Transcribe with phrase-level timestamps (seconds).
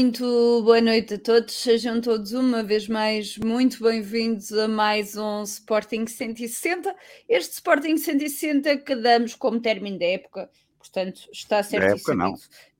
[0.00, 5.42] Muito boa noite a todos, sejam todos uma vez mais muito bem-vindos a mais um
[5.42, 6.94] Sporting 160.
[7.28, 11.64] Este Sporting 160 que damos como término da época, portanto está
[12.14, 12.34] não.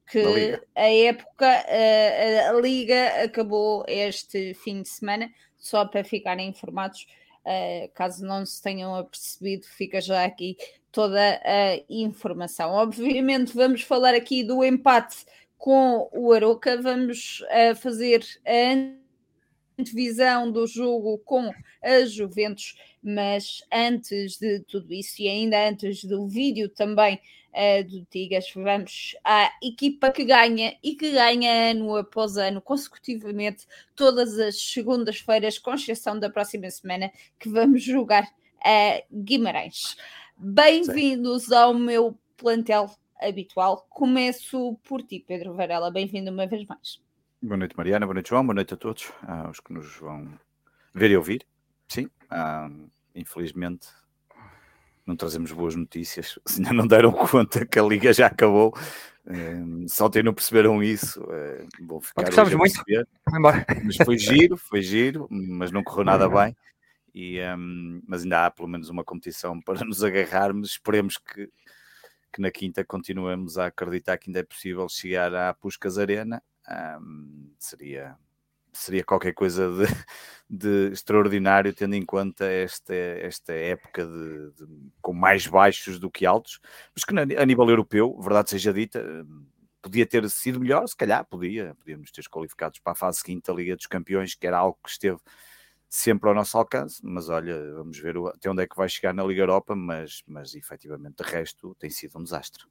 [0.09, 6.49] que a época, a, a, a, Liga acabou este fim de semana, só para ficarem
[6.49, 7.05] informados,
[7.45, 10.57] uh, caso não se tenham apercebido, fica já aqui
[10.93, 12.71] toda a informação.
[12.71, 15.27] Obviamente vamos falar aqui do empate
[15.59, 16.81] com o Aroca.
[16.81, 25.21] Vamos uh, fazer a antevisão do jogo com a Juventus, mas antes de tudo isso
[25.21, 27.21] e ainda antes do vídeo também
[27.53, 33.67] uh, do Tigas, vamos à equipa que ganha e que ganha ano após ano, consecutivamente,
[33.95, 38.29] todas as segundas-feiras, com exceção da próxima semana, que vamos jogar
[38.65, 39.97] a Guimarães.
[40.37, 42.91] Bem-vindos ao meu plantel
[43.21, 43.87] habitual.
[43.91, 45.91] Começo por ti, Pedro Varela.
[45.91, 47.01] Bem-vindo uma vez mais.
[47.43, 48.07] Boa noite, Mariana.
[48.07, 48.45] Boa noite, João.
[48.45, 50.29] Boa noite a todos, aos que nos vão
[50.95, 51.47] ver e ouvir.
[51.89, 52.69] Sim, ah,
[53.15, 53.89] infelizmente
[55.09, 56.39] não trazemos boas notícias.
[56.47, 58.75] Se não deram conta que a liga já acabou,
[59.27, 61.21] um, só não perceberam isso.
[61.23, 62.83] Uh, vou ficar Gostamos muito.
[63.85, 66.55] Mas foi giro, foi giro, mas não correu nada bem.
[67.15, 70.73] E, um, mas ainda há pelo menos uma competição para nos agarrarmos.
[70.73, 71.51] Esperemos que
[72.33, 76.43] que na quinta continuamos a acreditar que ainda é possível chegar à Puscas Arena.
[77.59, 78.17] Seria,
[78.73, 79.87] seria qualquer coisa de,
[80.49, 86.27] de, extraordinário, tendo em conta esta, esta época de, de, com mais baixos do que
[86.27, 86.61] altos,
[86.95, 89.03] mas que a nível europeu, verdade seja dita,
[89.81, 93.55] podia ter sido melhor, se calhar podia, podíamos ter qualificados para a fase seguinte da
[93.55, 95.19] Liga dos Campeões, que era algo que esteve
[95.89, 99.25] sempre ao nosso alcance, mas olha, vamos ver até onde é que vai chegar na
[99.25, 102.65] Liga Europa, mas, mas efetivamente de resto tem sido um desastre.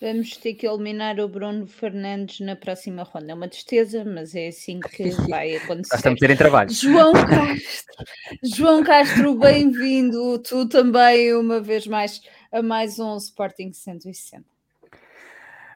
[0.00, 3.32] Vamos ter que eliminar o Bruno Fernandes na próxima ronda.
[3.32, 5.96] É uma tristeza, mas é assim que vai acontecer.
[5.96, 6.70] Estamos a ter em trabalho.
[6.70, 8.04] João Castro,
[8.42, 10.38] João Castro, bem-vindo.
[10.40, 12.20] Tu também, uma vez mais,
[12.52, 14.55] a mais um Sporting 160.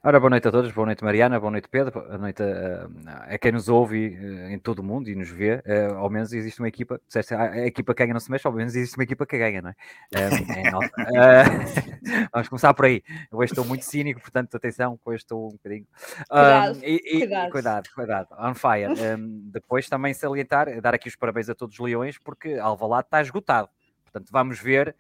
[0.03, 3.39] Ora, boa noite a todos, boa noite Mariana, boa noite Pedro, boa noite a, a
[3.39, 5.57] quem nos ouve eh, em todo o mundo e nos vê.
[5.57, 8.53] Uh, ao menos existe uma equipa, disseste, a, equipa que ganha não se mexe, ao
[8.55, 9.75] menos existe uma equipa que ganha, não é?
[10.15, 10.29] é
[10.75, 13.03] uh, vamos começar por aí.
[13.31, 15.87] Eu hoje estou muito cínico, portanto, atenção, hoje estou um bocadinho.
[16.31, 17.51] Cuidado, e, e, cuidado.
[17.51, 18.95] cuidado, cuidado, on fire.
[19.21, 23.21] Um, depois também salientar, dar aqui os parabéns a todos os leões, porque Alvalade está
[23.21, 23.69] esgotado.
[24.05, 24.95] Portanto, vamos ver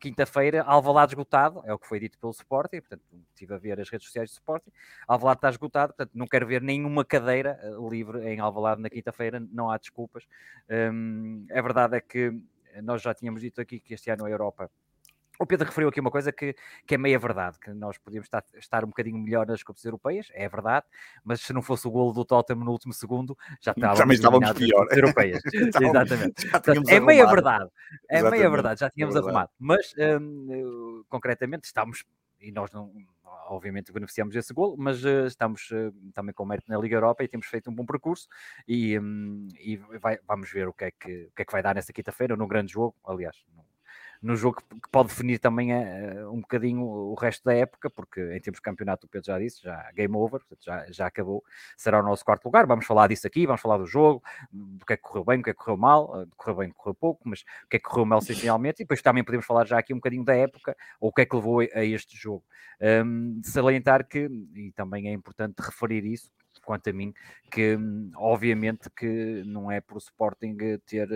[0.00, 3.88] quinta-feira, Alvalade esgotado, é o que foi dito pelo Sporting, portanto, estive a ver as
[3.88, 4.70] redes sociais do Sporting,
[5.06, 9.40] Alvalade está esgotado, portanto, não quero ver nenhuma cadeira eh, livre em Alvalade na quinta-feira,
[9.52, 10.24] não há desculpas.
[10.68, 12.32] Um, a verdade é que
[12.82, 14.70] nós já tínhamos dito aqui que este ano a Europa
[15.40, 16.54] o Pedro referiu aqui uma coisa que,
[16.86, 20.28] que é meia verdade, que nós podíamos estar, estar um bocadinho melhor nas competições europeias,
[20.34, 20.84] é verdade,
[21.24, 24.52] mas se não fosse o golo do Tottenham no último segundo, já estávamos, Também estávamos
[24.52, 24.86] pior.
[24.90, 25.40] europeias.
[25.80, 26.46] Exatamente.
[26.50, 27.70] Portanto, é meia verdade,
[28.10, 28.38] é Exatamente.
[28.38, 29.34] meia verdade, já tínhamos é verdade.
[29.34, 29.50] arrumado.
[29.58, 32.04] Mas, hum, concretamente, estamos,
[32.38, 32.92] e nós não,
[33.48, 37.28] obviamente beneficiamos desse golo, mas uh, estamos uh, também com mérito na Liga Europa e
[37.28, 38.28] temos feito um bom percurso
[38.68, 41.62] e, um, e vai, vamos ver o que, é que, o que é que vai
[41.62, 43.42] dar nesta quinta-feira, num grande jogo, aliás,
[44.22, 48.40] no jogo que, pode definir também uh, um bocadinho o resto da época, porque em
[48.40, 51.42] termos de campeonato, o Pedro já disse, já game over, já, já acabou,
[51.76, 52.66] será o nosso quarto lugar.
[52.66, 54.22] Vamos falar disso aqui, vamos falar do jogo,
[54.52, 56.70] do que é que correu bem, do que é que correu mal, uh, correu bem,
[56.70, 59.66] correu pouco, mas o que é que correu mal essencialmente, e depois também podemos falar
[59.66, 62.16] já aqui um bocadinho da época, ou o que é que levou a, a este
[62.16, 62.44] jogo.
[62.80, 66.30] Um, de salientar que, e também é importante referir isso,
[66.64, 67.12] quanto a mim,
[67.50, 67.76] que
[68.16, 70.56] obviamente que não é por o Sporting
[70.86, 71.08] ter,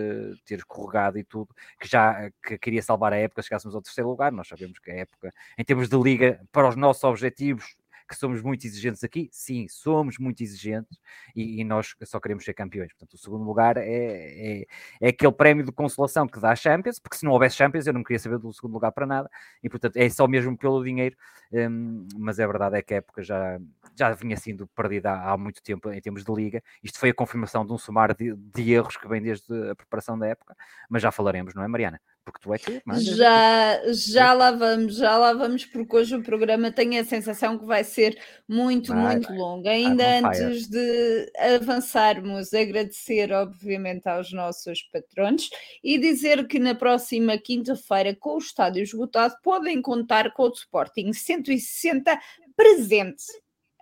[0.45, 4.31] ter escorregado e tudo, que já que queria salvar a época, chegássemos ao terceiro lugar,
[4.31, 7.75] nós sabemos que a época, em termos de liga, para os nossos objetivos,
[8.07, 9.29] que somos muito exigentes aqui?
[9.31, 10.99] Sim, somos muito exigentes
[11.35, 12.91] e, e nós só queremos ser campeões.
[12.93, 14.65] Portanto, o segundo lugar é, é,
[15.01, 17.93] é, aquele prémio de consolação que dá a Champions, porque se não houvesse Champions eu
[17.93, 19.29] não queria saber do segundo lugar para nada
[19.63, 21.15] e, portanto, é só mesmo pelo dinheiro.
[21.51, 23.59] Um, mas a verdade é que a época já,
[23.95, 26.63] já vinha sendo perdida há, há, muito tempo em termos de liga.
[26.83, 30.17] Isto foi a confirmação de um somar de, de erros que vem desde a preparação
[30.17, 30.55] da época,
[30.89, 31.99] mas já falaremos, não é, Mariana?
[32.25, 36.71] Porque tu é que já, já lá vamos, já lá vamos, porque hoje o programa
[36.71, 39.37] tem a sensação que vai ser muito, vai, muito vai.
[39.37, 39.69] longo.
[39.69, 45.49] Ainda antes de avançarmos, agradecer, obviamente, aos nossos patrões
[45.83, 51.13] e dizer que na próxima quinta-feira, com o estádio esgotado, podem contar com o Sporting
[51.13, 52.19] 160
[52.55, 53.23] presente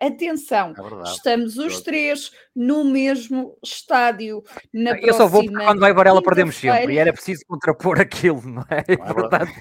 [0.08, 4.44] Atenção, é estamos os três no mesmo estádio.
[4.74, 5.14] Na eu próxima...
[5.14, 8.84] só vou porque quando vai Varela perdemos sempre e era preciso contrapor aquilo, não é?
[8.92, 9.52] é verdade.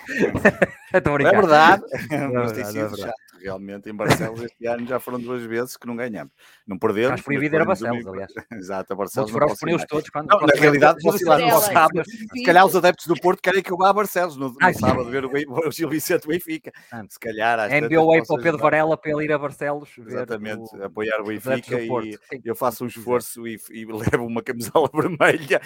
[0.93, 1.83] é verdade.
[2.11, 2.61] É verdade.
[2.61, 3.12] É verdade.
[3.43, 6.33] Realmente em Barcelos este ano já foram duas vezes que não ganhamos.
[6.67, 7.12] Não perdemos.
[7.12, 8.33] Mas proibido era Barcelos, aliás.
[8.53, 9.31] Exato, a Barcelos.
[9.31, 10.09] Vou não os pneus todos.
[10.11, 12.03] Quando, não, na realidade, ir lá no sábado.
[12.05, 15.11] Se calhar os adeptos do Porto querem que eu vá a Barcelos no, no sábado
[15.11, 16.73] ver o, o Gil Vicente Benfica.
[17.09, 17.59] Se calhar.
[17.69, 19.91] MBA para o Pedro Varela para ele ir a Barcelos.
[19.99, 24.89] Exatamente, o, apoiar o Benfica e eu faço um esforço e, e levo uma camisola
[24.94, 25.61] vermelha.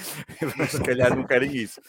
[0.69, 1.81] Se calhar não querem isso.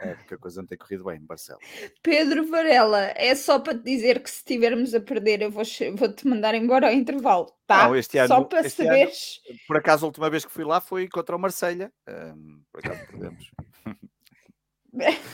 [0.00, 1.62] É, porque a coisa não tem corrido bem em Barcelos.
[2.02, 6.14] Pedro Varela, é só para te dizer que se estivermos a perder, eu vou-te vou
[6.24, 7.88] mandar embora ao intervalo, tá?
[7.88, 9.40] Não, este ano, só para saberes.
[9.48, 11.92] Ano, por acaso, a última vez que fui lá foi contra o Marselha.
[12.08, 13.50] Um, por acaso perdemos.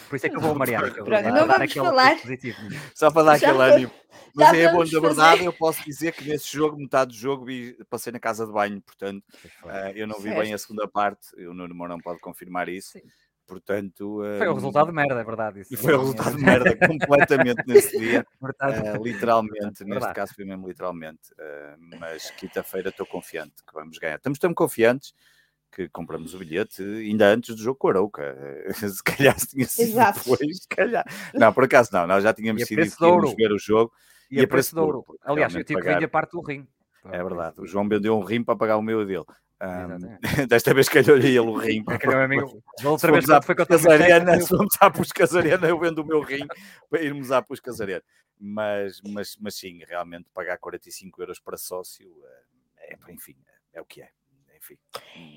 [0.08, 0.90] Por isso é que eu vou, Mariana.
[0.90, 2.16] Pronto, não vamos falar.
[2.94, 3.92] Só para dar Já aquele ânimo.
[4.34, 7.76] Mas é bom, na verdade, eu posso dizer que nesse jogo, metade do jogo, vi,
[7.90, 9.22] passei na casa de banho, portanto,
[9.64, 10.40] uh, eu não vi certo.
[10.40, 11.36] bem a segunda parte.
[11.44, 12.92] O Nuno Mourão pode confirmar isso.
[12.92, 13.02] Sim.
[13.50, 15.60] Portanto, foi o resultado de merda, é verdade.
[15.62, 15.76] Isso.
[15.76, 21.32] Foi o resultado de merda completamente nesse dia, uh, literalmente, neste caso foi mesmo literalmente.
[21.32, 24.18] Uh, mas quinta-feira estou confiante que vamos ganhar.
[24.18, 25.12] Estamos tão confiantes
[25.72, 28.36] que compramos o bilhete ainda antes do jogo com a Arouca.
[28.72, 30.20] se calhar tinha sido Exato.
[30.20, 31.04] depois, se calhar.
[31.34, 33.92] Não, por acaso não, nós já tínhamos decidido que íamos ver o jogo.
[34.30, 35.04] E, e a preço de ouro.
[35.24, 35.88] Aliás, eu tive pagar...
[35.88, 36.68] que vender parte do rim.
[37.04, 39.24] É verdade, o João vendeu um rim para pagar o meu dele.
[39.62, 40.16] Um,
[40.48, 41.84] desta vez calhou-lhe ele o rim.
[41.84, 42.62] Calhou, amigo.
[42.84, 46.20] outra vez foi com a Casariana, se fomos à Pus Casariana, eu vendo o meu
[46.20, 46.46] rim
[46.88, 48.02] para irmos à Pus Casariana.
[48.38, 52.10] Mas, mas, mas sim, realmente pagar 45 euros para sócio,
[52.78, 53.36] é, é enfim,
[53.74, 54.08] é o que é.
[54.56, 54.78] Enfim,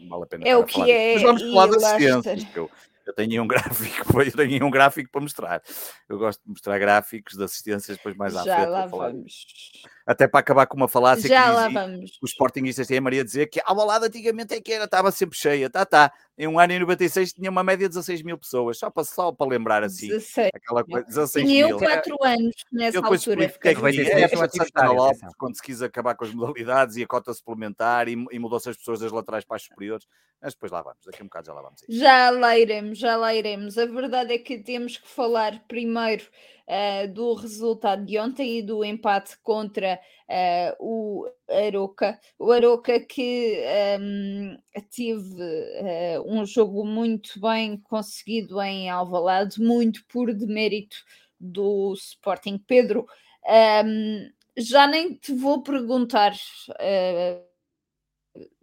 [0.09, 0.47] vale a pena.
[0.47, 1.13] É o que é.
[1.15, 2.71] Mas vamos falar das assistências, eu,
[3.05, 5.61] eu tenho um gráfico, eu tenho um gráfico para mostrar.
[6.07, 8.69] Eu gosto de mostrar gráficos de assistências depois mais à Já frente.
[8.69, 9.83] Lá vamos.
[10.05, 12.19] Até para acabar com uma falácia Já que lá vamos.
[12.21, 15.37] os Sportingistas têm a Maria dizer que a balada antigamente é que era, estava sempre
[15.37, 15.69] cheia.
[15.69, 16.11] Tá, tá.
[16.37, 19.31] Em um ano em 96 tinha uma média de 16 mil pessoas, só para, só
[19.31, 20.07] para lembrar assim.
[20.07, 20.49] 16.
[20.53, 21.79] Aquela coisa, 16 tinha mil.
[21.79, 23.49] eu 4 anos nessa eu altura.
[23.49, 28.09] Que é, é, Lopes, quando se quis acabar com as modalidades e a cota suplementar
[28.09, 30.05] e, e mudou-se as pessoas das laterais para as superiores.
[30.41, 31.81] Mas depois lá vamos, daqui a um bocado já lá vamos.
[31.87, 33.77] Já lá iremos, já lá iremos.
[33.77, 36.25] A verdade é que temos que falar primeiro
[36.67, 39.99] uh, do resultado de ontem e do empate contra
[40.29, 42.19] uh, o Aroca.
[42.37, 43.61] O Aroca que
[43.99, 50.97] um, ehm, teve uh, um jogo muito bem conseguido em Alvalade, muito por demérito
[51.39, 52.57] do Sporting.
[52.57, 53.05] Pedro,
[53.45, 56.33] um, ehm, já nem te vou perguntar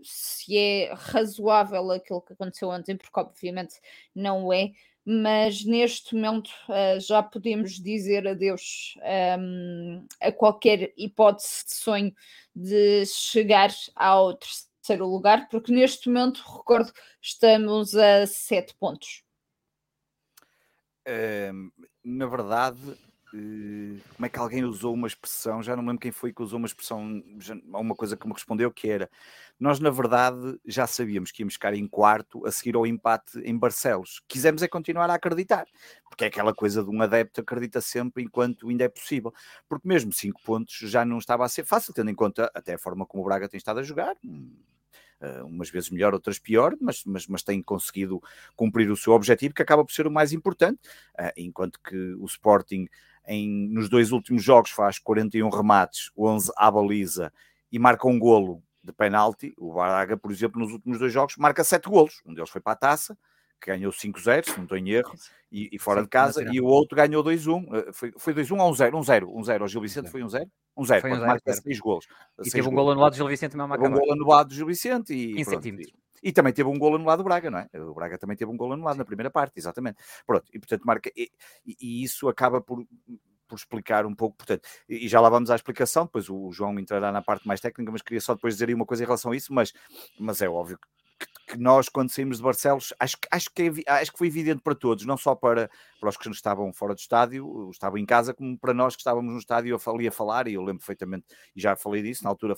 [0.02, 3.80] se é razoável aquilo que aconteceu ontem, porque obviamente
[4.14, 4.72] não é,
[5.04, 8.94] mas neste momento uh, já podemos dizer adeus
[9.38, 12.14] um, a qualquer hipótese de sonho
[12.54, 19.22] de chegar ao terceiro lugar, porque neste momento, recordo, estamos a sete pontos.
[22.04, 22.78] na verdade,
[23.30, 26.66] como é que alguém usou uma expressão, já não lembro quem foi que usou uma
[26.66, 27.22] expressão,
[27.64, 29.08] uma coisa que me respondeu, que era,
[29.58, 33.56] nós na verdade já sabíamos que íamos ficar em quarto a seguir ao empate em
[33.56, 34.20] Barcelos.
[34.26, 35.66] Quisemos é continuar a acreditar,
[36.08, 39.32] porque é aquela coisa de um adepto acredita sempre enquanto ainda é possível,
[39.68, 42.78] porque mesmo cinco pontos já não estava a ser fácil, tendo em conta até a
[42.78, 44.16] forma como o Braga tem estado a jogar,
[45.22, 48.22] Uh, umas vezes melhor, outras pior, mas, mas, mas tem conseguido
[48.56, 50.80] cumprir o seu objetivo, que acaba por ser o mais importante,
[51.20, 52.88] uh, enquanto que o Sporting
[53.30, 57.32] em, nos dois últimos jogos faz 41 remates, 11 à baliza
[57.70, 59.54] e marca um golo de penalti.
[59.56, 62.20] O Braga, por exemplo, nos últimos dois jogos marca 7 golos.
[62.26, 63.16] Um deles foi para a taça,
[63.60, 65.14] que ganhou 5-0, se não estou em erro,
[65.52, 67.68] e, e fora Sim, de casa, e o outro ganhou 2-1.
[67.72, 68.90] Eh, foi, foi 2-1 ou 1-0?
[68.90, 69.26] 1-0.
[69.26, 69.62] 1-0.
[69.62, 70.48] O Gil Vicente foi 1-0?
[70.76, 71.00] 1-0.
[71.00, 71.26] Foi 1-0.
[71.26, 72.06] Marca 6 golos.
[72.44, 74.66] E teve um golo anulado do Gil Vicente mesmo Teve um golo anulado do Gil
[74.66, 75.34] Vicente e.
[75.34, 75.92] 15 centímetros.
[76.22, 77.68] E também teve um gol anulado do Braga, não é?
[77.74, 79.98] O Braga também teve um gol anulado na primeira parte, exatamente.
[80.26, 81.10] Pronto, e portanto marca.
[81.16, 81.30] E,
[81.66, 82.84] e, isso acaba por
[83.50, 87.10] por explicar um pouco, portanto, e já lá vamos à explicação, depois o João entrará
[87.10, 89.36] na parte mais técnica, mas queria só depois dizer aí uma coisa em relação a
[89.36, 89.72] isso, mas,
[90.18, 90.86] mas é óbvio que,
[91.50, 94.74] que nós, quando saímos de Barcelos, acho, acho, que é, acho que foi evidente para
[94.74, 98.56] todos, não só para, para os que estavam fora do estádio, estavam em casa, como
[98.56, 101.74] para nós que estávamos no estádio, ali a falar, e eu lembro perfeitamente, e já
[101.74, 102.54] falei disso, na altura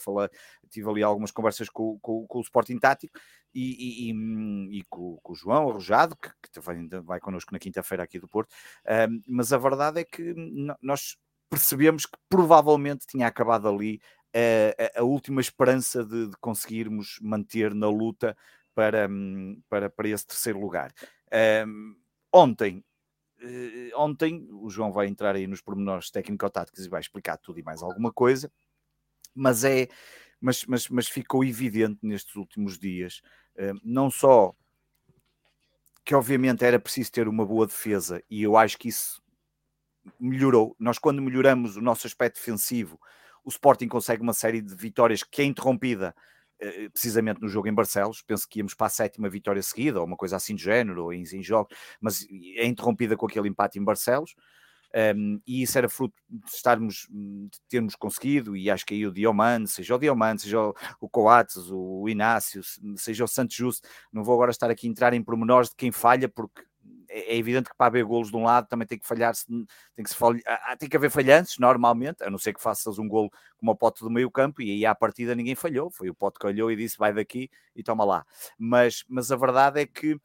[0.69, 3.19] tive ali algumas conversas com, com, com o Sporting Tático,
[3.55, 8.03] e, e, e, com, com, o João Arrojado, que, que também vai connosco na quinta-feira
[8.03, 8.55] aqui do Porto,
[9.09, 10.35] um, mas a verdade é que
[10.81, 11.17] nós
[11.51, 14.01] percebemos que provavelmente tinha acabado ali
[14.35, 18.37] a, a, última esperança de, de, conseguirmos manter na luta
[18.75, 19.09] para,
[19.69, 20.93] para, para esse terceiro lugar.
[21.67, 21.97] Um,
[22.33, 22.85] ontem,
[23.41, 27.63] uh, ontem, o João vai entrar aí nos pormenores técnico-táticos e vai explicar tudo e
[27.63, 28.51] mais alguma coisa,
[29.35, 29.89] mas é
[30.41, 33.23] mas, mas, mas ficou evidente nestes últimos dias
[33.85, 34.55] não só
[36.05, 39.23] que obviamente era preciso ter uma boa defesa, e eu acho que isso
[40.19, 40.75] melhorou.
[40.79, 43.01] Nós, quando melhoramos o nosso aspecto defensivo,
[43.45, 46.42] o Sporting consegue uma série de vitórias que é interrompida eh,
[46.93, 50.17] precisamente no jogo em Barcelos, penso que íamos para a sétima vitória seguida, ou uma
[50.17, 52.27] coisa assim de género, ou em, em jogos, mas
[52.57, 54.35] é interrompida com aquele empate em Barcelos,
[55.17, 59.13] um, e isso era fruto de estarmos, de termos conseguido, e acho que aí o
[59.13, 62.61] Dioman, seja o Dioman, seja o, o Coates, o Inácio,
[62.97, 65.91] seja o Santos Justo, não vou agora estar aqui a entrar em pormenores de quem
[65.91, 66.63] falha, porque
[67.13, 69.35] é, é evidente que para haver golos de um lado também tem que falhar,
[69.95, 70.41] tem que, se falha,
[70.79, 74.03] tem que haver falhantes normalmente, a não ser que faças um golo como o pote
[74.03, 76.77] do meio campo, e aí à partida ninguém falhou, foi o pote que olhou e
[76.77, 78.25] disse vai daqui e toma lá.
[78.59, 80.19] Mas, mas a verdade é que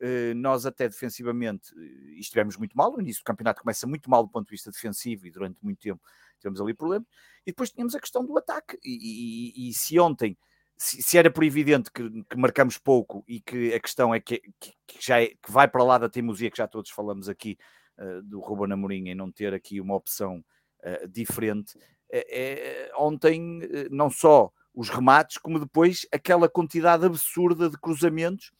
[0.00, 4.24] eh, nós até defensivamente eh, estivemos muito mal, no início do campeonato começa muito mal
[4.24, 6.02] do ponto de vista defensivo e durante muito tempo
[6.40, 7.06] tivemos ali problemas,
[7.46, 10.36] e depois tínhamos a questão do ataque, e, e, e se ontem
[10.82, 14.42] se, se, era por evidente que, que, marcamos pouco e que a questão é que,
[14.58, 17.56] que, que já é, que vai para lá da teimosia que já todos falamos aqui
[17.98, 20.44] uh, do Ruben Amorim em não ter aqui uma opção
[20.80, 21.78] uh, diferente,
[22.10, 23.60] é, é, ontem
[23.92, 28.50] não só os remates, como depois aquela quantidade absurda de cruzamentos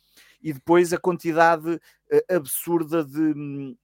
[0.41, 1.81] e depois a quantidade
[2.31, 3.21] absurda de.
[3.21, 3.77] Hum,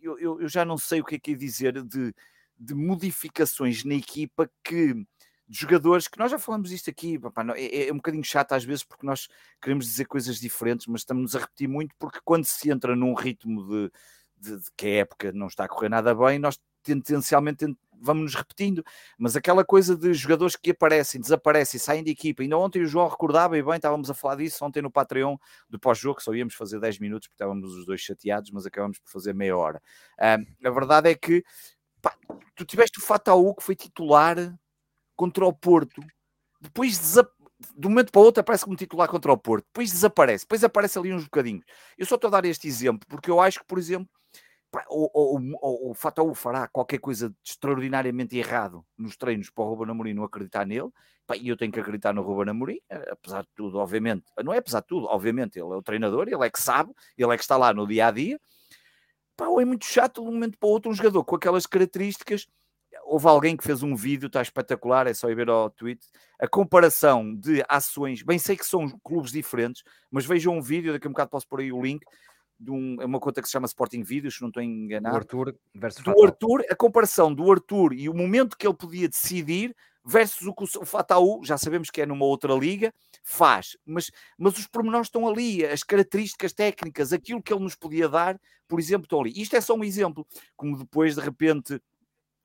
[0.00, 2.14] eu, eu, eu, já não sei o que é que é dizer de,
[2.58, 5.04] de modificações na equipa que
[5.52, 8.64] de jogadores que nós já falamos disto aqui, papá, é, é, um bocadinho chato às
[8.64, 9.28] vezes porque nós
[9.60, 13.62] queremos dizer coisas diferentes, mas estamos a repetir muito porque quando se entra num ritmo
[13.68, 13.92] de,
[14.38, 17.66] de, de que a época não está a correr nada bem, nós tendencialmente
[18.00, 18.82] vamos nos repetindo,
[19.18, 22.42] mas aquela coisa de jogadores que aparecem, desaparecem, saem de equipa.
[22.42, 25.36] Ainda ontem o João recordava, e bem, estávamos a falar disso ontem no Patreon
[25.68, 29.10] do pós-jogo, só íamos fazer 10 minutos porque estávamos os dois chateados, mas acabamos por
[29.10, 29.80] fazer meia hora.
[30.18, 31.44] Um, a verdade é que
[32.00, 32.16] pá,
[32.56, 34.36] tu tiveste o Fataú que foi titular
[35.22, 36.02] contra o Porto,
[36.60, 36.98] depois
[37.76, 40.64] de um momento para o outro aparece como titular contra o Porto, depois desaparece, depois
[40.64, 41.64] aparece ali uns bocadinhos.
[41.96, 44.08] Eu só estou a dar este exemplo porque eu acho que, por exemplo,
[44.88, 50.12] o, o, Fataú fará qualquer coisa de extraordinariamente errado nos treinos para o Ruben Amorim
[50.12, 50.90] não acreditar nele,
[51.40, 54.58] e eu tenho que acreditar no Ruben Amorim, eh, apesar de tudo, obviamente, não é
[54.58, 57.44] apesar de tudo, obviamente, ele é o treinador, ele é que sabe, ele é que
[57.44, 58.40] está lá no dia a dia.
[59.40, 62.48] É muito chato de um momento para o outro um jogador com aquelas características
[63.04, 66.00] houve alguém que fez um vídeo, está espetacular, é só ir ver ao tweet,
[66.38, 71.06] a comparação de ações, bem sei que são clubes diferentes, mas vejam um vídeo, daqui
[71.06, 72.04] a um bocado posso pôr aí o link,
[72.58, 75.14] de um, é uma conta que se chama Sporting Vídeos, se não estou enganado.
[75.14, 79.08] Do Arthur versus Do Arthur, a comparação do Arthur e o momento que ele podia
[79.08, 83.76] decidir versus o que o Fataú, já sabemos que é numa outra liga, faz.
[83.84, 88.40] Mas, mas os pormenores estão ali, as características técnicas, aquilo que ele nos podia dar,
[88.66, 89.32] por exemplo, estão ali.
[89.36, 91.80] Isto é só um exemplo, como depois, de repente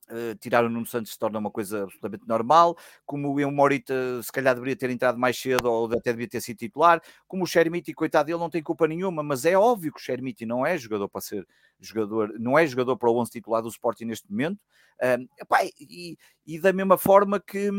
[0.09, 4.31] Uh, tirar o Nuno Santos se torna uma coisa absolutamente normal, como o Morita se
[4.31, 7.93] calhar deveria ter entrado mais cedo ou até devia ter sido titular, como o Shermiti,
[7.93, 11.09] coitado, ele não tem culpa nenhuma, mas é óbvio que o Shermiti não é jogador
[11.09, 11.45] para ser
[11.77, 14.59] jogador, não é jogador para o 11 titular do Sporting neste momento,
[15.01, 17.69] uh, epá, e, e, da mesma forma que,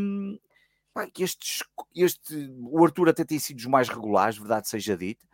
[0.90, 1.64] epá, que estes,
[1.97, 5.26] este, o Arthur até tem sido os mais regulares, verdade seja dita,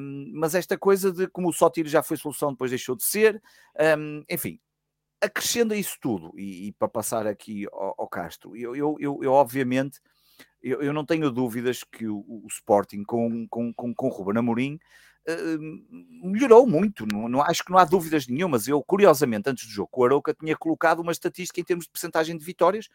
[0.00, 3.42] um, mas esta coisa de como o Sotiro já foi solução, depois deixou de ser,
[3.98, 4.58] um, enfim,
[5.20, 9.20] acrescendo a isso tudo, e, e, para passar aqui ao, ao Castro, eu, eu, eu,
[9.22, 10.00] eu obviamente
[10.62, 14.78] eu, eu, não tenho dúvidas que o, o Sporting com, com, com, com Ruben Amorim
[15.28, 18.66] uh, melhorou muito, não, não, acho que não há dúvidas nenhumas.
[18.66, 22.36] Eu, curiosamente, antes do jogo, o Arouca tinha colocado uma estatística em termos de percentagem
[22.36, 22.88] de vitórias,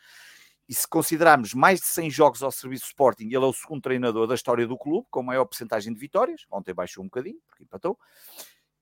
[0.67, 4.27] e se considerarmos mais de 100 jogos ao serviço Sporting, ele é o segundo treinador
[4.27, 7.97] da história do clube, com maior percentagem de vitórias, ontem baixou um bocadinho, porque empatou,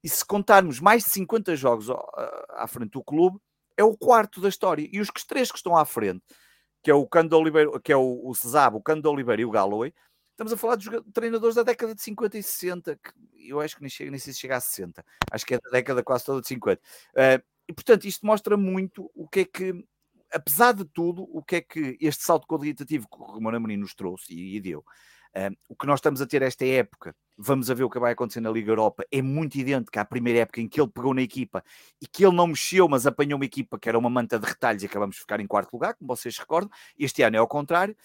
[0.04, 1.88] e se contarmos mais de 50 jogos
[2.50, 3.40] à frente do clube,
[3.78, 4.88] é o quarto da história.
[4.92, 6.24] E os três que estão à frente,
[6.84, 9.94] que é o Cando Oliveira, que é o, o o Cando Oliveira e o Galloway,
[10.32, 13.82] estamos a falar de treinadores da década de 50 e 60, que eu acho que
[13.82, 16.42] nem, chega, nem sei se chega a 60, acho que é da década quase toda
[16.42, 16.82] de 50.
[16.82, 19.86] Uh, eh, e portanto, isto mostra muito o que é que,
[20.32, 23.94] apesar de tudo, o que é que este salto qualitativo que o Romano Amorim nos
[23.94, 24.84] trouxe e, e deu,
[25.68, 28.42] o que nós estamos a ter esta época vamos a ver o que vai acontecer
[28.42, 31.64] na Liga Europa, é muito idêntico à primeira época em que ele pegou na equipa
[32.02, 34.84] e que ele não mexeu, mas apanhou uma equipa que era uma manta de retalhos
[34.84, 36.70] e acabamos de ficar em quarto lugar, como vocês recordam.
[36.98, 37.96] Este ano é ao contrário.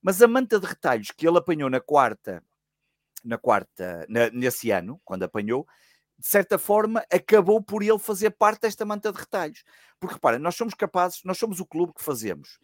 [0.00, 2.42] Mas a manta de retalhos que ele apanhou na quarta,
[3.22, 5.66] na quarta, na, nesse ano, quando apanhou,
[6.18, 9.64] de certa forma, acabou por ele fazer parte desta manta de retalhos.
[10.00, 12.58] Porque repara, nós somos capazes, nós somos o clube que fazemos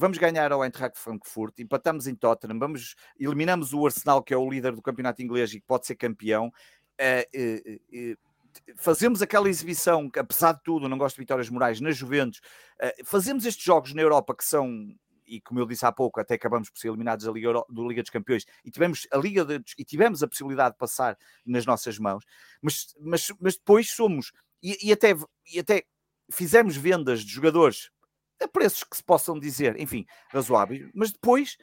[0.00, 4.48] vamos ganhar ao Eintracht Frankfurt, empatamos em Tottenham, vamos, eliminamos o Arsenal, que é o
[4.48, 6.50] líder do campeonato inglês e que pode ser campeão.
[7.00, 8.16] Uh, uh,
[8.76, 12.40] fazemos aquela exibição que, apesar de tudo, não gosto de vitórias morais na Juventus.
[13.04, 14.88] fazemos estes jogos na Europa que são
[15.30, 18.02] e como eu disse há pouco, até acabamos por ser eliminados da Liga, do Liga
[18.02, 21.16] dos Campeões e tivemos a Liga de, e tivemos a possibilidade de passar
[21.46, 22.24] nas nossas mãos,
[22.60, 25.14] mas, mas, mas depois somos e, e, até,
[25.52, 25.84] e até
[26.30, 27.90] fizemos vendas de jogadores
[28.42, 31.56] a preços que se possam dizer, enfim, razoáveis, mas depois,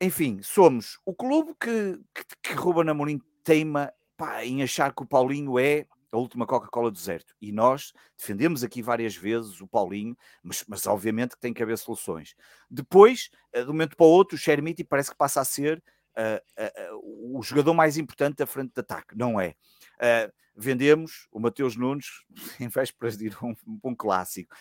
[0.00, 5.58] enfim, somos o clube que, que, que Amorim teima pá, em achar que o Paulinho
[5.58, 7.34] é a última Coca-Cola do deserto.
[7.40, 11.78] E nós defendemos aqui várias vezes o Paulinho, mas, mas obviamente que tem que haver
[11.78, 12.34] soluções.
[12.70, 15.82] Depois, eh, de um momento para o outro, o Chermiti parece que passa a ser
[16.16, 19.16] uh, uh, uh, o jogador mais importante da frente de ataque.
[19.16, 19.54] Não é.
[20.54, 22.06] vendemos o Mateus Nunes
[22.60, 24.54] em vésperas de ir a um, um clássico.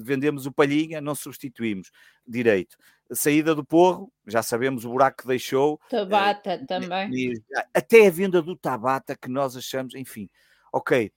[0.00, 1.90] Vendemos o Palhinha, não substituímos
[2.26, 2.76] direito.
[3.12, 5.80] Saída do Porro, já sabemos o buraco que deixou.
[5.90, 7.10] Tabata uh, também.
[7.12, 7.42] E,
[7.74, 10.30] até a venda do Tabata, que nós achamos, enfim,
[10.72, 11.12] ok,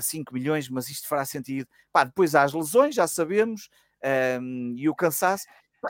[0.00, 1.68] 5 milhões, mas isto fará sentido.
[1.92, 3.68] Pá, depois há as lesões, já sabemos,
[4.40, 5.46] um, e o cansaço.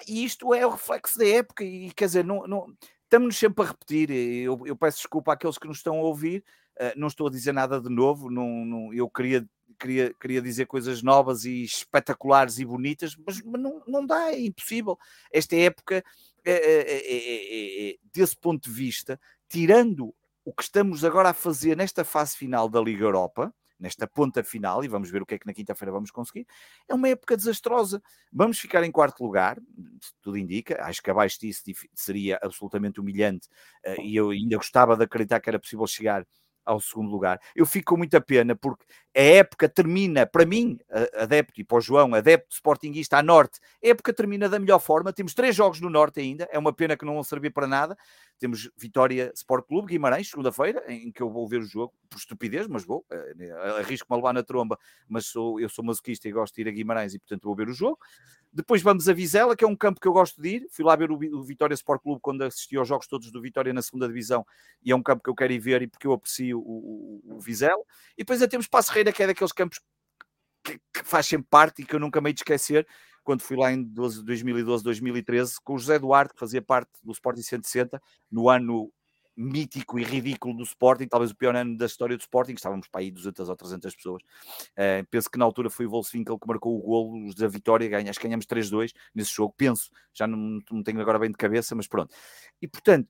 [0.06, 2.72] E isto é o reflexo da época, e quer dizer, não, não,
[3.04, 4.10] estamos sempre a repetir.
[4.10, 6.44] Eu, eu, peço desculpa àqueles que nos estão a ouvir,
[6.80, 9.44] uh, não estou a dizer nada de novo, não, não, eu queria,
[9.78, 14.40] queria, queria dizer coisas novas e espetaculares e bonitas, mas, mas não, não dá, é
[14.40, 14.98] impossível.
[15.32, 16.04] Esta época,
[16.44, 22.04] é, é, é, desse ponto de vista, tirando o que estamos agora a fazer nesta
[22.04, 25.46] fase final da Liga Europa, nesta ponta final, e vamos ver o que é que
[25.46, 26.46] na quinta-feira vamos conseguir,
[26.86, 28.02] é uma época desastrosa.
[28.30, 29.58] Vamos ficar em quarto lugar,
[30.20, 31.62] tudo indica, acho que abaixo disso
[31.94, 33.48] seria absolutamente humilhante,
[33.86, 36.26] uh, e eu ainda gostava de acreditar que era possível chegar
[36.64, 37.40] ao segundo lugar.
[37.54, 38.84] Eu fico com muita pena porque
[39.16, 40.78] a época termina, para mim,
[41.16, 45.12] adepto, e para o João, adepto Sportingista a Norte, a época termina da melhor forma.
[45.12, 47.96] Temos três jogos no Norte ainda, é uma pena que não vão servir para nada.
[48.40, 52.66] Temos Vitória Sport Clube, Guimarães, segunda-feira, em que eu vou ver o jogo, por estupidez,
[52.66, 56.54] mas vou, eh, arrisco-me a levar na tromba, mas sou, eu sou masoquista e gosto
[56.54, 57.98] de ir a Guimarães e, portanto, vou ver o jogo.
[58.50, 60.66] Depois vamos a Vizela, que é um campo que eu gosto de ir.
[60.70, 63.82] Fui lá ver o, Vitória Sport Clube quando assisti aos jogos todos do Vitória na
[63.82, 64.44] segunda divisão
[64.82, 67.36] e é um campo que eu quero ir ver e porque eu aprecio o, o,
[67.36, 67.82] o Vizela.
[68.14, 69.80] E depois ainda temos Passo Ferreira, que é daqueles campos
[70.64, 72.86] que, que, faz sempre parte e que eu nunca me esquecer
[73.22, 77.42] quando fui lá em 2012, 2013 com o José Duarte, que fazia parte do Sporting
[77.42, 78.90] 160 no ano
[79.36, 83.00] mítico e ridículo do Sporting, talvez o pior ano da história do Sporting, estávamos para
[83.00, 84.22] aí 200 ou 300 pessoas.
[84.72, 88.10] Uh, penso que na altura foi o Wolfswinkel que marcou o golo da vitória, ganha,
[88.10, 91.74] acho que ganhamos 3-2 nesse jogo, penso, já não, não tenho agora bem de cabeça,
[91.74, 92.14] mas pronto.
[92.60, 93.08] E portanto,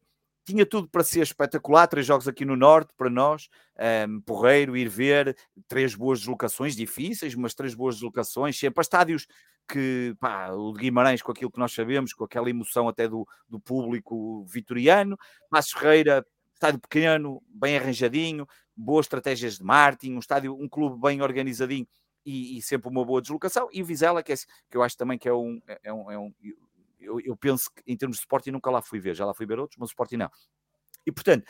[0.51, 4.77] tinha tudo para ser espetacular, três jogos aqui no Norte para nós, um, ehm, porreiro,
[4.77, 5.37] ir ver,
[5.69, 9.27] três boas deslocações, difíceis, mas três boas deslocações, sempre a estádios
[9.69, 13.27] que, pá, o de Guimarães, com aquilo que nós sabemos, com aquela emoção até do,
[13.49, 15.17] do público vitoriano,
[15.49, 21.23] Passos Ferreira, estádio pequeno, bem arranjadinho, boas estratégias de marketing, um estádio, um clube bem
[21.23, 21.87] organizadinho
[22.27, 25.19] e, e sempre uma boa deslocação, e o Vizela, que, é, que eu acho também
[25.19, 26.33] que é um, é, é um, é um
[27.01, 29.47] eu, eu, penso que em termos de Sporting nunca lá fui ver, já lá fui
[29.47, 30.31] ver outros, mas o Sporting não.
[31.07, 31.45] E portanto,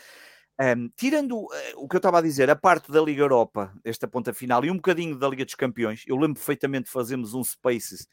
[0.61, 4.07] um, tirando uh, o que eu estava a dizer, a parte da Liga Europa, esta
[4.07, 7.43] ponta final, e um bocadinho da Liga dos Campeões, eu lembro perfeitamente de fazermos um
[7.43, 8.07] Spaces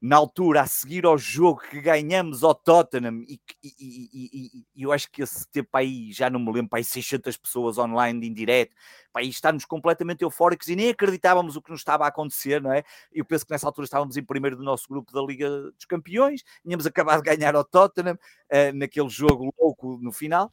[0.00, 4.92] na altura, a seguir ao jogo que ganhamos ao Tottenham, e, e, e, e eu
[4.92, 8.76] acho que esse tempo aí, já não me lembro, aí 600 pessoas online em direto,
[9.20, 12.84] e estarmos completamente eufóricos e nem acreditávamos o que nos estava a acontecer, não é?
[13.12, 16.44] Eu penso que nessa altura estávamos em primeiro do nosso grupo da Liga dos Campeões,
[16.62, 20.52] tínhamos acabado de ganhar ao Tottenham, uh, naquele jogo louco no final,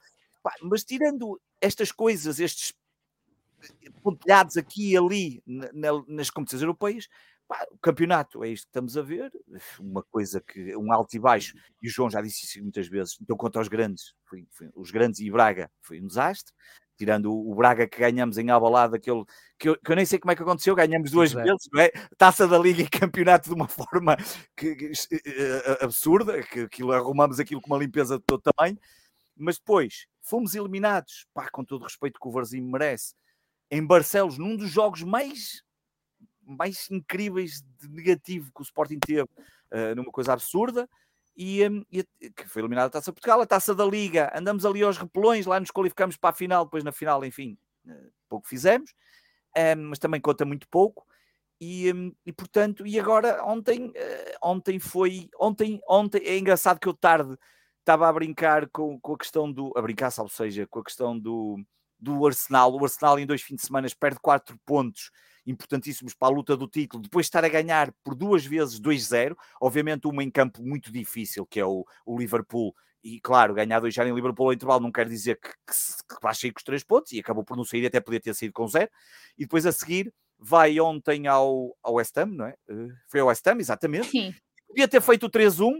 [0.64, 2.74] mas tirando estas coisas, estes
[4.04, 7.08] pontilhados aqui e ali na, na, nas competições europeias,
[7.48, 9.32] Pá, o campeonato é isto que estamos a ver,
[9.80, 13.18] uma coisa que um alto e baixo, e o João já disse isso muitas vezes,
[13.22, 16.52] então quanto aos grandes, foi, foi, os grandes e Braga foi um desastre,
[16.98, 19.24] tirando o, o Braga que ganhamos em Albalade, aquele
[19.60, 21.92] que eu, que eu, nem sei como é que aconteceu, ganhamos duas vezes, não é?
[22.18, 24.18] Taça da Liga e campeonato de uma forma
[24.56, 28.80] que, que, uh, absurda, que aquilo, arrumamos aquilo com uma limpeza de todo tamanho,
[29.38, 33.14] mas depois fomos eliminados, pá, com todo o respeito que o Varzinho merece,
[33.70, 35.64] em Barcelos, num dos jogos mais
[36.46, 40.88] mais incríveis de negativo que o Sporting teve uh, numa coisa absurda.
[41.38, 44.82] E, um, e, que foi eliminada a Taça Portugal, a Taça da Liga, andamos ali
[44.82, 48.94] aos repelões, lá nos qualificamos para a final, depois na final, enfim, uh, pouco fizemos,
[49.58, 51.06] um, mas também conta muito pouco.
[51.60, 53.94] E, um, e portanto, e agora ontem, uh,
[54.42, 57.38] ontem foi, ontem, ontem, é engraçado que eu tarde
[57.80, 61.18] estava a brincar com, com a questão do, a brincar, ou seja, com a questão
[61.18, 61.64] do,
[62.00, 62.74] do Arsenal.
[62.74, 65.12] O Arsenal em dois fins de semana perde 4 pontos
[65.46, 70.08] importantíssimos para a luta do título, depois estar a ganhar por duas vezes 2-0, obviamente
[70.08, 74.16] uma em campo muito difícil, que é o, o Liverpool, e claro, ganhar 2-0 em
[74.16, 77.12] Liverpool ao intervalo não quer dizer que, que, que vai sair com os três pontos,
[77.12, 78.90] e acabou por não sair, até podia ter saído com zero,
[79.38, 82.56] e depois a seguir vai ontem ao, ao West Ham, não é?
[82.68, 84.08] Eh, foi ao West Ham, exatamente.
[84.08, 84.34] Sim.
[84.68, 85.72] Podia ter feito o 3-1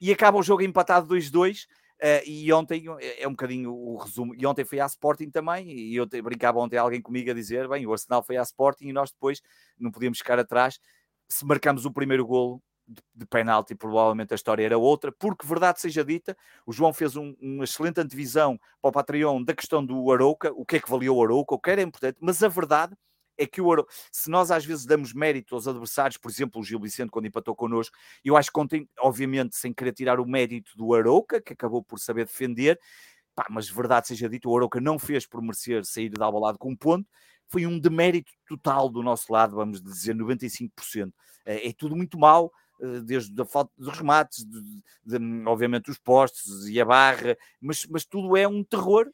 [0.00, 1.66] e acaba o jogo empatado 2-2
[2.00, 4.34] Uh, e ontem é, é um bocadinho o resumo.
[4.34, 5.68] E ontem foi à Sporting também.
[5.68, 8.92] E eu brincava ontem alguém comigo a dizer: bem, o Arsenal foi à Sporting e
[8.92, 9.42] nós depois
[9.78, 10.78] não podíamos ficar atrás.
[11.28, 15.80] se marcamos o primeiro golo de, de penalti, provavelmente a história era outra, porque, verdade
[15.80, 20.10] seja dita, o João fez um, uma excelente antevisão para o Patreon da questão do
[20.10, 22.96] Arouca, o que é que valia o Arouca, o que era importante, mas a verdade
[23.38, 26.64] é que o Arouca, se nós às vezes damos mérito aos adversários, por exemplo, o
[26.64, 30.76] Gil Vicente quando empatou connosco, eu acho que ontem, obviamente, sem querer tirar o mérito
[30.76, 32.78] do Arouca, que acabou por saber defender,
[33.34, 36.70] pá, mas verdade seja dito, o Arouca não fez por merecer sair de lado com
[36.70, 37.08] um ponto,
[37.46, 41.12] foi um demérito total do nosso lado, vamos dizer 95%.
[41.46, 44.82] É, é tudo muito mal, eh, desde a falta dos remates, de,
[45.18, 49.10] de, obviamente os postes e a barra, mas, mas tudo é um terror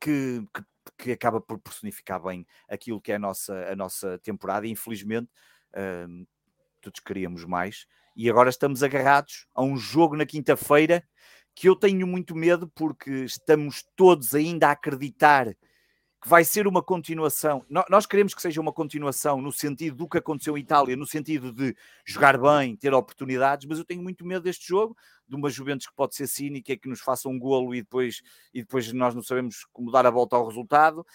[0.00, 0.62] que, que,
[0.98, 5.30] que, acaba por personificar bem aquilo que é a nossa, a nossa temporada e infelizmente
[5.74, 6.26] uh,
[6.80, 11.02] todos queríamos mais e agora estamos agarrados a um jogo na quinta-feira
[11.54, 15.54] que eu tenho muito medo porque estamos todos ainda a acreditar
[16.22, 17.66] que vai ser uma continuação.
[17.90, 21.52] Nós queremos que seja uma continuação no sentido do que aconteceu em Itália, no sentido
[21.52, 21.74] de
[22.06, 24.96] jogar bem, ter oportunidades, mas eu tenho muito medo deste jogo,
[25.28, 28.60] de uma Juventus que pode ser cínica, que nos faça um golo e depois, e
[28.60, 31.06] depois nós não sabemos como dar a volta ao resultado,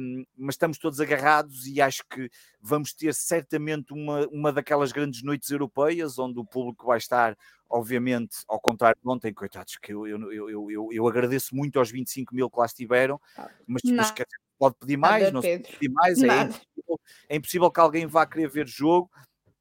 [0.00, 5.22] um, mas estamos todos agarrados e acho que vamos ter certamente uma, uma daquelas grandes
[5.22, 7.36] noites europeias, onde o público vai estar
[7.70, 11.90] obviamente, ao contrário de ontem, coitados, que eu, eu, eu, eu, eu agradeço muito aos
[11.90, 13.20] 25 mil que lá estiveram,
[13.66, 14.14] mas, mas
[14.58, 18.06] pode pedir mais, Nada, não se pode pedir mais, é impossível, é impossível, que alguém
[18.06, 19.10] vá querer ver jogo,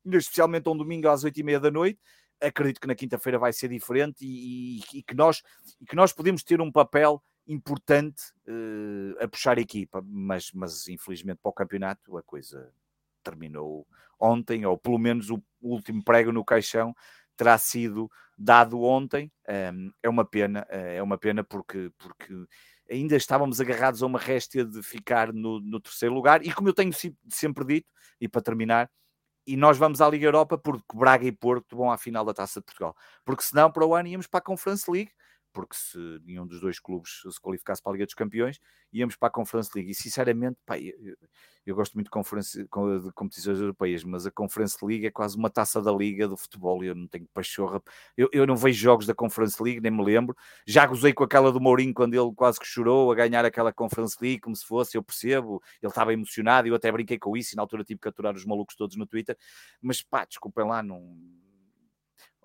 [0.05, 1.99] especialmente um domingo às oito e meia da noite.
[2.41, 5.41] Acredito que na quinta-feira vai ser diferente e, e, e, que nós,
[5.81, 10.87] e que nós podemos ter um papel importante uh, a puxar a equipa, mas, mas
[10.87, 12.71] infelizmente para o campeonato a coisa
[13.23, 13.87] terminou
[14.19, 16.93] ontem, ou pelo menos o último prego no caixão
[17.35, 19.31] terá sido dado ontem.
[19.47, 22.33] Um, é uma pena, eh, é uma pena porque, porque
[22.89, 26.45] ainda estávamos agarrados a uma réstia de ficar no, no terceiro lugar.
[26.45, 26.91] E como eu tenho
[27.29, 27.87] sempre dito,
[28.19, 28.89] e para terminar,
[29.47, 32.59] e nós vamos à Liga Europa porque Braga e Porto vão à final da Taça
[32.59, 32.95] de Portugal.
[33.25, 35.11] Porque senão, para o ano, íamos para a Conference League
[35.57, 38.59] porque se nenhum dos dois clubes se qualificasse para a Liga dos Campeões,
[38.93, 39.89] íamos para a Conference League.
[39.89, 40.93] E sinceramente, pá, eu,
[41.65, 45.91] eu, gosto muito de, competições europeias, mas a Conference League é quase uma taça da
[45.91, 46.83] Liga do futebol.
[46.83, 47.81] Eu não tenho pachorra,
[48.15, 50.37] eu, eu não vejo jogos da Conference League, nem me lembro.
[50.67, 54.15] Já gozei com aquela do Mourinho quando ele quase que chorou a ganhar aquela Conference
[54.21, 57.55] League, como se fosse, eu percebo, ele estava emocionado, eu até brinquei com isso e
[57.55, 59.35] na altura tive que capturar os malucos todos no Twitter.
[59.81, 61.17] Mas pá, desculpem lá, não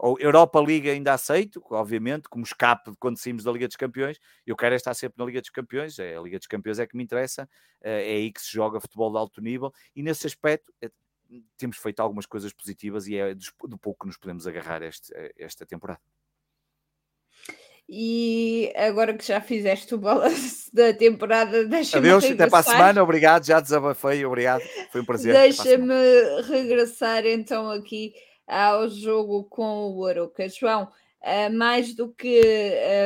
[0.03, 4.19] ou Europa Liga ainda aceito, obviamente, como escape de quando saímos da Liga dos Campeões.
[4.45, 6.97] Eu quero estar sempre na Liga dos Campeões, é, a Liga dos Campeões é que
[6.97, 7.49] me interessa,
[7.81, 10.91] eh, é aí que se joga futebol de alto nível, e nesse aspecto eh,
[11.57, 15.31] temos feito algumas coisas positivas e é do pouco que nos podemos agarrar este, eh,
[15.39, 16.01] esta temporada.
[17.89, 22.47] E agora que já fizeste o balanço da temporada, deixa-me Adeus, regressar.
[22.47, 25.33] até para a semana, obrigado, já desabafei, obrigado, foi um prazer.
[25.33, 28.13] Deixa-me regressar então aqui
[28.47, 30.49] ao jogo com o Aroca.
[30.49, 32.41] João, uh, mais do que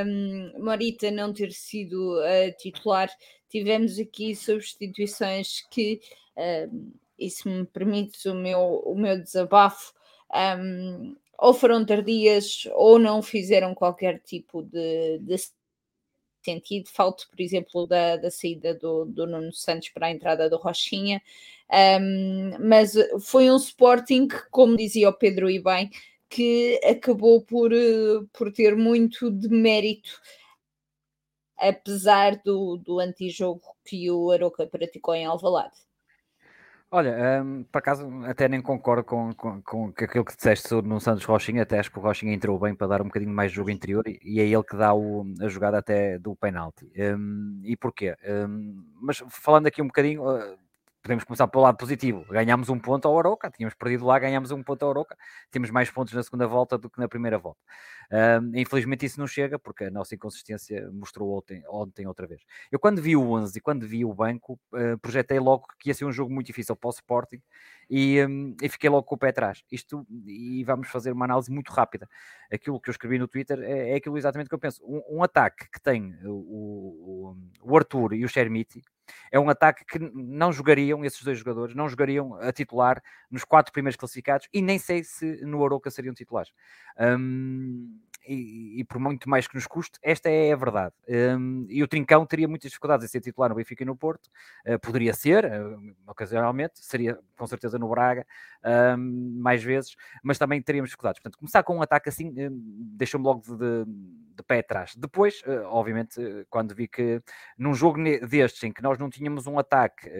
[0.06, 3.10] um, Morita não ter sido uh, titular,
[3.48, 6.00] tivemos aqui substituições que,
[7.18, 9.94] e se me permite o meu, o meu desabafo,
[10.58, 15.34] um, ou foram tardias ou não fizeram qualquer tipo de, de
[16.46, 16.88] sentido.
[16.88, 21.20] Falto, por exemplo, da, da saída do, do Nuno Santos para a entrada do Rochinha.
[22.00, 25.90] Um, mas foi um Sporting, como dizia o Pedro e bem,
[26.28, 30.20] que acabou por, eh, por ter muito de mérito,
[31.56, 35.85] apesar do, do antijogo que o Aroca praticou em Alvalade.
[36.88, 41.00] Olha, um, por acaso até nem concordo com, com, com aquilo que disseste sobre no
[41.00, 43.56] Santos Rochinha, até acho que o Rochinha entrou bem para dar um bocadinho mais de
[43.56, 46.88] jogo interior e, e é ele que dá o, a jogada até do penalti.
[46.96, 48.14] Um, e porquê?
[48.24, 50.56] Um, mas falando aqui um bocadinho, uh,
[51.06, 52.24] podemos começar pelo lado positivo.
[52.28, 55.16] Ganhámos um ponto ao Aroca, tínhamos perdido lá, ganhámos um ponto ao Aroca,
[55.52, 57.60] temos mais pontos na segunda volta do que na primeira volta.
[58.10, 62.42] Uh, infelizmente isso não chega, porque a nossa inconsistência mostrou ontem, ontem outra vez.
[62.72, 65.94] Eu quando vi o 11 e quando vi o banco, uh, projetei logo que ia
[65.94, 67.40] ser um jogo muito difícil para o Sporting
[67.88, 69.62] e, um, e fiquei logo com o pé atrás.
[69.70, 72.08] Isto, e vamos fazer uma análise muito rápida.
[72.52, 74.82] Aquilo que eu escrevi no Twitter é, é aquilo exatamente que eu penso.
[74.84, 78.82] Um, um ataque que tem o, o, o Arthur e o Chermiti,
[79.30, 83.72] é um ataque que não jogariam, esses dois jogadores, não jogariam a titular nos quatro
[83.72, 86.52] primeiros classificados e nem sei se no Aroca seriam titulares.
[86.98, 90.94] Um, e, e, por muito mais que nos custe, esta é a verdade.
[91.08, 94.28] Um, e o Trincão teria muitas dificuldades em ser titular no Benfica e no Porto,
[94.66, 98.26] uh, poderia ser, uh, ocasionalmente, seria com certeza no Braga,
[98.96, 101.20] um, mais vezes, mas também teríamos dificuldades.
[101.20, 102.32] Portanto, começar com um ataque assim
[102.96, 103.84] deixou-me logo de, de,
[104.36, 104.94] de, pé atrás.
[104.96, 107.22] Depois, uh, obviamente, quando vi que
[107.58, 107.98] num jogo
[108.28, 110.10] destes em que nós não tínhamos um ataque.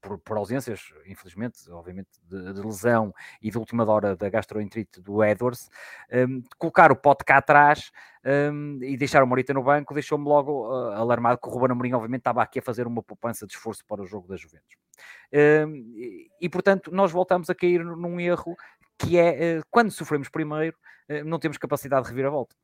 [0.00, 5.22] Por, por, ausências, infelizmente, obviamente, de, de, lesão e de última hora da gastroenterite do
[5.22, 5.68] Edwards,
[6.12, 7.90] um, colocar o pote cá atrás
[8.24, 11.92] um, e deixar o Morita no banco deixou-me logo uh, alarmado que o Ruben Amorim,
[11.92, 14.76] obviamente, estava aqui a fazer uma poupança de esforço para o jogo da Juventus.
[15.32, 18.56] Um, e, e, portanto, nós voltamos a cair num erro
[18.98, 20.76] que é, uh, quando sofremos primeiro,
[21.10, 22.54] uh, não temos capacidade de reviravolta.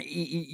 [0.00, 0.04] E,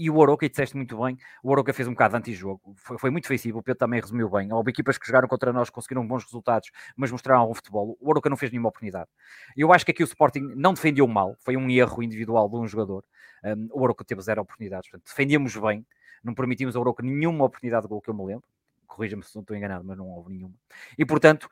[0.01, 2.75] e, e, o Oroca, e disseste muito bem, o Oroca fez um bocado de antijogo,
[2.77, 4.53] foi, foi muito ofensivo, o Pedro também resumiu bem.
[4.53, 7.97] Houve equipas que jogaram contra nós, conseguiram bons resultados, mas mostraram algum futebol.
[8.01, 9.09] O Oroca não fez nenhuma oportunidade.
[9.57, 12.67] Eu acho que aqui o Sporting não defendeu mal, foi um erro individual de um
[12.67, 13.05] jogador.
[13.45, 15.87] Um, o Oroca teve zero oportunidades, portanto, defendíamos bem,
[16.25, 18.45] não permitimos ao Oroca nenhuma oportunidade de gol que eu me lembro.
[18.89, 20.55] Corrija-me se não estou enganado, mas não houve nenhuma.
[20.99, 21.49] E portanto,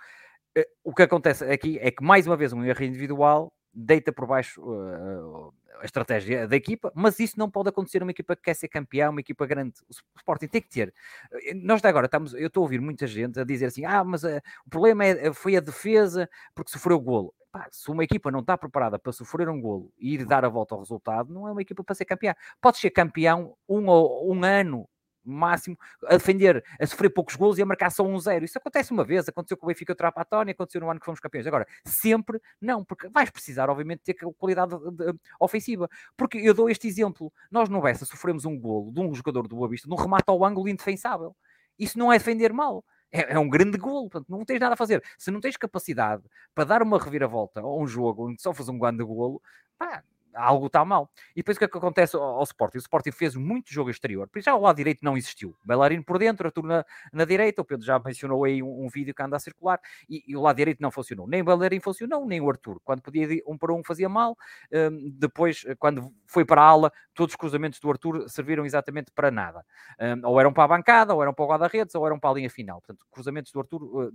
[0.57, 4.27] eh, o que acontece aqui é que mais uma vez um erro individual deita por
[4.27, 8.55] baixo uh, a estratégia da equipa, mas isso não pode acontecer numa equipa que quer
[8.55, 9.75] ser campeão, uma equipa grande.
[9.89, 10.95] O Sporting tem que ter.
[11.31, 14.03] Eh, nós de agora estamos, eu estou a ouvir muita gente a dizer assim: ah,
[14.03, 17.35] mas uh, o problema é, foi a defesa porque sofreu o golo.
[17.53, 20.49] Pá, se uma equipa não está preparada para sofrer um golo e ir dar a
[20.49, 22.35] volta ao resultado, não é uma equipa para ser campeão.
[22.61, 24.89] Pode ser campeão um, um ano
[25.27, 28.45] máximo, a defender, a sofrer poucos gols e a marcar só um zero.
[28.45, 31.47] Isso acontece uma vez, aconteceu com o Benfica Trapatónia, aconteceu no ano que fomos campeões.
[31.47, 35.89] Agora, sempre não, porque vais precisar, obviamente, ter qualidade de, de, ofensiva.
[36.17, 39.57] Porque eu dou este exemplo: nós no Bessa sofremos um golo de um jogador do
[39.57, 41.35] Boa Vista, num remate ao ângulo indefensável.
[41.79, 42.85] Isso não é defender mal.
[43.13, 45.03] É, é, um grande golo, portanto, não tens nada a fazer.
[45.19, 46.23] Se não tens capacidade
[46.55, 49.41] para dar uma reviravolta a um jogo onde só faz um grande golo,
[49.79, 50.03] pá,
[50.37, 51.11] algo está mal.
[51.35, 52.79] E depois o que é que acontece ao, ao Sporting?
[52.79, 55.57] O Sporting fez muito jogo exterior, porque já o lado direito não existiu.
[55.65, 59.15] Bailarino por dentro, Arthur na, na direita, o Pedro já mencionou aí um, um vídeo
[59.15, 61.27] que anda a circular, e, e, o lado direito não funcionou.
[61.27, 62.81] Nem o Bailarino funcionou, nem o Arthur.
[62.85, 64.37] Quando podia um para um fazia mal,
[64.73, 69.31] um, depois, quando foi para a ala, todos os cruzamentos do Arthur serviram exatamente para
[69.31, 69.65] nada.
[69.99, 72.35] Um, ou eram para a bancada, ou eram para o guarda-redes, ou eram para a
[72.35, 72.81] linha final.
[72.81, 74.13] Portanto, cruzamentos do Arthur uh,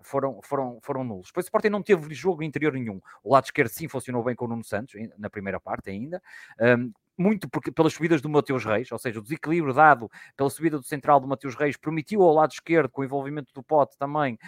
[0.00, 1.28] foram, foram, foram nulos.
[1.28, 3.00] Depois o Sporting não teve jogo interior nenhum.
[3.22, 6.22] O lado esquerdo sim funcionou bem com o Nuno Santos, na primeira parte ainda.
[6.60, 10.78] Um, muito porque, pelas subidas do Mateus Reis, ou seja, o desequilíbrio dado pela subida
[10.78, 14.38] do central do Mateus Reis permitiu ao lado esquerdo, com o envolvimento do Pote também,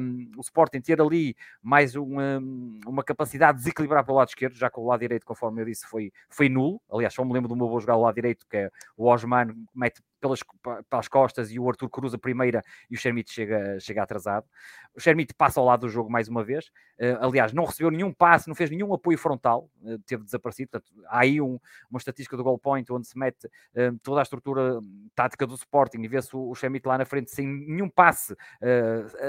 [0.00, 2.42] um, o Sporting ter ali mais uma,
[2.86, 5.66] uma capacidade de desequilibrar para o lado esquerdo, já que o lado direito, conforme eu
[5.66, 6.80] disse, foi, foi nulo.
[6.90, 9.54] Aliás, só me lembro do meu vou jogar o lado direito, que é o Osman
[9.74, 10.40] mete pelas,
[10.88, 14.46] pelas costas e o Arthur cruza a primeira e o Shermite chega, chega atrasado.
[14.94, 16.68] O Shermite passa ao lado do jogo mais uma vez.
[16.98, 20.70] Uh, aliás, não recebeu nenhum passe, não fez nenhum apoio frontal, uh, teve desaparecido.
[20.70, 21.58] Portanto, há aí um,
[21.90, 24.80] uma estatística do goal point onde se mete uh, toda a estrutura
[25.14, 26.54] tática do Sporting e vê-se o, o
[26.86, 28.34] lá na frente sem nenhum passe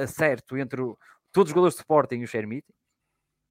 [0.07, 0.97] certo entre o,
[1.31, 2.67] todos os jogadores do Sporting e o Shermite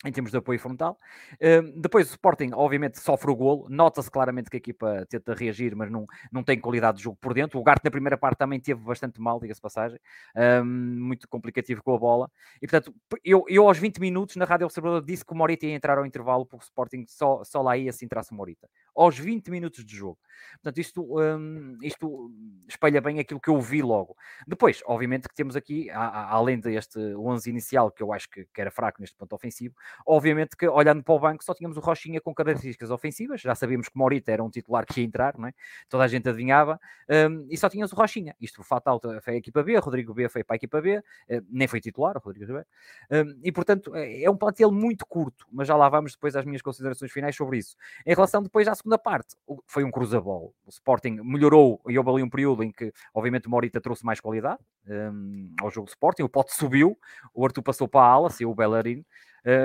[0.04, 0.98] em termos de apoio frontal.
[1.34, 3.66] Uh, depois o Sporting, obviamente, sofre o golo.
[3.68, 7.34] Nota-se claramente que a equipa tenta reagir, mas não, não tem qualidade de jogo por
[7.34, 7.58] dentro.
[7.58, 9.98] O Garte na primeira parte também teve bastante mal, diga-se passagem.
[10.36, 12.30] Uh, muito complicativo com a bola.
[12.60, 15.74] E, portanto, eu, eu aos 20 minutos, na Rádio Observador, disse que o Morita ia
[15.74, 18.68] entrar ao intervalo, porque o Sporting só, só lá ia se entrasse o Morita.
[18.94, 20.18] Aos 20 minutos de jogo.
[20.54, 22.32] Portanto, isto, um, isto
[22.68, 24.16] espelha bem aquilo que eu vi logo.
[24.46, 28.46] Depois, obviamente, que temos aqui, a, a, além deste 11 inicial, que eu acho que,
[28.52, 29.74] que era fraco neste ponto ofensivo,
[30.06, 33.88] Obviamente que, olhando para o banco, só tínhamos o Rochinha com características ofensivas, já sabíamos
[33.88, 35.54] que Morita era um titular que ia entrar, não é?
[35.88, 38.34] toda a gente adivinhava, um, e só tínhamos o Rochinha.
[38.40, 41.02] Isto fatal foi a equipa B, Rodrigo B foi para a equipa B, uh,
[41.48, 42.64] nem foi titular, o Rodrigo B.
[43.10, 46.44] Um, e portanto, é, é um plantel muito curto, mas já lá vamos depois às
[46.44, 47.76] minhas considerações finais sobre isso.
[48.06, 49.34] Em relação depois à segunda parte,
[49.66, 50.54] foi um cruzabol.
[50.66, 54.20] O Sporting melhorou e houve ali um período em que, obviamente, o Morita trouxe mais
[54.20, 56.96] qualidade um, ao jogo do Sporting, o Pote subiu,
[57.34, 59.02] o Arthur passou para a ala, saiu o Bellerin,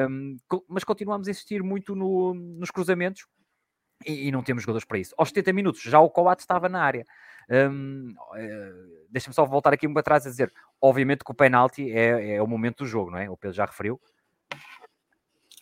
[0.09, 0.37] um,
[0.69, 3.27] mas continuamos a insistir muito no, nos cruzamentos
[4.05, 5.13] e, e, não temos jogadores para isso.
[5.17, 7.05] Aos 70 minutos já o Coates estava na área.
[7.49, 8.73] Um, eh,
[9.09, 12.41] Deixa-me só voltar aqui um para trás a dizer: obviamente que o penalti é, é
[12.41, 13.29] o momento do jogo, não é?
[13.29, 13.99] O Pedro já referiu.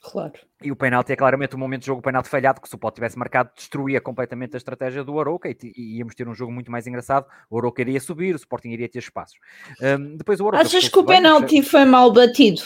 [0.09, 0.33] Claro.
[0.63, 2.77] E o penalti é claramente o momento do jogo, o penalti falhado, que se o
[2.77, 6.51] Pote tivesse marcado, destruía completamente a estratégia do Aroca e, e, íamos ter um jogo
[6.51, 7.25] muito mais engraçado.
[7.49, 9.37] O Aroca iria subir, o Sporting iria ter espaços.
[9.81, 12.63] Um, depois o Aroca Achas que o penalti foi mal batido?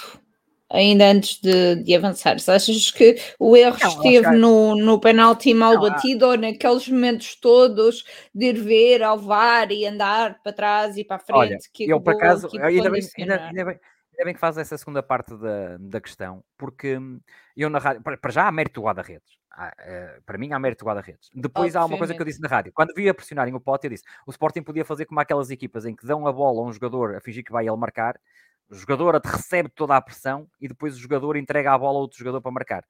[0.71, 2.35] ainda antes de, de avançar.
[2.35, 7.35] Achas que o erro não, esteve no, no penalti mal não, batido ou naqueles momentos
[7.35, 11.37] todos de ir ver ao VAR e andar para trás e para a frente?
[11.37, 13.79] Olha, que eu por acaso, ainda bem, ainda, ainda, bem,
[14.21, 16.97] ainda bem que faz essa segunda parte da, da questão, porque
[17.57, 19.33] eu na rádio, para, já há mérito do guarda-redes.
[19.51, 21.29] Uh, para mim há mérito do guarda-redes.
[21.33, 22.71] Depois há uma coisa que eu disse na rádio.
[22.73, 25.85] Quando vi a pressionarem o Pote, eu disse: o Sporting podia fazer como aquelas equipas
[25.85, 28.17] em que dão a bola a um jogador a fingir que vai ele marcar
[28.71, 32.17] o jogador recebe toda a pressão e depois o jogador entrega a bola a outro
[32.17, 32.85] jogador para marcar.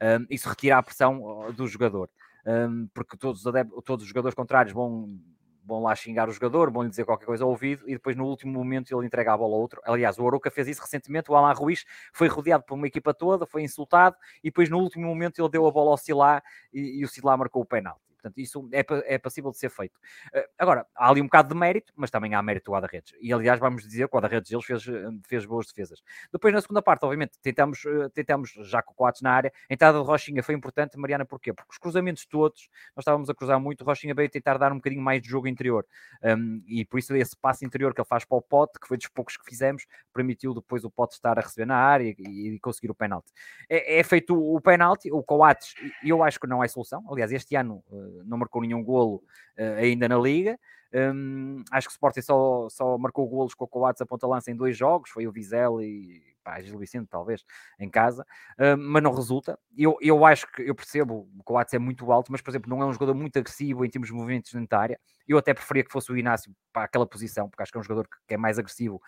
[0.00, 2.08] Um, isso retira a pressão do jogador,
[2.46, 3.52] um, porque todos os,
[3.84, 5.20] todos os jogadores contrários vão
[5.64, 8.24] vão lá xingar o jogador, vão lhe dizer qualquer coisa ao ouvido e depois no
[8.26, 9.80] último momento ele entrega a bola ao outro.
[9.84, 13.46] Aliás, o Aroca fez isso recentemente, o Alan Ruiz foi rodeado por uma equipa toda,
[13.46, 16.42] foi insultado e depois no último momento ele deu a bola ao Silá
[16.72, 18.00] e, e o Silá marcou o penal.
[18.20, 19.96] Portanto, isso é, é passível de ser feito.
[20.34, 23.14] Uh, agora, há ali um bocado de mérito, mas também há mérito do Guarda-Redes.
[23.20, 26.02] E, aliás, vamos dizer que o Guarda-Redes deles fez, eh, fez boas defesas.
[26.32, 29.52] Depois, na segunda parte, obviamente, tentamos, uh, tentamos já com o Coates na área.
[29.68, 31.52] A entrada de Rochinha foi importante, Mariana, porquê?
[31.52, 35.02] Porque os cruzamentos todos, nós estávamos a cruzar muito, Rochinha veio tentar dar um bocadinho
[35.02, 35.86] mais de jogo interior.
[36.22, 38.96] Um, e por isso esse passo interior que ele faz para o Pote, que foi
[38.96, 42.60] dos poucos que fizemos, permitiu depois o Pote estar a receber na área e, e
[42.60, 43.32] conseguir o penalti.
[43.68, 47.04] É, é feito o penalti, o Coates, eu acho que não é solução.
[47.10, 47.82] Aliás, este ano
[48.24, 49.22] não marcou nenhum golo
[49.58, 50.58] uh, ainda na Liga.
[50.92, 54.56] Um, acho que o Sporting só, só marcou golos com o Coates a ponta-lança em
[54.56, 57.44] dois jogos, foi o Vizel e pá, Gil Vicente, talvez,
[57.78, 58.26] em casa,
[58.58, 59.58] uh, mas não resulta.
[59.76, 62.82] Eu, eu acho que eu percebo o Coates é muito alto, mas, por exemplo, não
[62.82, 65.00] é um jogador muito agressivo em termos de movimentos dentro da área.
[65.28, 67.84] Eu até preferia que fosse o Inácio para aquela posição, porque acho que é um
[67.84, 69.00] jogador que, que é mais agressivo,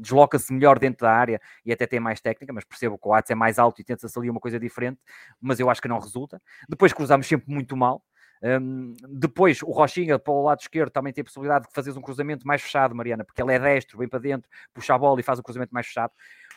[0.00, 3.30] desloca-se melhor dentro da área e até tem mais técnica, mas percebo que o Coates
[3.30, 5.00] é mais alto e tenta-se ali uma coisa diferente,
[5.40, 6.40] mas eu acho que não resulta.
[6.68, 8.02] Depois cruzamos sempre muito mal.
[8.46, 12.00] Um, depois, o Rochinha para o lado esquerdo também tem a possibilidade de fazer um
[12.00, 15.22] cruzamento mais fechado, Mariana, porque ele é destro, vem para dentro, puxa a bola e
[15.22, 16.12] faz o cruzamento mais fechado.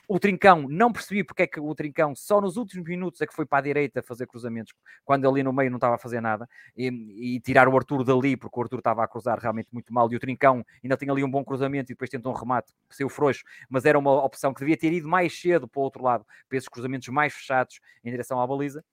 [0.07, 3.33] O Trincão, não percebi porque é que o Trincão só nos últimos minutos é que
[3.33, 4.73] foi para a direita fazer cruzamentos,
[5.03, 8.37] quando ali no meio não estava a fazer nada, e, e tirar o Arthur dali,
[8.37, 11.23] porque o Arthur estava a cruzar realmente muito mal, e o Trincão ainda tinha ali
[11.23, 14.59] um bom cruzamento e depois tentou um remate, seu frouxo, mas era uma opção que
[14.59, 18.11] devia ter ido mais cedo para o outro lado, para esses cruzamentos mais fechados em
[18.11, 18.83] direção à baliza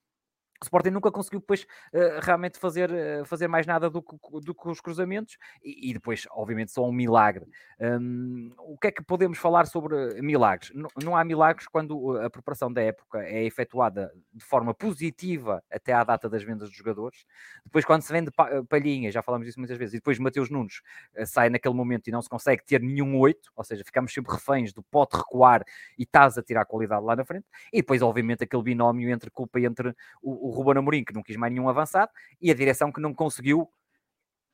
[0.60, 4.54] o Sporting nunca conseguiu depois uh, realmente fazer, uh, fazer mais nada do que, do
[4.54, 7.46] que os cruzamentos e, e, depois, obviamente, só um milagre.
[7.80, 10.72] Um, o que é que podemos falar sobre milagres?
[10.74, 16.02] Não, há milagres quando a preparação da época é efetuada de forma positiva até à
[16.04, 17.24] data das vendas dos jogadores.
[17.64, 18.30] Depois, quando se vende
[18.68, 20.80] palhinha, já falamos disso muitas vezes, e depois Mateus Nunes
[21.26, 24.72] sai naquele momento e não se consegue ter nenhum 8, ou seja, ficamos sempre reféns
[24.72, 25.64] do pote recuar
[25.98, 27.46] e estás a tirar qualidade lá na frente.
[27.72, 31.36] E depois, obviamente, aquele binómio entre culpa entre o o Ruben Amorim, que não quis
[31.36, 33.68] mais nenhum avançado, e a direção que não conseguiu,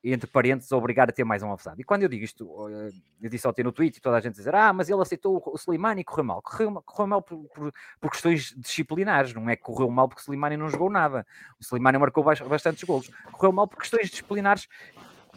[0.03, 1.79] entre parênteses, obrigar a ter mais um avançado.
[1.79, 4.35] E quando eu digo isto, eh, eu disse ontem no tweet e toda a gente
[4.35, 6.41] dizer, ah, mas ele aceitou o Slimani e correu mal.
[6.41, 10.23] Correu, correu mal por, por, por, questões disciplinares, não é que correu mal porque o
[10.23, 11.25] Slimani não jogou nada.
[11.57, 13.09] O Slimani marcou bastantes golos.
[13.31, 14.67] Correu mal por questões disciplinares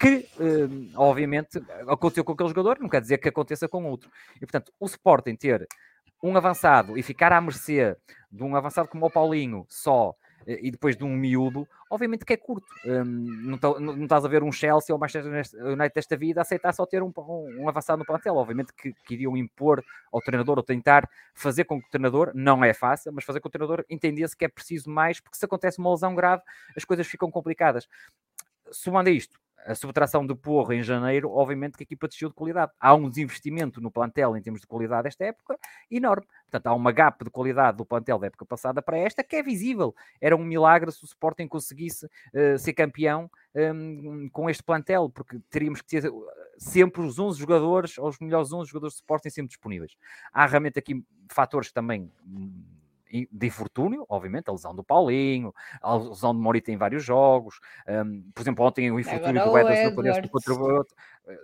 [0.01, 4.11] que, eh, obviamente, aconteceu com aquele jogador, não quer dizer que aconteça com outro.
[4.37, 5.67] E, portanto, o Sporting ter
[6.23, 7.97] um avançado e ficar à mercê
[8.31, 10.15] de um avançado como o Paulinho só
[10.47, 12.67] e depois de um miúdo, obviamente que é curto.
[12.85, 15.33] Um, não, tá, não, estás a ver um Chelsea ou Manchester
[15.67, 18.37] United desta vida aceitar só ter um, um, um avançado no plantel.
[18.37, 22.65] Obviamente que, que iriam impor ao treinador ou tentar fazer com que o treinador, não
[22.65, 25.45] é fácil, mas fazer com que o treinador entendesse que é preciso mais, porque se
[25.45, 26.43] acontece uma lesão grave,
[26.77, 27.89] as coisas ficam complicadas.
[28.71, 32.35] Somando a isto, a subtração do Porro em janeiro, obviamente que a equipa desceu de
[32.35, 32.73] qualidade.
[32.79, 35.59] Há um desinvestimento no plantel em termos de qualidade desta época
[35.91, 36.27] enorme.
[36.45, 39.43] Portanto, há uma gap de qualidade do plantel da época passada para esta que é
[39.43, 39.95] visível.
[40.21, 45.41] Era um milagre se o Sporting conseguisse uh, ser campeão um, com este plantel, porque
[45.51, 46.13] teríamos que ter
[46.59, 49.97] sempre os 11 jogadores, ou os melhores 11 jogadores de Sporting sempre disponíveis.
[50.33, 52.13] Há realmente aqui fatores também
[53.11, 58.31] de infortúnio, obviamente, a lesão do Paulinho, a lesão de Morita em vários jogos, um,
[58.35, 60.85] por exemplo, ontem o infortúnio Agora do Ederson eh,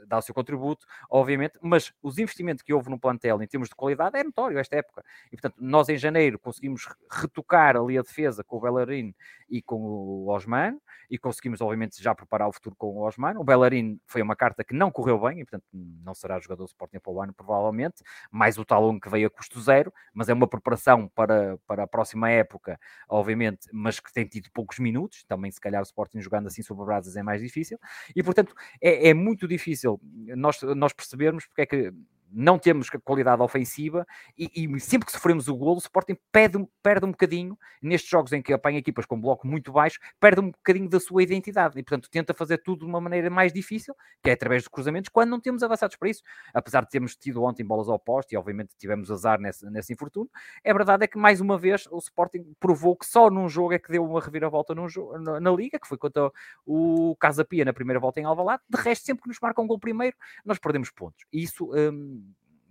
[0.07, 3.74] dá o seu contributo, obviamente, mas os investimentos que houve no plantel em termos de
[3.74, 5.05] qualidade é notório esta época.
[5.26, 9.14] E portanto, nós em janeiro conseguimos retocar ali a defesa com o Bellerin
[9.51, 10.78] e com o Osman,
[11.11, 13.39] e conseguimos, obviamente, já preparar o futuro com o Osman.
[13.39, 16.68] O Bellerin foi uma carta que não correu bem, e portanto não será jogador do
[16.68, 20.33] Sporting para o ano, provavelmente, mais o talão que veio a custo zero, mas é
[20.33, 22.78] uma preparação para, para a próxima época,
[23.09, 26.85] obviamente, mas que tem tido poucos minutos, também se calhar o Sporting jogando assim sobre
[26.85, 27.78] brasas é mais difícil,
[28.14, 30.01] e portanto é, é muito difícil difícil
[30.37, 31.93] nós, nós percebermos porque é que
[32.33, 34.07] não temos qualidade ofensiva
[34.37, 38.33] e, e, sempre que sofremos o golo, o Sporting perde, perde um bocadinho, nestes jogos
[38.33, 41.83] em que apanha equipas com bloco muito baixo, perde um bocadinho da sua identidade e,
[41.83, 45.30] portanto, tenta fazer tudo de uma maneira mais difícil, que é através dos cruzamentos, quando
[45.30, 46.22] não temos avançados para isso.
[46.55, 50.30] Apesar de termos tido ontem bolas ao posto e, obviamente, tivemos azar nesse, nesse infortúnio,
[50.64, 53.78] é verdade é que, mais uma vez, o Sporting provou que só num jogo é
[53.78, 54.87] que deu uma reviravolta num
[55.20, 56.30] na, na, Liga, que foi contra
[56.64, 58.62] o Casa Pia na primeira volta em Alvalade.
[58.68, 61.24] De resto, sempre que nos marcam um gol primeiro, nós perdemos pontos.
[61.33, 61.70] E isso...
[61.74, 62.22] Hum,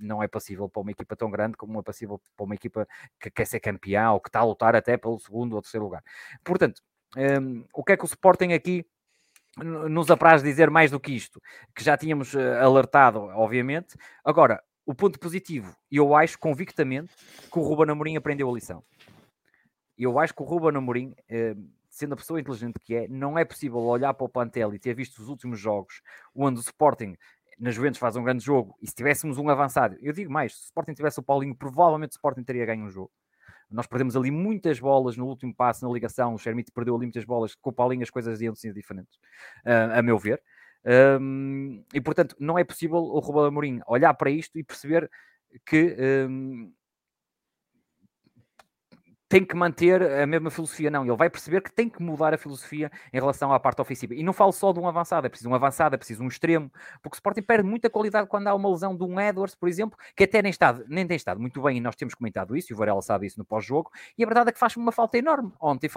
[0.01, 2.87] não é passível para uma equipa tão grande como é passível para uma equipa
[3.19, 6.03] que quer ser campeão ou que está a lutar até pelo segundo ou terceiro lugar.
[6.43, 6.81] Portanto,
[7.15, 8.85] um, o que é que o Sporting aqui
[9.57, 11.41] nos apraz dizer mais do que isto?
[11.75, 13.97] Que já tínhamos eh, alertado, obviamente.
[14.23, 17.13] Agora, o ponto positivo, eu acho convictamente
[17.51, 18.83] que o Ruben Amorim aprendeu a lição.
[19.97, 23.43] Eu acho que o Ruben Amorim, hum, sendo a pessoa inteligente que é, não é
[23.43, 26.01] possível olhar para o plantel e ter visto os últimos jogos
[26.33, 27.17] onde o Sporting
[27.61, 30.61] na Juventus faz um grande jogo e se tivéssemos um avançado, eu digo mais, se
[30.61, 33.11] o Sporting tivesse o Paulinho, provavelmente o Sporting teria ganho um jogo.
[33.69, 36.33] Nós perdemos ali muitas bolas no último passo, na ligação.
[36.33, 37.55] O Shermite perdeu ali muitas bolas.
[37.55, 39.15] Com o Paulinho as coisas iam ser diferentes,
[39.65, 40.41] uh, a meu ver.
[41.21, 45.09] Um, e portanto, não é possível o Ruben Amorim olhar para isto e perceber
[45.65, 45.95] que
[46.27, 46.73] um,
[49.31, 51.05] tem que manter a mesma filosofia, não.
[51.05, 54.13] Ele vai perceber que tem que mudar a filosofia em relação à parte ofensiva.
[54.13, 56.69] E não falo só de um avançado, é preciso um avançado, é preciso um extremo,
[57.01, 59.97] porque o Sporting perde muita qualidade quando há uma lesão de um Edwards, por exemplo,
[60.17, 62.75] que até nem, está, nem tem estado muito bem, e nós temos comentado isso, e
[62.75, 65.53] o Varela sabe isso no pós-jogo, e a verdade é que faz uma falta enorme.
[65.61, 65.89] Ontem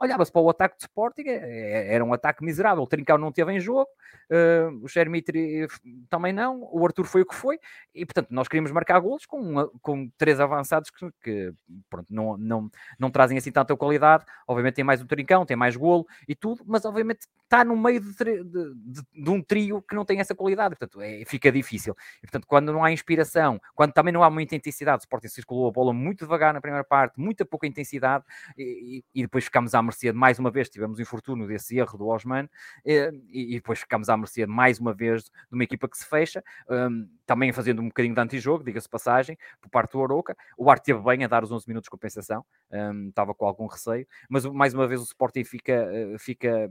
[0.00, 2.82] olhava-se para o ataque de Sporting, é, é, era um ataque miserável.
[2.82, 3.86] O Trincão não teve em jogo,
[4.30, 5.66] uh, o Xermitri
[6.08, 7.58] também não, o Arthur foi o que foi,
[7.94, 11.52] e portanto nós queríamos marcar golos com, com três avançados que, que
[11.90, 14.24] pronto, não, não não, não trazem assim tanta qualidade.
[14.46, 18.00] Obviamente tem mais um trincão, tem mais golo e tudo, mas obviamente está no meio
[18.00, 21.94] de, de, de, de um trio que não tem essa qualidade, portanto é, fica difícil.
[22.18, 25.68] E, portanto, quando não há inspiração, quando também não há muita intensidade, o Sporting circulou
[25.68, 28.24] a bola muito devagar na primeira parte, muita pouca intensidade,
[28.56, 31.98] e, e depois ficamos à mercê de mais uma vez, tivemos o infortúnio desse erro
[31.98, 32.48] do Osman,
[32.84, 36.06] e, e, depois ficamos à mercê de mais uma vez de uma equipa que se
[36.06, 40.36] fecha, um, também fazendo um bocadinho de antijogo, diga-se passagem, por parte do Oroca.
[40.56, 43.66] O Arte teve bem a dar os 11 minutos de compensação, um, estava com algum
[43.66, 46.70] receio, mas mais uma vez o Sporting fica, eh, fica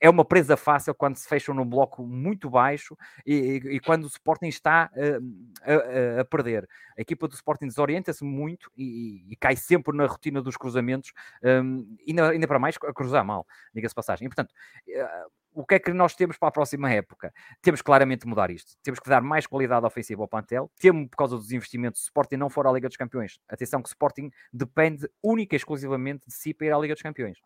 [0.00, 2.96] é uma presa fácil quando se fecham num bloco muito baixo
[3.26, 4.90] e, e, e quando o Sporting está
[5.64, 6.66] a, a, perder.
[6.96, 11.96] A equipa do Sporting desorienta-se muito e, e, cai sempre na rotina dos cruzamentos, um,
[12.08, 14.26] ainda, ainda para mais a cruzar mal, diga-se passagem.
[14.26, 14.52] E, portanto,
[14.88, 17.32] uh, o que é que nós temos para a próxima época?
[17.60, 18.72] Temos claramente mudar isto.
[18.82, 20.70] Temos que dar mais qualidade ofensiva ao plantel.
[20.78, 23.40] Temos, por causa dos investimentos, o Sporting não for à Liga dos Campeões.
[23.48, 27.02] Atenção que o Sporting depende única e exclusivamente de si para ir à Liga dos
[27.02, 27.38] Campeões.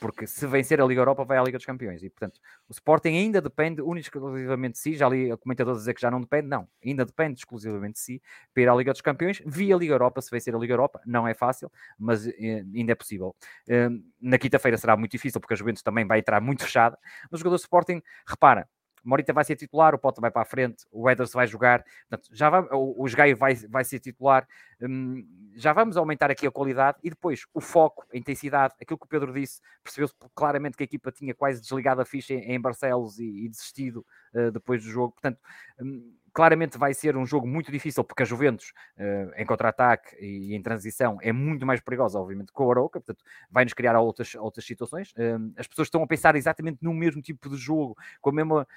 [0.00, 2.02] Porque se vencer a Liga Europa, vai à Liga dos Campeões.
[2.02, 2.38] E, portanto,
[2.68, 4.94] o Sporting ainda depende única e exclusivamente de si.
[4.94, 6.46] Já li comentadores dizer que já não depende.
[6.46, 8.22] Não, ainda depende exclusivamente de si
[8.54, 9.42] para ir à Liga dos Campeões.
[9.44, 12.94] Via Liga Europa, se vencer a Liga Europa, não é fácil, mas eh, ainda é
[12.94, 13.34] possível.
[13.66, 13.88] Eh,
[14.20, 16.96] na quinta-feira será muito difícil, porque a Juventus também vai entrar muito fechada.
[17.30, 18.68] Mas do Sporting, repara,
[19.04, 22.28] Morita vai ser titular, o Potter vai para a frente, o Eders vai jogar, portanto,
[22.30, 24.46] já vai, o, o Gaio vai, vai ser titular,
[24.82, 29.06] hum, já vamos aumentar aqui a qualidade e depois o foco, a intensidade, aquilo que
[29.06, 32.60] o Pedro disse, percebeu-se claramente que a equipa tinha quase desligado a ficha em, em
[32.60, 34.04] Barcelos e, e desistido
[34.34, 35.38] uh, depois do jogo, portanto,
[35.80, 40.54] hum, claramente vai ser um jogo muito difícil, porque a Juventus, uh, em contra-ataque e
[40.54, 44.64] em transição, é muito mais perigosa, obviamente, com o Aroca, portanto, vai-nos criar outras, outras
[44.64, 45.10] situações.
[45.14, 48.68] Uh, as pessoas estão a pensar exatamente no mesmo tipo de jogo, com a mesma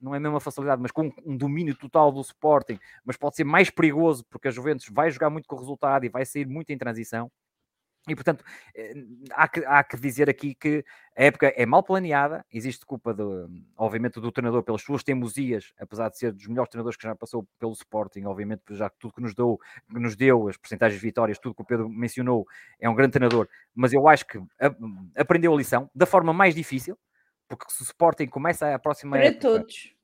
[0.00, 3.44] não é a mesma facilidade, mas com um domínio total do Sporting, mas pode ser
[3.44, 6.70] mais perigoso porque a Juventus vai jogar muito com o resultado e vai sair muito
[6.70, 7.30] em transição.
[8.08, 8.42] E, portanto,
[8.74, 8.94] eh,
[9.32, 10.82] há que, há que dizer aqui que
[11.16, 13.22] a época é mal planeada, existe culpa, de,
[13.76, 17.46] obviamente, do treinador pelas suas teimosias, apesar de ser dos melhores treinadores que já passou
[17.58, 21.06] pelo Sporting, obviamente, já que tudo que nos deu, que nos deu as porcentagens de
[21.06, 22.46] vitórias, tudo que o Pedro mencionou,
[22.80, 24.40] é um grande treinador, mas eu acho que
[25.14, 26.98] aprendeu a lição da forma mais difícil,
[27.46, 29.94] porque se o Sporting começa a próxima para época, todos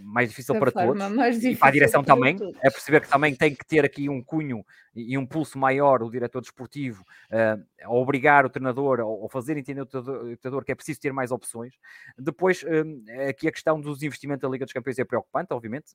[0.00, 2.56] mais difícil para todos e para a direção para também, todos.
[2.62, 4.64] é perceber que também tem que ter aqui um cunho
[5.06, 9.82] e um pulso maior o diretor desportivo uh, a obrigar o treinador ou fazer entender
[9.82, 11.74] o treinador que é preciso ter mais opções.
[12.18, 15.94] Depois, uh, aqui a questão dos investimentos da Liga dos Campeões é preocupante, obviamente.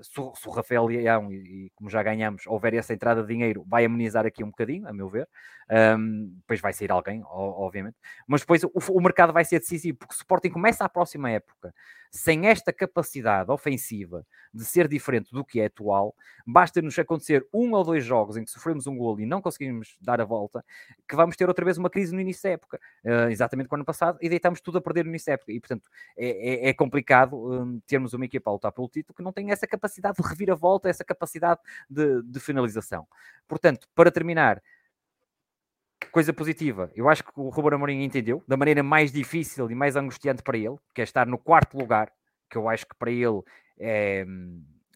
[0.00, 1.36] Se, se o Rafael Leão, e,
[1.66, 4.92] e, como já ganhamos, houver essa entrada de dinheiro, vai amenizar aqui um bocadinho, a
[4.92, 5.28] meu ver.
[5.70, 7.96] Um, depois vai sair alguém, obviamente.
[8.26, 11.72] Mas depois o, o mercado vai ser decisivo, porque o Sporting começa a próxima época
[12.14, 16.14] sem esta capacidade ofensiva de ser diferente do que é atual,
[16.46, 20.20] basta-nos acontecer um ou dois jogos em que sofremos um golo e não conseguimos dar
[20.20, 20.64] a volta,
[21.08, 23.84] que vamos ter outra vez uma crise no início da época, uh, exatamente como ano
[23.84, 25.52] passado, e deitamos tudo a perder no início da época.
[25.52, 29.22] E, portanto, é, é, é complicado um, termos uma equipa a lutar pelo título que
[29.22, 33.06] não tem essa capacidade de reviravolta, essa capacidade de, de finalização.
[33.48, 34.62] Portanto, para terminar,
[36.14, 39.96] coisa positiva, eu acho que o Ruben Amorim entendeu da maneira mais difícil e mais
[39.96, 42.12] angustiante para ele, que é estar no quarto lugar,
[42.48, 43.42] que eu acho que para ele
[43.78, 44.24] é,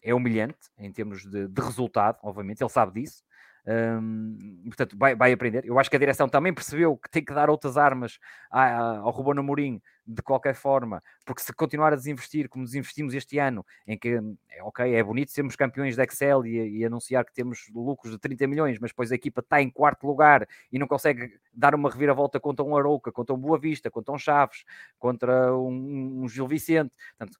[0.03, 3.23] é humilhante em termos de, de resultado, obviamente, ele sabe disso.
[3.69, 5.63] Um, portanto, vai, vai, aprender.
[5.63, 8.17] Eu acho que a direção também percebeu que tem que dar outras armas
[8.49, 9.79] ao Ruben Amorim
[10.11, 14.63] de qualquer forma, porque se continuar a desinvestir como desinvestimos este ano, em que, é,
[14.63, 18.47] ok, é bonito sermos campeões da Excel e, e, anunciar que temos lucros de 30
[18.47, 22.39] milhões, mas depois a equipa está em quarto lugar e não consegue dar uma reviravolta
[22.39, 24.63] contra um Arouca, contra um Boa Vista, contra um Chaves,
[24.97, 26.91] contra um, um Gil Vicente.
[27.15, 27.37] Portanto,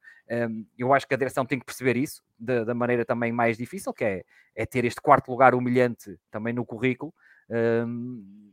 [0.48, 3.58] um, eu acho que a direção tem que perceber isso da, da maneira também mais
[3.58, 4.24] difícil, que é,
[4.56, 7.12] é ter este quarto lugar humilhante também no currículo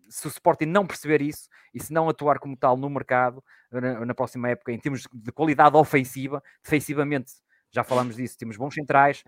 [0.08, 4.06] se o Sporting não perceber isso e se não atuar como tal no mercado na,
[4.06, 7.32] na próxima época, em termos de qualidade ofensiva, defensivamente,
[7.70, 9.22] já falamos disso, temos bons centrais,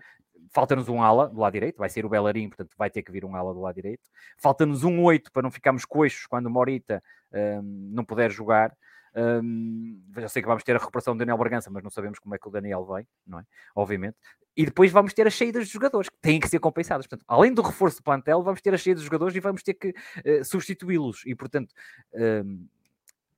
[0.51, 3.25] falta-nos um ala do lado direito, vai ser o Bellerin, portanto vai ter que vir
[3.25, 4.01] um ala do lado direito.
[4.37, 8.75] Falta-nos um 8 para não ficarmos coxos quando o Morita um, não puder jogar.
[9.15, 12.35] Um, já sei que vamos ter a recuperação do Daniel Bragança, mas não sabemos como
[12.35, 13.43] é que o Daniel vem, não é?
[13.75, 14.17] Obviamente.
[14.59, 17.07] E depois vamos ter as saídas de jogadores que têm que ser compensadas.
[17.07, 19.73] Portanto, além do reforço do plantel, vamos ter as saídas de jogadores e vamos ter
[19.73, 21.25] que uh, substituí-los.
[21.25, 21.73] E, portanto,
[22.13, 22.67] um,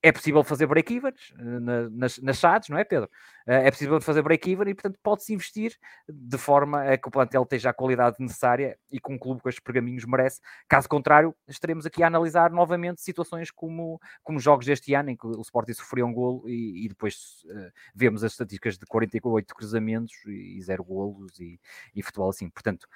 [0.04, 3.10] é possível fazer break-evens eh, nas, nas não é, Pedro?
[3.46, 5.78] Eh, é possível fazer break-even e, portanto, pode-se investir
[6.10, 9.50] de forma a que o plantel esteja a qualidade necessária e que um clube com
[9.50, 10.42] estes pergaminhos merece.
[10.68, 15.28] Caso contrário, estaremos aqui a analisar novamente situações como, como jogos deste ano, em que
[15.28, 20.14] o Sporting sofreu um golo e, e depois uh, vemos as estatísticas de 48 cruzamentos
[20.26, 21.60] e, e zero golos e,
[21.96, 22.50] e futebol assim.
[22.50, 22.88] Portanto,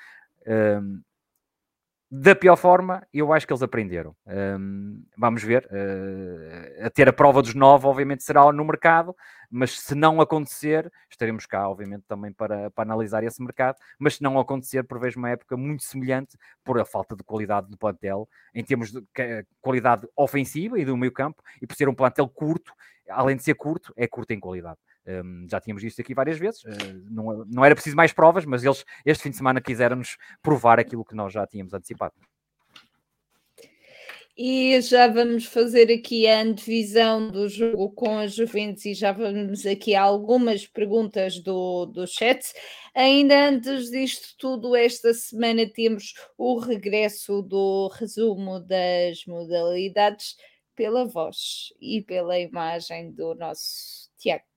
[0.48, 1.02] um,
[2.10, 4.16] da pior forma, eu acho que eles aprenderam.
[4.28, 5.66] Um, vamos ver.
[5.66, 9.16] Uh, a ter a prova dos nove, obviamente, será no mercado,
[9.50, 13.78] mas se não acontecer, estaremos cá, obviamente, também para, para analisar esse mercado.
[13.98, 17.78] Mas se não acontecer, prevejo uma época muito semelhante por a falta de qualidade do
[17.78, 19.04] plantel, em termos de
[19.60, 22.72] qualidade ofensiva e do meio campo, e por ser um plantel curto,
[23.10, 24.78] além de ser curto, é curto em qualidade.
[25.08, 26.68] Um, já tínhamos visto aqui várias vezes, uh,
[27.12, 31.06] não, não era preciso mais provas, mas eles este fim de semana quiseram-nos provar aquilo
[31.06, 32.14] que nós já tínhamos antecipado.
[34.38, 39.66] E já vamos fazer aqui a antevisão do jogo com a Juventus e já vamos
[39.66, 42.44] aqui a algumas perguntas do, do chat.
[42.94, 50.36] Ainda antes disto tudo, esta semana temos o regresso do resumo das modalidades
[50.76, 54.55] pela voz e pela imagem do nosso Tiago.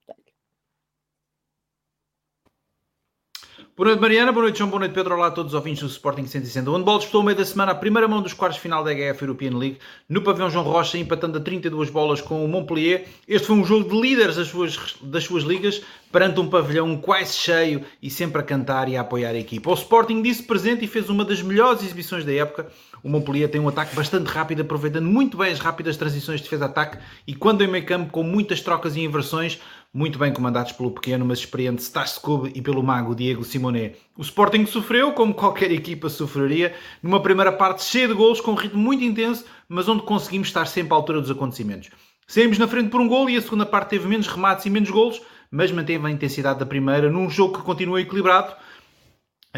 [3.77, 4.33] Boa noite, Mariana.
[4.33, 4.71] Boa noite, João.
[4.71, 5.15] Boa noite, Pedro.
[5.15, 6.69] Olá a todos os ouvintes do Sporting 160.
[6.69, 9.23] O handball disputou ao meio da semana a primeira mão dos quartos final da HF
[9.23, 9.79] European League
[10.09, 13.07] no pavilhão João Rocha, empatando a 32 bolas com o Montpellier.
[13.27, 15.81] Este foi um jogo de líderes das suas, das suas ligas,
[16.11, 19.71] perante um pavilhão quase cheio e sempre a cantar e a apoiar a equipa.
[19.71, 22.69] O Sporting disse presente e fez uma das melhores exibições da época.
[23.03, 26.99] O Montpellier tem um ataque bastante rápido, aproveitando muito bem as rápidas transições de defesa-ataque
[27.27, 29.61] e quando em meio campo com muitas trocas e inversões,
[29.93, 33.97] muito bem comandados pelo pequeno, mas experiente Stas Cube e pelo mago Diego Simonet.
[34.17, 38.55] O Sporting sofreu, como qualquer equipa sofreria, numa primeira parte cheia de golos, com um
[38.55, 41.91] ritmo muito intenso, mas onde conseguimos estar sempre à altura dos acontecimentos.
[42.27, 44.91] Saímos na frente por um gol e a segunda parte teve menos remates e menos
[44.91, 48.55] golos, mas manteve a intensidade da primeira num jogo que continua equilibrado,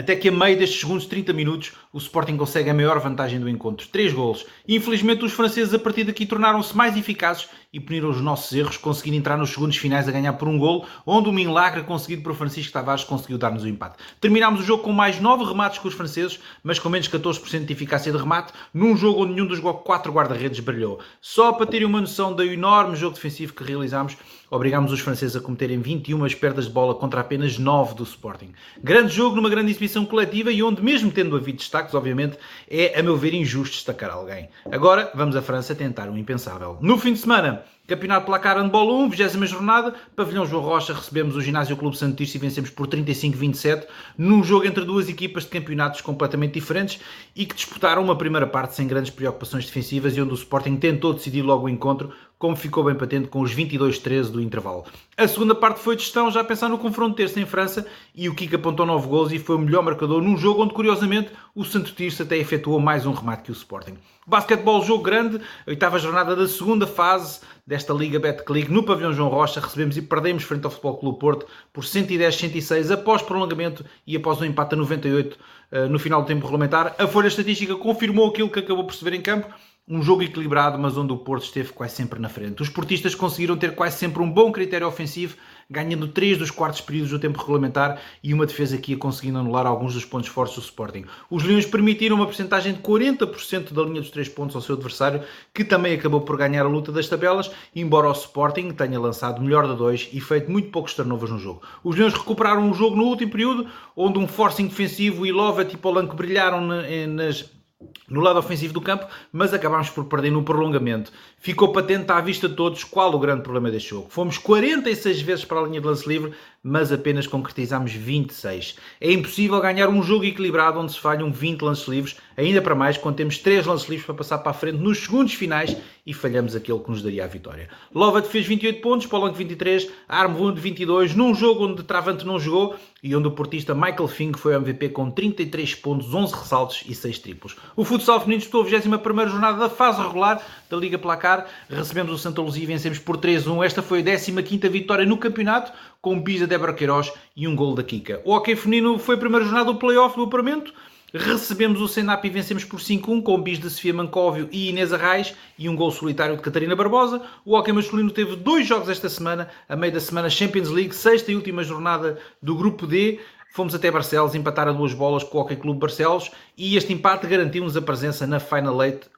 [0.00, 3.48] até que a meio destes segundos 30 minutos o Sporting consegue a maior vantagem do
[3.48, 4.46] encontro, 3 golos.
[4.66, 9.16] infelizmente os franceses a partir daqui tornaram-se mais eficazes e puniram os nossos erros, conseguindo
[9.16, 12.72] entrar nos segundos finais a ganhar por um golo, onde o milagre conseguido por Francisco
[12.72, 13.96] Tavares conseguiu dar-nos o empate.
[14.20, 17.72] Terminámos o jogo com mais 9 remates que os franceses, mas com menos 14% de
[17.72, 20.98] eficácia de remate, num jogo onde nenhum dos 4 guarda-redes brilhou.
[21.20, 24.16] Só para terem uma noção do enorme jogo defensivo que realizámos,
[24.50, 28.52] obrigámos os franceses a cometerem 21 perdas de bola contra apenas 9 do Sporting.
[28.82, 32.36] Grande jogo numa grande exibição coletiva e onde, mesmo tendo havido destaques, obviamente,
[32.68, 34.48] é, a meu ver, injusto destacar alguém.
[34.70, 36.76] Agora, vamos à França tentar o um impensável.
[36.80, 41.40] No fim de semana, Campeonato Placar Handball 1, 20 jornada, Pavilhão João Rocha, recebemos o
[41.40, 43.84] Ginásio Clube Santista e vencemos por 35-27,
[44.16, 47.00] num jogo entre duas equipas de campeonatos completamente diferentes
[47.34, 51.12] e que disputaram uma primeira parte sem grandes preocupações defensivas e onde o Sporting tentou
[51.12, 54.84] decidir logo o encontro, como ficou bem patente com os 22-13 do intervalo.
[55.16, 57.84] A segunda parte foi de gestão, já a pensar no confronto terça em França,
[58.14, 61.32] e o Kika apontou 9 gols e foi o melhor marcador num jogo onde, curiosamente,
[61.56, 63.98] o Santo Tirso até efetuou mais um remate que o Sporting.
[64.26, 69.60] Basquetebol, jogo grande, oitava jornada da segunda fase desta Liga Betclic no pavilhão João Rocha,
[69.60, 74.44] recebemos e perdemos frente ao Futebol Clube Porto por 110-106 após prolongamento e após um
[74.44, 75.38] empate a 98
[75.72, 76.94] eh, no final do tempo regulamentar.
[76.98, 79.48] A folha estatística confirmou aquilo que acabou por se ver em campo,
[79.90, 82.62] um jogo equilibrado, mas onde o Porto esteve quase sempre na frente.
[82.62, 85.36] Os portistas conseguiram ter quase sempre um bom critério ofensivo,
[85.68, 89.66] ganhando 3 dos quartos períodos do tempo regulamentar e uma defesa que ia conseguindo anular
[89.66, 91.06] alguns dos pontos fortes do Sporting.
[91.28, 95.22] Os Leões permitiram uma porcentagem de 40% da linha dos 3 pontos ao seu adversário,
[95.52, 99.66] que também acabou por ganhar a luta das tabelas, embora o Sporting tenha lançado melhor
[99.66, 101.62] de dois e feito muito poucos turnovers no jogo.
[101.82, 103.66] Os Leões recuperaram o jogo no último período,
[103.96, 106.60] onde um forcing defensivo e Lovat e Polanco brilharam
[107.08, 107.59] nas
[108.08, 111.12] no lado ofensivo do campo, mas acabámos por perder no prolongamento.
[111.42, 114.10] Ficou patente à vista de todos qual o grande problema deste jogo.
[114.10, 118.76] Fomos 46 vezes para a linha de lance livre, mas apenas concretizámos 26.
[119.00, 122.98] É impossível ganhar um jogo equilibrado onde se falham 20 lances livres, ainda para mais
[122.98, 125.74] quando temos 3 lances livres para passar para a frente nos segundos finais
[126.04, 127.70] e falhamos aquele que nos daria a vitória.
[127.94, 133.16] Lovat fez 28 pontos, Polanco 23, Armwood 22, num jogo onde Travante não jogou e
[133.16, 137.56] onde o portista Michael Fink foi MVP com 33 pontos, 11 ressaltos e 6 triplos.
[137.74, 141.29] O futsal feminino disputou a 21 jornada da fase regular da Liga Placar,
[141.68, 143.64] recebemos o Santa Luzia e vencemos por 3-1.
[143.64, 147.74] Esta foi a 15ª vitória no campeonato, com bis da Débora Queiroz e um gol
[147.74, 148.20] da Kika.
[148.24, 150.72] O hockey feminino foi a primeira jornada do play-off do apuramento,
[151.12, 155.34] Recebemos o Senap e vencemos por 5-1 com bis de Sofia Mancóvio e Inês Arraes
[155.58, 157.20] e um gol solitário de Catarina Barbosa.
[157.44, 161.32] O hockey masculino teve dois jogos esta semana, a meio da semana Champions League, sexta
[161.32, 163.18] e última jornada do Grupo D.
[163.52, 167.26] Fomos até Barcelos empatar a duas bolas com o Hockey Clube Barcelos e este empate
[167.26, 169.10] garantiu-nos a presença na Final Eight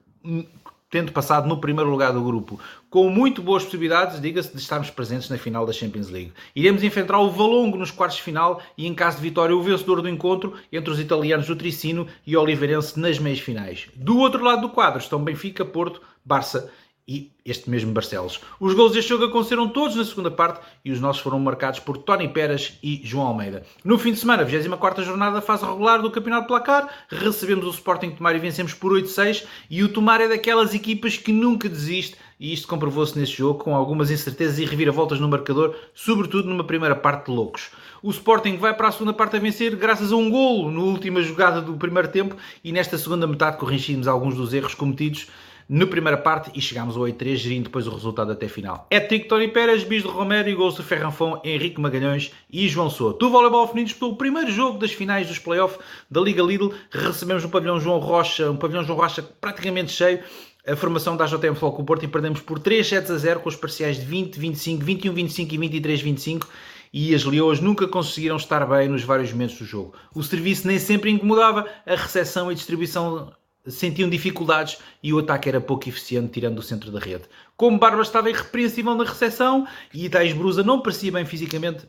[0.92, 5.30] tendo passado no primeiro lugar do grupo, com muito boas possibilidades, diga-se, de estarmos presentes
[5.30, 6.34] na final da Champions League.
[6.54, 10.02] Iremos enfrentar o Valongo nos quartos de final e, em caso de vitória, o vencedor
[10.02, 13.88] do encontro entre os italianos do Tricino e o Oliveirense nas meias finais.
[13.96, 16.70] Do outro lado do quadro estão Benfica, Porto, Barça
[17.06, 18.40] e este mesmo Barcelos.
[18.60, 21.98] Os gols deste jogo aconteceram todos na segunda parte e os nossos foram marcados por
[21.98, 23.64] Tony Pérez e João Almeida.
[23.84, 28.10] No fim de semana, 24 jornada da fase regular do Campeonato Placar, recebemos o Sporting
[28.10, 32.52] Tomar e vencemos por 8-6 e o Tomar é daquelas equipas que nunca desiste e
[32.52, 37.26] isto comprovou-se neste jogo com algumas incertezas e reviravoltas no marcador, sobretudo numa primeira parte
[37.26, 37.70] de loucos.
[38.02, 41.22] O Sporting vai para a segunda parte a vencer graças a um golo na última
[41.22, 45.28] jogada do primeiro tempo e nesta segunda metade corrigimos alguns dos erros cometidos
[45.68, 48.86] na primeira parte e chegámos ao 8-3, gerindo depois o resultado até final.
[48.90, 52.90] É Tico Tony Pérez, Bis de Romero e gols de Ferranfão, Henrique Magalhães e João
[52.90, 53.26] Souto.
[53.26, 55.78] O voleibol feminino disputou o primeiro jogo das finais dos playoffs
[56.10, 56.72] da Liga Lidl.
[56.90, 60.20] Recebemos um pavilhão João Rocha, um pavilhão João Rocha praticamente cheio.
[60.66, 63.56] A formação da JTM Floco Porto e perdemos por 3 sets a 0 com os
[63.56, 66.48] parciais de 20, 25, 21, 25 e 23, 25
[66.92, 69.94] e as Leões nunca conseguiram estar bem nos vários momentos do jogo.
[70.14, 73.32] O serviço nem sempre incomodava, a recepção e distribuição
[73.66, 77.24] sentiam dificuldades e o ataque era pouco eficiente, tirando do centro da rede.
[77.56, 81.86] Como Barba estava irrepreensível na recepção e Thais Brusa não parecia bem fisicamente,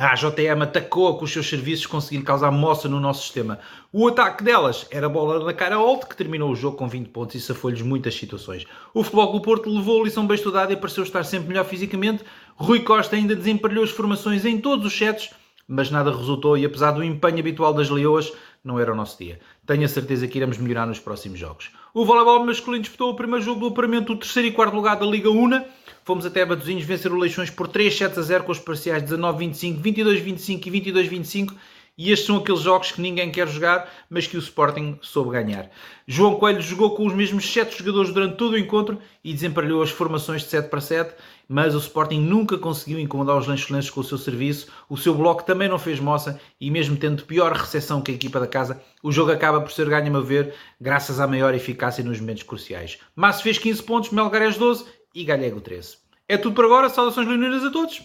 [0.00, 3.58] a JTM atacou com os seus serviços, conseguindo causar moça no nosso sistema.
[3.92, 7.34] O ataque delas era bola na cara alta, que terminou o jogo com 20 pontos
[7.34, 8.64] e safou-lhes muitas situações.
[8.94, 12.22] O Futebol do Porto levou a lição bem estudada e pareceu estar sempre melhor fisicamente.
[12.54, 15.30] Rui Costa ainda desemparelhou as formações em todos os sets,
[15.66, 18.32] mas nada resultou e apesar do empenho habitual das Leoas,
[18.62, 19.40] não era o nosso dia.
[19.68, 21.70] Tenho a certeza que iremos melhorar nos próximos jogos.
[21.92, 25.04] O voleibol masculino disputou o primeiro jogo do apuramento do terceiro e quarto lugar da
[25.04, 25.62] Liga Una.
[26.04, 29.82] Fomos até Batozinhos vencer o Leixões por 3 7 a 0 com os parciais 19-25,
[29.82, 31.54] 22-25 e 22-25
[31.98, 35.68] e estes são aqueles jogos que ninguém quer jogar, mas que o Sporting soube ganhar.
[36.06, 39.90] João Coelho jogou com os mesmos 7 jogadores durante todo o encontro e desemparelhou as
[39.90, 41.12] formações de 7 para 7,
[41.48, 45.42] mas o Sporting nunca conseguiu incomodar os lancholenses com o seu serviço, o seu bloco
[45.42, 49.10] também não fez moça e mesmo tendo pior recepção que a equipa da casa, o
[49.10, 52.98] jogo acaba por ser ganho a ver, graças à maior eficácia nos momentos cruciais.
[53.16, 54.84] Massa fez 15 pontos, Melgares 12
[55.14, 55.96] e Galego 13.
[56.28, 58.02] É tudo por agora, saudações leoninas a todos.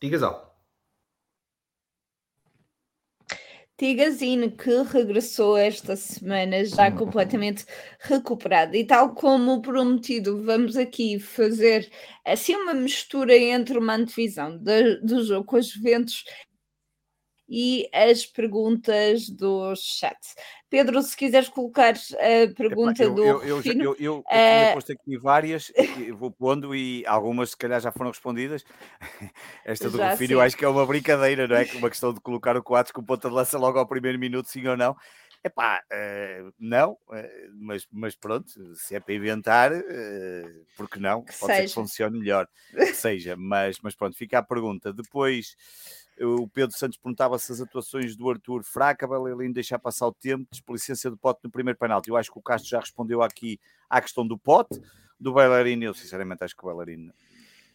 [0.00, 0.45] Digas algo.
[3.76, 7.66] Tigazine, que regressou esta semana já completamente
[8.00, 8.74] recuperado.
[8.74, 11.90] E tal como prometido, vamos aqui fazer
[12.24, 16.24] assim uma mistura entre uma antevisão do jogo com os Juventus
[17.48, 20.16] e as perguntas do chat.
[20.68, 24.24] Pedro, se quiseres colocar a pergunta eu, do eu, eu, Rufino, eu, eu, eu, uh...
[24.28, 25.72] tinha posto aqui várias,
[26.18, 28.64] vou pondo e algumas se calhar já foram respondidas.
[29.64, 31.64] Esta do Rufino eu acho que é uma brincadeira, não é?
[31.74, 34.66] Uma questão de colocar o quadro com ponta de lança logo ao primeiro minuto, sim
[34.66, 34.96] ou não.
[35.44, 41.22] Epá, uh, não, uh, mas, mas pronto, se é para inventar, uh, porque não?
[41.22, 41.62] Que Pode seja.
[41.62, 44.92] ser que funcione melhor, que seja, mas, mas pronto, fica a pergunta.
[44.92, 45.56] Depois,
[46.20, 50.48] o Pedro Santos perguntava se as atuações do Arthur fraca, Bailarino deixar passar o tempo,
[50.50, 52.08] desplicência do pote no primeiro penalti.
[52.08, 54.80] Eu acho que o Castro já respondeu aqui à questão do pote,
[55.20, 55.84] do Bailarino.
[55.84, 57.12] Eu sinceramente acho que o Bailarino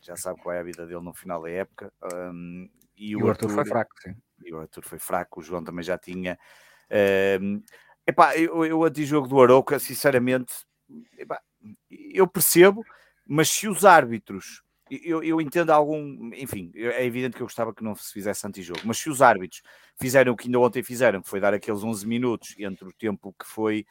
[0.02, 1.94] já sabe qual é a vida dele no final da época.
[2.14, 4.16] Um, e, e, o, Arthur, Arthur, foi fraco, sim.
[4.44, 6.38] E o Arthur foi fraco, o João também já tinha.
[7.42, 7.62] Um,
[8.06, 10.54] epá, eu, eu anti-jogo do Arouca, sinceramente,
[11.18, 11.42] epá,
[11.90, 12.84] eu percebo,
[13.26, 14.62] mas se os árbitros
[15.04, 18.82] eu, eu, entendo algum, enfim, é evidente que eu gostava que não se fizesse antijogo,
[18.84, 19.62] mas se os árbitros
[19.96, 23.34] fizeram o que ainda ontem fizeram, que foi dar aqueles 11 minutos entre o tempo
[23.40, 23.86] que foi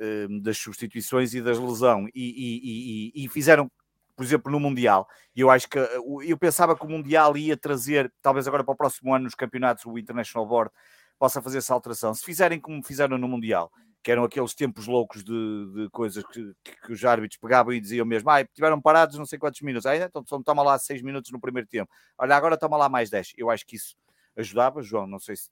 [0.00, 3.70] uh, das substituições e das lesão, e, e, e, e, fizeram,
[4.16, 8.48] por exemplo, no Mundial, eu acho que eu pensava que o Mundial ia trazer, talvez
[8.48, 10.72] agora para o próximo ano nos campeonatos, o International Board
[11.18, 12.14] possa fazer essa alteração.
[12.14, 13.70] Se fizerem como fizeram no Mundial,
[14.02, 16.52] que eram aqueles tempos loucos de, de coisas que,
[16.84, 20.00] que, os árbitros pegavam e diziam mesmo, ah, tiveram parados não sei quantos minutos, aí
[20.00, 23.32] então toma lá 6 minutos no primeiro tempo, olha, agora toma lá mais 10.
[23.36, 23.96] Eu acho que isso
[24.36, 25.50] ajudava, João, não sei se.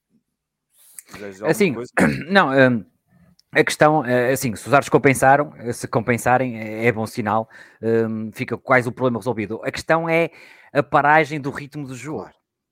[1.34, 1.74] se assim,
[2.30, 2.50] não.
[2.50, 2.96] Um
[3.56, 7.48] a questão, é assim, se os árbitros compensaram, se compensarem, é, é bom sinal,
[7.80, 9.60] um, fica quase o problema resolvido.
[9.64, 10.30] A questão é
[10.74, 12.28] a paragem do ritmo do jogo,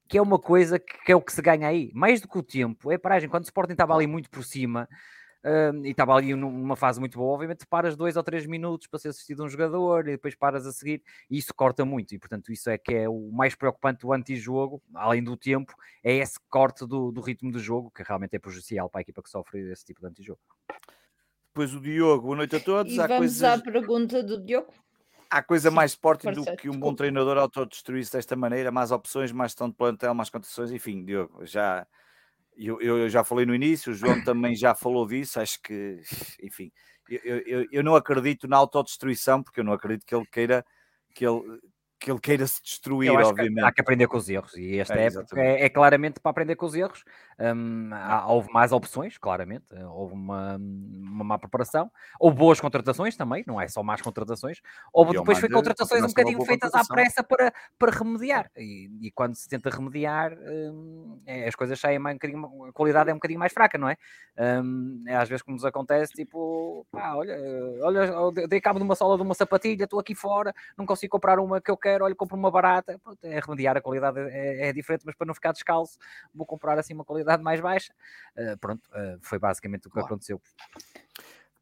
[0.08, 1.90] que é uma coisa que, que é o que se ganha aí.
[1.94, 3.28] Mais do que o tempo, é a paragem.
[3.28, 4.88] Quando o Sporting estava ali muito por cima,
[5.82, 9.08] e estava ali numa fase muito boa, obviamente paras dois ou três minutos para ser
[9.08, 12.70] assistido um jogador e depois paras a seguir, e isso corta muito, e portanto isso
[12.70, 17.12] é que é o mais preocupante do antijogo, além do tempo, é esse corte do,
[17.12, 20.00] do ritmo do jogo, que realmente é prejudicial para a equipa que sofre esse tipo
[20.00, 20.40] de antijogo.
[21.48, 22.92] Depois o Diogo, boa noite a todos.
[22.94, 23.42] E Há vamos coisas...
[23.44, 24.72] à pergunta do Diogo.
[25.30, 29.52] Há coisa mais forte do que um bom treinador autodestruir-se desta maneira, mais opções, mais
[29.52, 31.86] gestão de plantel, mais condições, enfim, Diogo, já
[32.56, 35.40] eu, eu, já falei no início, o João também já falou disso.
[35.40, 36.00] Acho que,
[36.42, 36.70] enfim,
[37.08, 40.64] eu, eu, eu não acredito na autodestruição, porque eu não acredito que ele queira
[41.14, 41.60] que ele
[41.98, 43.54] que ele queira se destruir, obviamente.
[43.54, 46.30] Que há que aprender com os erros, e esta é, época é, é, claramente para
[46.30, 47.02] aprender com os erros.
[47.38, 53.44] Um, há, houve mais opções, claramente, houve uma, uma má preparação, houve boas contratações também,
[53.46, 54.60] não é só más contratações,
[54.92, 59.34] houve depois foi contratações um bocadinho feitas à pressa para, para remediar, e, e quando
[59.34, 63.40] se tenta remediar, um, é, as coisas saem um bocadinho, a qualidade é um bocadinho
[63.40, 63.96] mais fraca, não é?
[64.38, 67.36] Um, é às vezes como nos acontece, tipo, pá, olha,
[67.82, 71.38] olha, dei cabo de uma sola de uma sapatilha, estou aqui fora, não consigo comprar
[71.38, 74.72] uma que eu quero olha, compro uma barata, pronto, é remediar, a qualidade é, é,
[74.72, 75.98] diferente, mas para não ficar descalço,
[76.34, 77.92] vou comprar assim uma qualidade mais baixa.
[78.36, 80.06] Uh, pronto, uh, foi basicamente o que claro.
[80.06, 80.40] aconteceu.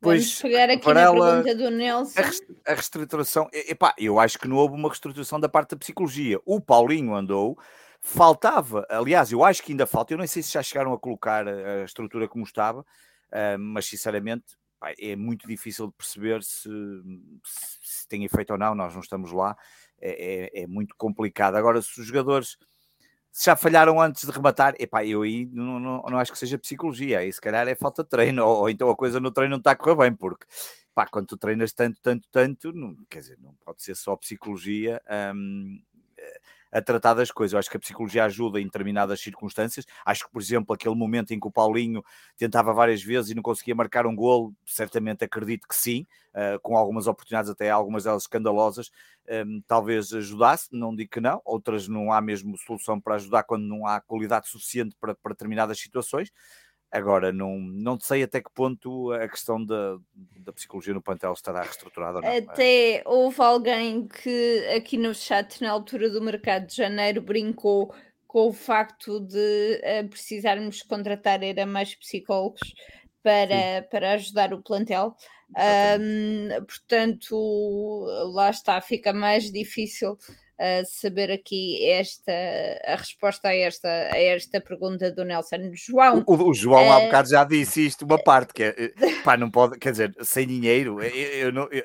[0.00, 2.20] Pois, Vamos pegar aqui na pergunta do Nelson.
[2.66, 6.40] A reestruturação, epá, eu acho que não houve uma reestruturação da parte da psicologia.
[6.44, 7.56] O Paulinho andou,
[8.00, 11.46] faltava, aliás, eu acho que ainda falta, eu não sei se já chegaram a colocar
[11.46, 14.56] a estrutura como estava, uh, mas sinceramente
[14.98, 16.68] é muito difícil de perceber se,
[17.44, 19.56] se tem efeito ou não, nós não estamos lá
[20.00, 21.54] é, é, é, muito complicado.
[21.54, 22.56] Agora, se os jogadores
[23.32, 26.58] se já falharam antes de rematar, epá, eu aí não, não, não acho que seja
[26.58, 29.52] psicologia, aí se calhar é falta de treino, ou, ou então a coisa no treino
[29.52, 30.46] não está a correr bem, porque
[30.94, 35.00] pá, quando tu treinas tanto, tanto, tanto, não, quer dizer, não pode ser só psicologia.
[35.34, 35.80] Hum,
[36.72, 37.52] a tratar das coisas.
[37.52, 39.84] Eu acho que a psicologia ajuda em determinadas circunstâncias.
[40.04, 42.02] Acho que, por exemplo, aquele momento em que o Paulinho
[42.36, 46.76] tentava várias vezes e não conseguia marcar um golo, certamente acredito que sim, uh, com
[46.76, 48.90] algumas oportunidades, até algumas delas escandalosas,
[49.28, 53.44] um, ehm, talvez ajudasse, não digo que não, outras não há mesmo solução para ajudar
[53.44, 56.32] quando não há qualidade suficiente para, para determinadas situações.
[56.92, 59.96] Agora, não, não sei até que ponto a questão da,
[60.40, 62.36] da psicologia no plantel estará reestruturada ou não.
[62.36, 67.94] Até houve alguém que aqui no chat, na altura do mercado de janeiro, brincou
[68.26, 72.74] com o facto de uh, precisarmos contratar era mais psicólogos
[73.22, 75.16] para, para ajudar o plantel.
[75.98, 80.18] Um, portanto, lá está, fica mais difícil
[80.58, 82.32] uh, saber aqui esta
[82.84, 85.70] a resposta a esta, a esta pergunta do Nelson.
[85.72, 86.24] João.
[86.26, 88.92] O, o João uh, há bocado já disse isto, uma parte que é eh,
[89.24, 91.68] pá, não pode, quer dizer, sem dinheiro, eu, eu não.
[91.70, 91.84] Eu,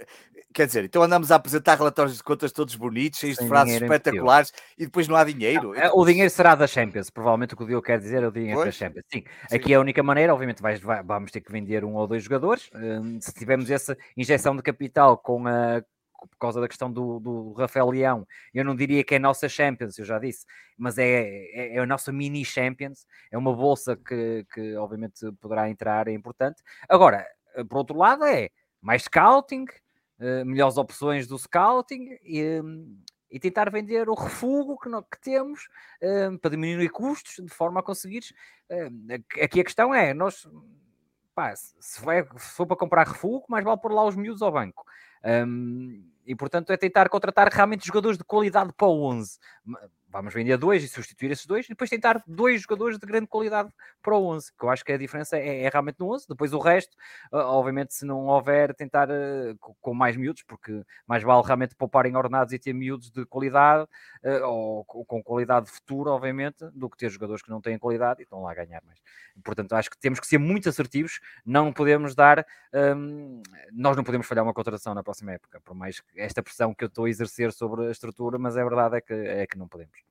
[0.54, 4.52] quer dizer, então andamos a apresentar relatórios de contas todos bonitos, cheios de frases espetaculares
[4.76, 5.74] e depois não há dinheiro.
[5.74, 8.32] Não, o dinheiro será da Champions, provavelmente o que o Diogo quer dizer é o
[8.32, 8.66] dinheiro pois?
[8.66, 9.06] da Champions.
[9.12, 11.94] Sim, Sim, aqui é a única maneira, obviamente vais, vai, vamos ter que vender um
[11.94, 12.72] ou dois jogadores.
[12.74, 15.84] Um, se tivermos essa injeção de capital com a
[16.26, 18.28] por causa da questão do, do Rafael Leão.
[18.54, 20.46] Eu não diria que é a nossa Champions, eu já disse,
[20.78, 23.06] mas é, é, é a nossa mini Champions.
[23.32, 26.64] É uma bolsa que, que, obviamente, poderá entrar, é importante.
[26.90, 28.50] Agora, eh, por outro lado, é
[28.82, 29.66] mais scouting,
[30.20, 35.68] uh, melhores opções do scouting e, hum, e tentar vender o refúgio que, que temos
[36.02, 38.32] uh, para diminuir custos, de forma a conseguires.
[38.70, 40.48] Uh, aqui a questão é: nós.
[41.36, 44.52] Pá, se, vai, se for para comprar refúgio, mais vale pôr lá os miúdos ao
[44.52, 44.84] banco.
[45.28, 49.38] Um, e portanto é tentar contratar realmente jogadores de qualidade para o 11
[50.18, 53.70] vamos vender dois e substituir esses dois e depois tentar dois jogadores de grande qualidade
[54.02, 56.28] para o 11, que eu acho que a diferença é, é realmente no 11.
[56.28, 56.96] Depois o resto,
[57.32, 62.16] obviamente, se não houver, tentar uh, com mais miúdos, porque mais vale realmente poupar em
[62.16, 63.84] ordenados e ter miúdos de qualidade
[64.24, 68.24] uh, ou com qualidade futura, obviamente, do que ter jogadores que não têm qualidade e
[68.24, 69.00] estão lá a ganhar mais.
[69.44, 73.42] Portanto, acho que temos que ser muito assertivos, não podemos dar, um,
[73.72, 76.88] nós não podemos falhar uma contratação na próxima época, por mais esta pressão que eu
[76.88, 80.07] estou a exercer sobre a estrutura, mas é verdade é que, é que não podemos.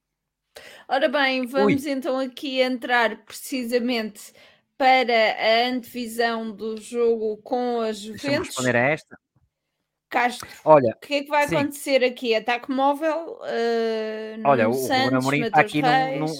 [0.88, 1.90] Ora bem, vamos Ui.
[1.90, 4.32] então aqui entrar precisamente
[4.78, 8.48] para a antevisão do jogo com a Juventus.
[8.48, 9.18] responder a esta.
[10.08, 11.56] Castro, Olha, o que é que vai sim.
[11.56, 12.34] acontecer aqui?
[12.34, 13.40] Ataque móvel?
[13.40, 16.34] Uh, Olha, o Santos, Ruben Amorim está aqui num, num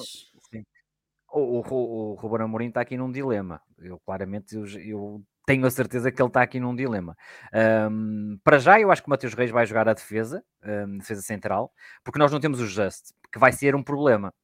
[1.32, 3.60] o, o, o Ruben Amorim está aqui num dilema.
[3.78, 7.16] Eu claramente eu, eu tenho a certeza que ele está aqui num dilema.
[7.90, 11.22] Um, para já, eu acho que o Mateus Reis vai jogar a defesa, um, defesa
[11.22, 11.72] central,
[12.04, 14.34] porque nós não temos o Just, que vai ser um problema.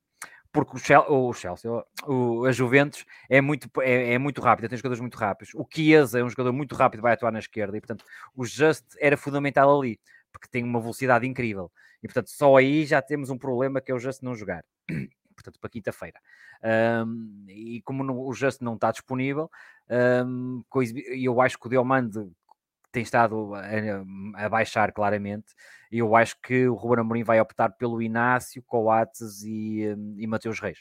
[0.53, 1.70] Porque o Chelsea, o Chelsea
[2.07, 5.55] o, a Juventus é muito, é, é, muito rápida, tem jogadores muito rápidos.
[5.55, 8.05] O Chiesa é um jogador muito rápido, vai atuar na esquerda, e portanto
[8.36, 9.98] o Just era fundamental ali,
[10.30, 11.72] porque tem uma velocidade incrível.
[12.03, 14.62] E portanto só aí já temos um problema que é o Just não jogar.
[15.33, 16.18] Portanto, para quinta-feira.
[17.07, 19.51] Um, e como no, o Just não está disponível,
[20.24, 20.62] um,
[21.09, 22.30] eu acho que o Diomande
[22.91, 25.55] tem estado a, a, baixar claramente,
[25.91, 29.83] eu acho que o Ruben Amorim vai optar pelo Inácio, Coates e,
[30.18, 30.78] e Mateus Reis.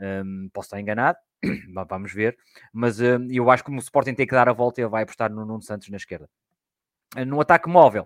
[0.00, 1.18] Um, posso estar enganado,
[1.88, 2.36] vamos ver,
[2.72, 5.44] mas eu acho que o Sporting tem que dar a volta e vai apostar no
[5.44, 6.28] Nuno Santos na esquerda.
[7.16, 8.02] Eh, no ataque móvel,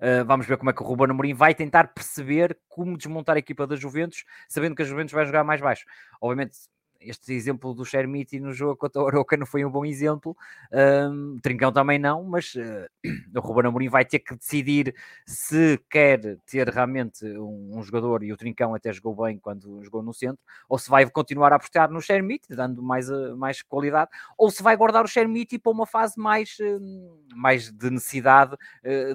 [0.00, 3.38] uh, vamos ver como é que o Ruben Amorim vai tentar perceber como desmontar a
[3.38, 5.84] equipa da Juventus, sabendo que a Juventus vai jogar mais baixo.
[6.20, 6.56] Obviamente,
[7.00, 10.36] este exemplo do Shermiti no jogo contra o Aroca não foi um bom exemplo,
[10.72, 12.86] um, Trincão também não, mas uh,
[13.36, 14.94] o Ruben Amorim vai ter que decidir
[15.26, 20.02] se quer ter realmente um, um, jogador, e o Trincão até jogou bem quando jogou
[20.02, 24.10] no centro, ou se vai continuar a apostar no Shermiti, dando mais, uh, mais qualidade,
[24.36, 28.56] ou se vai guardar o Shermiti para uma fase mais, uh, mais de necessidade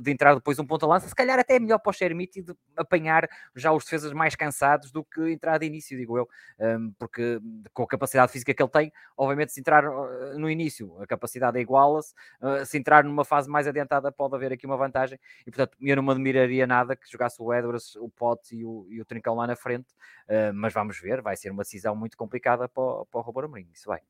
[0.01, 2.41] de entrar depois um ponto a lança, se calhar até é melhor para o Shermiti
[2.41, 6.27] de apanhar já os defesas mais cansados do que entrar de início, digo eu,
[6.59, 7.39] um, porque
[7.73, 11.57] com a capacidade física que ele tem, obviamente, se entrar uh, no início, a capacidade
[11.57, 15.51] é iguala-se, uh, se entrar numa fase mais adiantada, pode haver aqui uma vantagem, e
[15.51, 19.01] portanto, eu não me admiraria nada que jogasse o Edwards, o Pote e o, e
[19.01, 19.91] o Trincão lá na frente,
[20.27, 23.69] uh, mas vamos ver, vai ser uma decisão muito complicada para, para o Robert Amorim,
[23.73, 24.01] isso vai.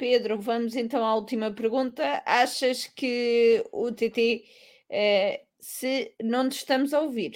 [0.00, 2.22] Pedro, vamos então à última pergunta.
[2.24, 4.44] Achas que o TT,
[4.88, 7.32] eh, se não te estamos a ouvir,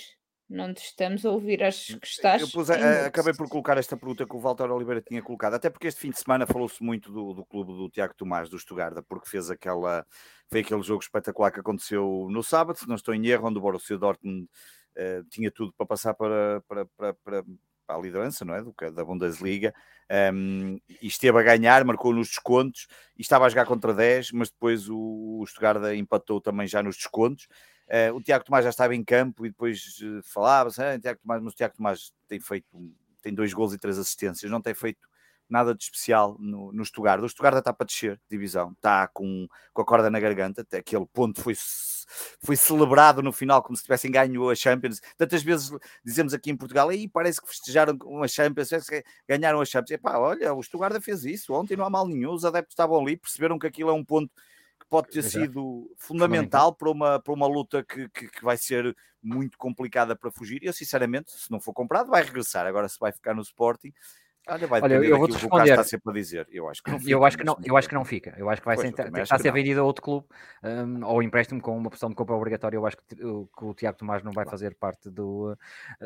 [0.55, 2.41] não te estamos a ouvir, acho que estás.
[2.41, 5.69] Eu pus, a, acabei por colocar esta pergunta que o Walter Oliveira tinha colocado, até
[5.69, 9.03] porque este fim de semana falou-se muito do, do clube do Tiago Tomás, do Estugarda,
[9.03, 10.07] porque fez aquela.
[10.49, 13.63] Foi aquele jogo espetacular que aconteceu no sábado, se não estou em erro, onde o
[13.63, 17.45] Borussia Dortmund uh, tinha tudo para passar para, para, para, para,
[17.87, 18.63] para a liderança, não é?
[18.63, 19.75] Do, da Bundesliga,
[20.33, 22.87] um, e esteve a ganhar, marcou nos descontos,
[23.17, 26.97] e estava a jogar contra 10, mas depois o, o Stuttgart empatou também já nos
[26.97, 27.49] descontos.
[27.89, 31.43] Uh, o Tiago Tomás já estava em campo e depois uh, falava-se, ah, Tiago Tomás,
[31.43, 32.67] mas o Tiago Tomás tem feito,
[33.23, 35.07] tem dois gols e três assistências, não tem feito
[35.49, 37.23] nada de especial no, no Stuttgart.
[37.23, 41.07] O Stuttgart está para descer divisão, está com, com a corda na garganta, até aquele
[41.07, 41.55] ponto foi,
[42.43, 45.01] foi celebrado no final como se tivessem ganho a Champions.
[45.17, 45.71] Tantas vezes
[46.05, 48.71] dizemos aqui em Portugal, aí parece que festejaram uma Champions,
[49.29, 49.91] ganharam a Champions.
[49.91, 52.99] E pá, olha, o Stuttgart fez isso, ontem não há mal nenhum, os adeptos estavam
[53.01, 54.33] ali, perceberam que aquilo é um ponto
[54.95, 55.45] pode ter Exato.
[55.45, 60.31] sido fundamental para uma, para uma luta que, que, que, vai ser muito complicada para
[60.31, 60.61] fugir.
[60.63, 62.65] Eu, sinceramente, se não for comprado, vai regressar.
[62.65, 63.93] Agora, se vai ficar no Sporting,
[64.47, 65.71] Olha, vai Olha eu vou te responder.
[65.71, 66.49] está sempre a dizer.
[66.51, 67.11] Eu acho que não fica.
[67.11, 68.35] Eu acho que não, eu acho que não fica.
[68.37, 70.27] Eu acho que vai pois, ser, está a ser vendido a outro clube
[70.63, 72.77] um, ou empréstimo com uma opção de compra obrigatória.
[72.77, 73.25] Eu acho que, que
[73.65, 75.53] o Tiago Tomás não vai fazer parte do.
[75.53, 75.57] Uh,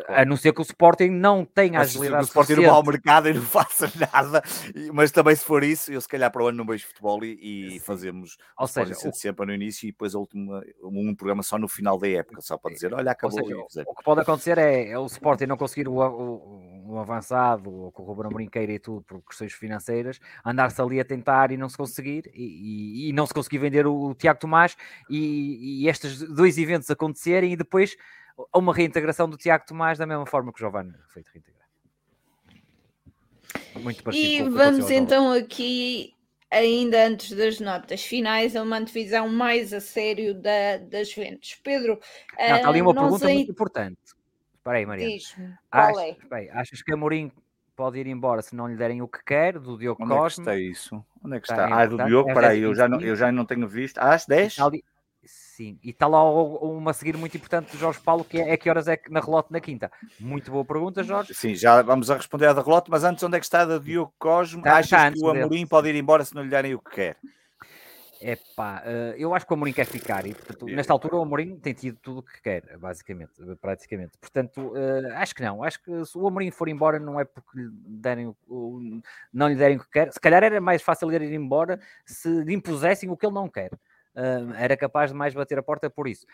[0.06, 0.22] claro.
[0.22, 2.26] A não ser que o Sporting não tenha mas agilidade.
[2.26, 4.42] Se o Sporting não vá ao mercado e não faça nada,
[4.92, 7.76] mas também se for isso, eu se calhar para o ano não vejo futebol e,
[7.76, 9.12] e fazemos ou seja, o...
[9.12, 12.56] sempre no início e depois a última, um programa só no final da época, só
[12.56, 13.68] para dizer: olha, acabou.
[13.68, 17.72] Seja, o que pode acontecer é, é o Sporting não conseguir o, o, o avançado,
[17.72, 18.04] ou com
[18.50, 23.06] queira e tudo por questões financeiras, andar-se ali a tentar e não se conseguir, e,
[23.06, 24.76] e, e não se conseguir vender o, o Tiago Tomás,
[25.08, 27.96] e, e, estes dois eventos acontecerem, e depois
[28.54, 31.58] uma reintegração do Tiago Tomás da mesma forma que o Giovanni foi reintegrado.
[33.80, 36.14] Muito e vamos então aqui,
[36.50, 41.58] ainda antes das notas finais, a uma divisão mais a sério da, das Juventus.
[41.62, 41.98] Pedro,
[42.38, 43.34] não, está ali uma pergunta sei...
[43.34, 43.98] muito importante.
[44.56, 45.16] Espera aí, Maria.
[45.70, 46.50] Achas, é?
[46.52, 47.32] achas que Amorim
[47.78, 50.40] pode ir embora se não lhe derem o que quer, do Diogo Onde Costa.
[50.40, 51.04] Onde é que está isso?
[51.24, 51.64] Onde é que está?
[51.64, 51.80] está?
[51.80, 53.98] Ah, do Diogo, para aí, eu já, não, eu já não tenho visto.
[53.98, 54.56] Ah, às 10?
[55.24, 58.56] Sim, e está lá uma a seguir muito importante do Jorge Paulo, que é, é
[58.56, 59.92] que horas é que na relote na quinta?
[60.18, 61.32] Muito boa pergunta, Jorge.
[61.34, 63.78] Sim, já vamos a responder à da relote, mas antes, onde é que está a
[63.78, 64.62] Diogo Cosmo?
[64.62, 65.66] Tá, Achas tá, que o Amorim dele.
[65.66, 67.16] pode ir embora se não lhe derem o que quer?
[68.20, 71.22] É pá, uh, eu acho que o Amorim quer ficar e, portanto, nesta altura o
[71.22, 74.18] Amorim tem tido tudo o que quer, basicamente, praticamente.
[74.18, 75.62] Portanto, uh, acho que não.
[75.62, 79.00] Acho que se o Amorim for embora não é porque lhe derem o,
[79.32, 80.12] não lhe derem o que quer.
[80.12, 83.72] Se calhar era mais fácil ir embora se lhe impusessem o que ele não quer.
[84.14, 86.26] Uh, era capaz de mais bater a porta por isso.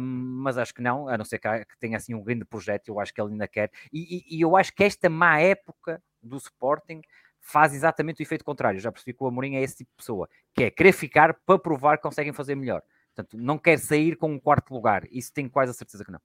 [0.00, 3.00] mas acho que não, a não ser que, que, tenha assim um grande projeto, eu
[3.00, 3.70] acho que ele ainda quer.
[3.92, 7.00] E, e, e eu acho que esta má época do Sporting
[7.46, 8.80] faz exatamente o efeito contrário.
[8.80, 11.58] Já percebi que o Amorim é esse tipo de pessoa, que é querer ficar para
[11.58, 12.82] provar que conseguem fazer melhor.
[13.14, 15.04] Portanto, não quer sair com um quarto lugar.
[15.10, 16.20] Isso tenho quase a certeza que não.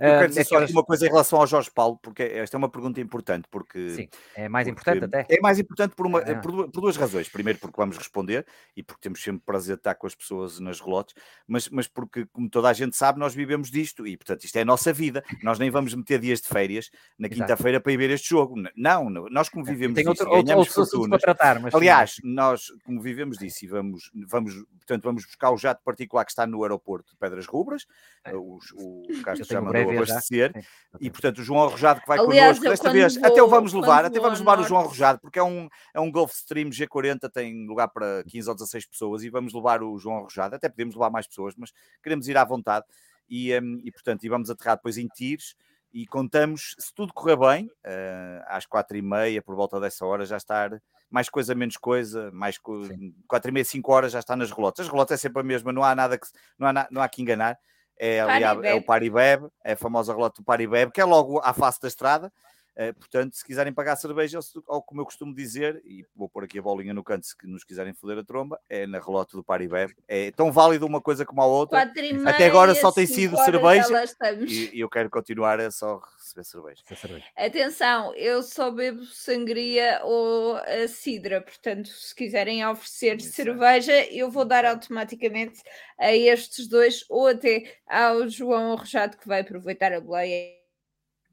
[0.00, 2.58] Eu quero dizer é só uma coisa em relação ao Jorge Paulo, porque esta é
[2.58, 3.90] uma pergunta importante, porque...
[3.90, 5.26] Sim, é mais importante até.
[5.28, 6.34] É mais importante por, uma, ah.
[6.36, 7.28] por, por, duas razões.
[7.28, 10.80] Primeiro porque vamos responder e porque temos sempre prazer de estar com as pessoas nas
[10.80, 11.14] relotes,
[11.46, 14.62] mas, mas porque, como toda a gente sabe, nós vivemos disto e, portanto, isto é
[14.62, 15.24] a nossa vida.
[15.42, 18.54] Nós nem vamos meter dias de férias na quinta-feira para ir ver este jogo.
[18.76, 21.08] Não, nós como é, vivemos Tem disso, outro, ganhamos outro.
[21.08, 25.56] Para tratar, mas Aliás, nós como vivemos disso e vamos, vamos, portanto, vamos buscar o
[25.56, 27.86] jato particular que está no aeroporto de Pedras Rubras,
[28.24, 28.34] é.
[28.34, 29.46] o, o Castro
[29.90, 30.52] abastecer,
[31.00, 33.72] e portanto o João Arrojado que vai Aliás, connosco desta vez, vou, até o vamos
[33.72, 37.66] levar, até vamos levar o João Arrojado, porque é um, é um Gulfstream G40, tem
[37.66, 41.10] lugar para 15 ou 16 pessoas, e vamos levar o João Arrojado, até podemos levar
[41.10, 41.72] mais pessoas, mas
[42.02, 42.84] queremos ir à vontade,
[43.28, 45.54] e, um, e portanto, e vamos aterrar depois em Tires,
[45.92, 50.26] e contamos, se tudo correr bem, uh, às quatro e meia, por volta dessa hora,
[50.26, 52.80] já estar mais coisa, menos coisa, mais co...
[53.28, 54.80] quatro e meia, cinco horas já está nas relotes.
[54.80, 56.26] As relotes é sempre a mesma, não há nada que
[56.58, 56.88] não há, na...
[56.90, 57.56] não há que enganar.
[57.98, 61.52] É, ali, é o Paribeb, é a famosa relota do Paribeb, que é logo à
[61.52, 62.32] face da estrada.
[62.76, 66.58] Uh, portanto, se quiserem pagar cerveja, ou como eu costumo dizer, e vou pôr aqui
[66.58, 69.94] a bolinha no canto se nos quiserem foder a tromba, é na relota do Paribeb.
[70.08, 71.82] É tão válido uma coisa como a outra.
[72.26, 74.04] Até agora só tem sido cerveja
[74.46, 76.82] e, e, eu quero continuar a só receber cerveja.
[76.96, 77.24] cerveja.
[77.36, 84.12] Atenção, eu só bebo sangria ou a cidra, portanto, se quiserem oferecer Isso cerveja, é.
[84.12, 85.62] eu vou dar automaticamente
[85.98, 90.63] a estes dois ou até ao João Arrojado que vai aproveitar a boleia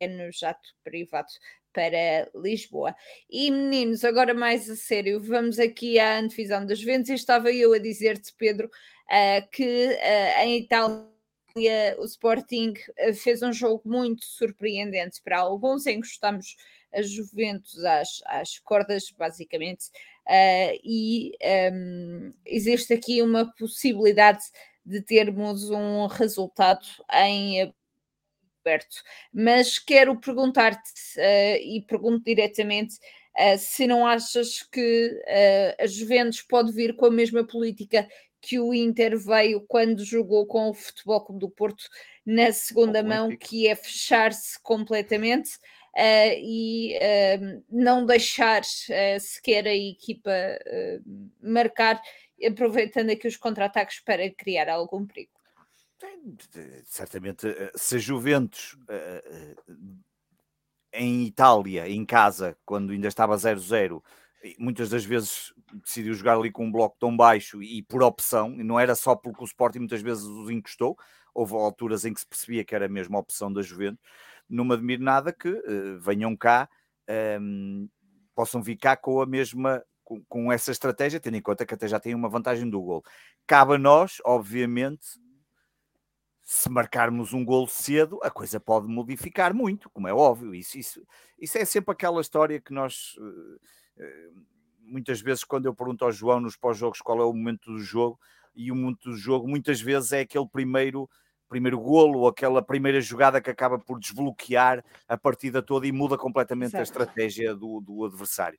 [0.07, 1.29] no jato privado
[1.73, 2.95] para Lisboa.
[3.29, 7.09] E meninos, agora mais a sério, vamos aqui à antevisão das vendas.
[7.09, 11.09] Estava eu a dizer-te, Pedro, uh, que uh, em Itália
[11.97, 12.73] o Sporting
[13.07, 16.55] uh, fez um jogo muito surpreendente para alguns, encostamos
[16.93, 19.85] a Juventus às, às cordas, basicamente,
[20.83, 21.31] e
[21.73, 24.43] um, existe aqui uma possibilidade
[24.85, 27.73] de termos um resultado em
[28.61, 29.03] Roberto,
[29.33, 36.41] mas quero perguntar-te uh, e pergunto diretamente uh, se não achas que uh, a Juventus
[36.41, 38.07] pode vir com a mesma política
[38.39, 41.83] que o Inter veio quando jogou com o Futebol Clube do Porto
[42.25, 45.51] na segunda mão, que é fechar-se completamente
[46.39, 46.97] e
[47.69, 48.63] não deixar
[49.19, 50.31] sequer a equipa
[51.39, 52.01] marcar,
[52.43, 55.40] aproveitando aqui os contra-ataques para criar algum perigo.
[56.85, 59.73] Certamente, eh, se a Juventus eh, eh,
[60.93, 64.03] em Itália, em casa, quando ainda estava 0-0,
[64.57, 68.63] muitas das vezes decidiu jogar ali com um bloco tão baixo e por opção, e
[68.63, 70.97] não era só porque o Sporting muitas vezes os encostou,
[71.33, 74.03] houve alturas em que se percebia que era a mesma opção da Juventus,
[74.49, 76.67] não me admiro nada que uh, venham cá,
[77.09, 77.89] um, ehm,
[78.35, 81.87] possam vir cá com a mesma, com, com, essa estratégia, tendo em conta que até
[81.87, 83.03] já tem uma vantagem do gol.
[83.47, 85.07] Cabe a nós, obviamente,
[86.43, 90.53] se marcarmos um golo cedo, a coisa pode modificar muito, como é óbvio.
[90.53, 91.05] Isso, isso,
[91.39, 93.15] isso é sempre aquela história que nós,
[93.97, 94.29] eh,
[94.79, 98.19] muitas vezes, quando eu pergunto ao João nos pós-jogos qual é o momento do jogo,
[98.55, 101.09] e o momento do jogo muitas vezes é aquele primeiro
[101.47, 106.17] primeiro golo ou aquela primeira jogada que acaba por desbloquear a partida toda e muda
[106.17, 108.57] completamente a estratégia do, do adversário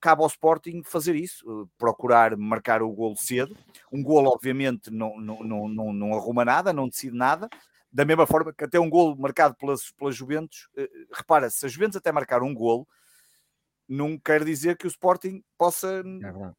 [0.00, 3.56] cabe ao Sporting fazer isso, eh, procurar marcar o golo cedo.
[3.90, 7.48] Um golo, obviamente, não, não, não, não, arruma nada, não decide nada.
[7.92, 11.68] Da mesma forma que até um golo marcado pela, pela Juventus, eh, repara, se a
[11.68, 12.86] Juventus até marcar um golo,
[13.88, 16.52] não quer dizer que o Sporting possa é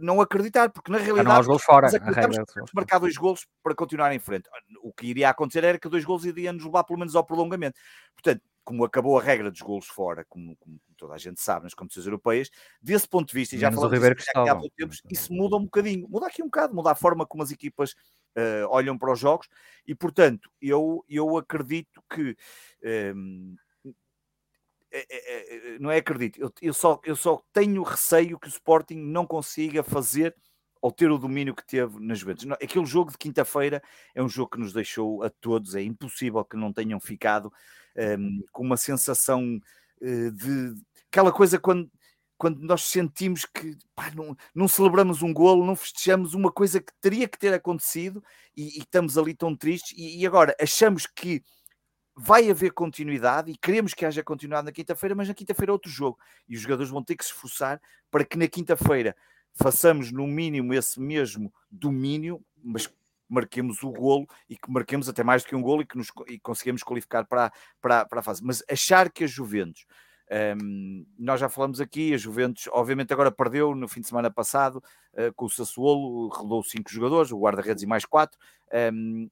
[0.00, 1.88] não acreditar, porque na realidade não gols fora.
[1.90, 4.48] Nós marcar dois golos para continuar em frente.
[4.82, 7.78] O que iria acontecer era que dois golos iriam nos levar pelo menos ao prolongamento.
[8.14, 11.74] Portanto, como acabou a regra dos golos fora, como, como, toda a gente sabe nas
[11.74, 15.56] competições europeias, desse ponto de vista, e já falamos disso há pouco tempo, isso muda
[15.56, 19.12] um bocadinho, muda aqui um bocado, muda a forma como as equipas uh, olham para
[19.12, 19.48] os jogos,
[19.86, 22.36] e portanto, eu, eu acredito que
[23.14, 23.56] um, ehm,
[24.92, 28.50] é, é, é, não é acredito, eu, eu, só, eu só tenho receio que o
[28.50, 30.36] Sporting não consiga fazer
[30.82, 32.50] ou ter o domínio que teve nas Juventus.
[32.52, 33.82] Aquele jogo de quinta-feira
[34.14, 37.52] é um jogo que nos deixou a todos, é impossível que não tenham ficado
[38.18, 39.60] um, com uma sensação
[40.00, 40.74] uh, de
[41.10, 41.90] aquela coisa quando,
[42.38, 46.92] quando nós sentimos que pá, não, não, celebramos um golo, não festejamos uma coisa que
[47.00, 48.22] teria que ter acontecido
[48.56, 51.42] e, e estamos ali tão tristes, e, e, agora achamos que
[52.16, 55.90] vai haver continuidade e queremos que haja continuidade na quinta-feira, mas na quinta-feira é outro
[55.90, 57.80] jogo e os jogadores vão ter que se esforçar
[58.10, 59.16] para que na quinta-feira
[59.54, 62.88] façamos no mínimo esse mesmo domínio, mas
[63.28, 66.08] marquemos o golo e que marquemos até mais do que um golo e que nos
[66.26, 68.42] e conseguimos qualificar para, para, para a fase.
[68.44, 69.86] Mas achar que a Juventus,
[70.30, 74.76] um, nós já falamos aqui, a Juventus obviamente agora perdeu no fim de semana passado
[75.14, 78.38] uh, com o Sassuolo, rodou cinco jogadores, o guarda-redes e mais quatro,
[78.92, 79.28] um,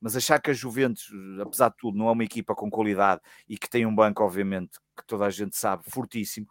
[0.00, 1.10] mas achar que a Juventus,
[1.42, 4.78] apesar de tudo, não é uma equipa com qualidade e que tem um banco, obviamente,
[4.96, 6.46] que toda a gente sabe, fortíssimo,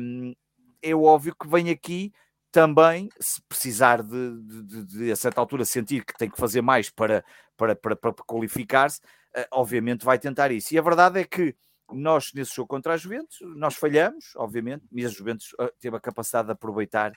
[0.00, 0.34] um,
[0.82, 2.12] é óbvio que vem aqui
[2.50, 6.88] também, se precisar de, de, de, a certa altura, sentir que tem que fazer mais
[6.88, 7.22] para,
[7.54, 9.00] para, para, para qualificar-se,
[9.36, 10.72] uh, obviamente vai tentar isso.
[10.72, 11.54] E a verdade é que
[11.92, 16.00] nós, nesse jogo contra a Juventus, nós falhamos, obviamente, e a Juventus uh, teve a
[16.00, 17.12] capacidade de aproveitar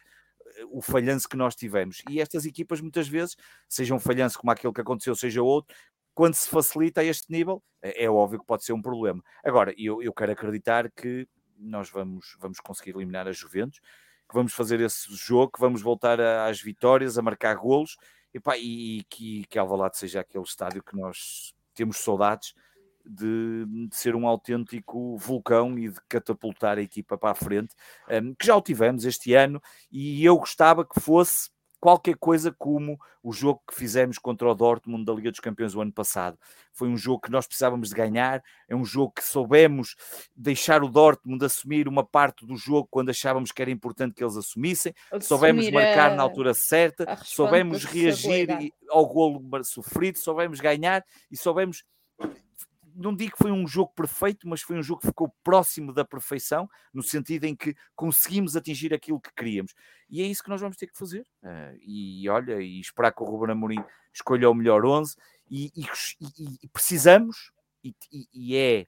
[0.72, 2.01] o falhanço que nós tivemos.
[2.09, 3.36] E estas equipas, muitas vezes,
[3.67, 5.76] seja um falhanço como aquele que aconteceu, seja outro,
[6.13, 9.24] quando se facilita a este nível, é, é óbvio que pode ser um problema.
[9.43, 14.53] Agora, eu, eu quero acreditar que nós vamos, vamos conseguir eliminar a Juventus, que vamos
[14.53, 17.97] fazer esse jogo, que vamos voltar a, às vitórias, a marcar golos,
[18.34, 22.53] e, pá, e, e que, que Alvalade seja aquele estádio que nós temos saudades
[23.10, 27.76] de, de, ser um autêntico vulcão e de catapultar a equipa para a frente,
[28.10, 31.49] um, que já o tivemos este ano, e eu gostava que fosse
[31.80, 35.82] qualquer coisa como o jogo que fizemos contra o Dortmund da Liga dos Campeões o
[35.82, 36.38] ano passado.
[36.74, 39.95] Foi um jogo que nós precisávamos de ganhar, é um jogo que soubemos
[40.36, 44.36] deixar o Dortmund assumir uma parte do jogo quando achávamos que era importante que eles
[44.36, 46.16] assumissem, assumir soubemos marcar a...
[46.16, 51.84] na altura certa, soubemos reagir ao golo sofrido, soubemos ganhar e soubemos
[52.95, 56.05] não digo que foi um jogo perfeito, mas foi um jogo que ficou próximo da
[56.05, 59.73] perfeição, no sentido em que conseguimos atingir aquilo que queríamos.
[60.09, 61.25] E é isso que nós vamos ter que fazer.
[61.43, 63.83] Uh, e olha, e esperar que o Ruben Amorim
[64.13, 65.15] escolha o melhor 11.
[65.49, 65.85] E, e,
[66.63, 67.51] e precisamos,
[67.83, 68.87] e, é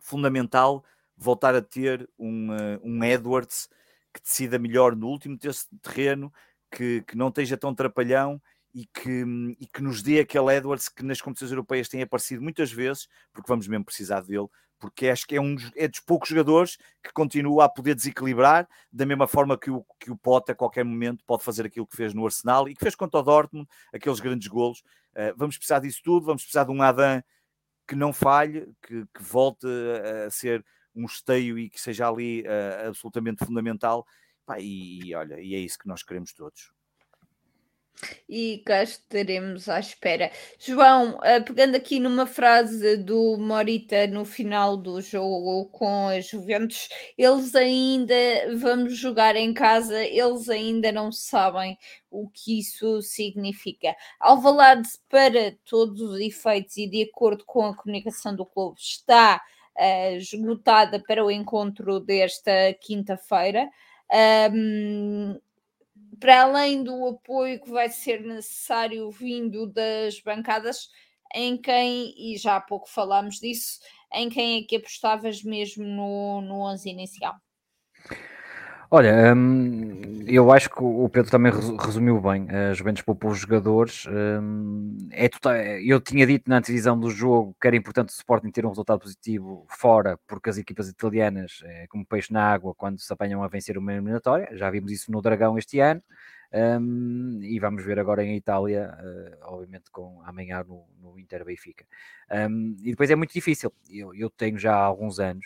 [0.00, 0.84] fundamental,
[1.16, 3.68] voltar a ter um, uh, um Edwards
[4.12, 5.38] que decida melhor no último
[5.82, 6.32] terreno,
[6.70, 8.40] que, que não esteja tão trapalhão
[8.78, 9.24] e que,
[9.58, 13.48] e que nos dê aquele Edwards que nas competições europeias tem aparecido muitas vezes, porque
[13.48, 14.46] vamos mesmo precisar dele,
[14.78, 19.04] porque acho que é um é dos poucos jogadores que continua a poder desequilibrar, da
[19.04, 22.14] mesma forma que o, que o Pote a qualquer momento pode fazer aquilo que fez
[22.14, 24.78] no Arsenal e que fez contra o Dortmund, aqueles grandes golos.
[25.10, 27.20] Uh, vamos precisar disso tudo, vamos precisar de um Adam
[27.84, 29.66] que não falhe, que, que volte
[30.24, 30.64] a, ser
[30.94, 34.06] um esteio e que seja ali uh, absolutamente fundamental.
[34.46, 36.78] Pá, e, e olha, e é isso que nós queremos todos
[38.28, 40.30] e cá estaremos à espera.
[40.58, 46.88] João, uh, pegando aqui numa frase do Morita no final do jogo com a Juventus,
[47.16, 48.14] eles ainda
[48.56, 51.76] vamos jogar em casa, eles ainda não sabem
[52.10, 53.94] o que isso significa.
[54.20, 59.40] Alvalade, para todos os efeitos e de acordo com a comunicação do clube, está
[59.76, 63.68] uh, esgotada para o encontro desta quinta-feira.
[64.52, 65.38] Um,
[66.20, 70.88] para além do apoio que vai ser necessário vindo das bancadas,
[71.34, 73.80] em quem, e já há pouco falámos disso,
[74.12, 77.34] em quem é que apostavas mesmo no, no 11 inicial?
[78.90, 82.48] Olha, hum, eu acho que o Pedro também resumiu bem.
[82.50, 84.06] A Juventus poupou os jogadores.
[84.08, 88.50] Hum, é total, eu tinha dito na antevisão do jogo que era importante o Sporting
[88.50, 92.98] ter um resultado positivo fora, porque as equipas italianas, é como peixe na água, quando
[92.98, 94.48] se apanham a vencer uma eliminatória.
[94.56, 96.02] Já vimos isso no Dragão este ano.
[96.50, 101.84] Um, e vamos ver agora em Itália, uh, obviamente com amanhã no, no Inter Benfica.
[102.30, 103.70] Um, e depois é muito difícil.
[103.90, 105.44] Eu, eu tenho já há alguns anos,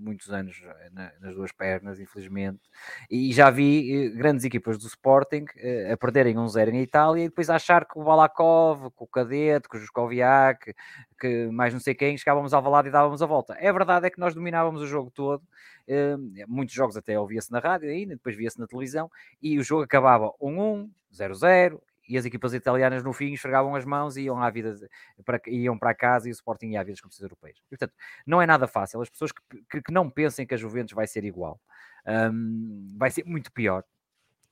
[0.00, 2.60] muitos anos eh, na, nas duas pernas, infelizmente,
[3.10, 7.24] e já vi eh, grandes equipas do Sporting uh, a perderem um zero em Itália
[7.24, 10.74] e depois achar que o Balakov, que o Cadete, que o Juskoviak,
[11.20, 13.54] que mais não sei quem, chegávamos ao lado e dávamos a volta.
[13.58, 15.42] É verdade é que nós dominávamos o jogo todo,
[16.48, 19.10] muitos jogos até ouvia-se na rádio ainda, depois via-se na televisão,
[19.42, 21.80] e o jogo acabava 1-1, 0-0,
[22.10, 24.74] e as equipas italianas no fim esfregavam as mãos e iam, à vida
[25.24, 27.58] para, iam para casa e o Sporting ia à vida das competições europeias.
[27.58, 27.94] E, portanto,
[28.26, 29.00] não é nada fácil.
[29.00, 31.60] As pessoas que, que, que não pensem que a Juventus vai ser igual,
[32.32, 33.84] um, vai ser muito pior.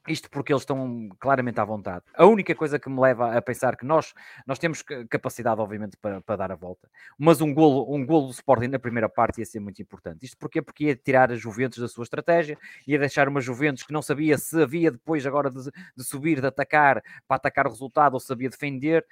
[0.08, 2.04] Isto porque eles estão claramente à vontade.
[2.14, 4.14] A única coisa que me leva a pensar que nós,
[4.46, 6.88] nós temos capacidade, obviamente, para, para dar a volta.
[7.18, 10.24] Mas um golo, um golo do Sporting na primeira parte ia ser muito importante.
[10.24, 10.62] Isto porquê?
[10.62, 12.56] Porque ia tirar a Juventus da sua estratégia,
[12.86, 16.46] ia deixar uma Juventus que não sabia se havia depois agora de, de subir, de
[16.46, 19.04] atacar, para atacar o resultado, ou sabia defender,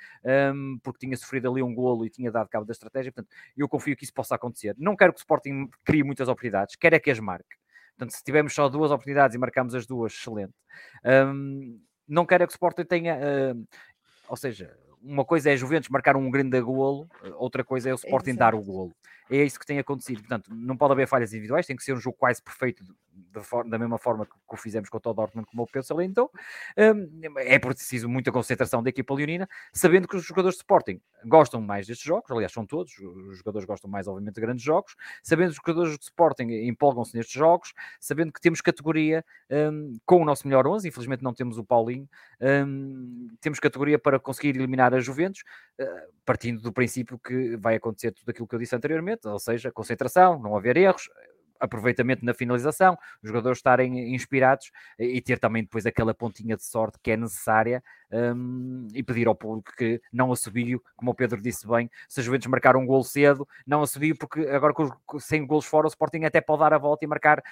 [0.54, 3.12] um, porque tinha sofrido ali um golo e tinha dado cabo da estratégia.
[3.12, 4.74] Portanto, eu confio que isso possa acontecer.
[4.78, 7.56] Não quero que o Sporting crie muitas oportunidades, quero é que as marque.
[7.96, 10.52] Portanto, se tivermos só duas oportunidades e marcamos as duas, excelente.
[11.04, 13.66] Um, não quero que o Sporting tenha, uh,
[14.28, 17.96] ou seja, uma coisa é a Juventus marcar um grande golo, outra coisa é o
[17.96, 18.38] Sporting Exato.
[18.38, 18.92] dar o golo.
[19.30, 20.18] É isso que tem acontecido.
[20.18, 22.84] Portanto, não pode haver falhas individuais, tem que ser um jogo quase perfeito
[23.66, 26.30] da, mesma forma que, que o fizemos com o Dortmund, como o Pedro salientou.
[26.76, 31.60] Um, é preciso muita concentração da equipa leonina, sabendo que os jogadores de Sporting gostam
[31.60, 35.52] mais destes jogos, aliás, são todos, os jogadores gostam mais, obviamente, de grandes jogos, sabendo
[35.52, 40.24] que os jogadores de Sporting empolgam-se nestes jogos, sabendo que temos categoria um, com o
[40.24, 42.08] nosso melhor 11, infelizmente não temos o Paulinho,
[42.40, 45.42] um, temos categoria para conseguir eliminar a Juventus,
[45.80, 49.72] uh, partindo do princípio que vai acontecer tudo aquilo que eu disse anteriormente, ou seja,
[49.72, 51.08] concentração, não haver erros,
[51.60, 56.98] aproveitamento na finalização, os jogadores estarem inspirados e ter também depois aquela pontinha de sorte
[57.02, 61.66] que é necessária um, e pedir ao público que não assobie, como o Pedro disse
[61.66, 65.64] bem, se a Juventus marcar um gol cedo, não assobie, porque agora com 100 golos
[65.64, 67.42] fora o Sporting até pode dar a volta e marcar,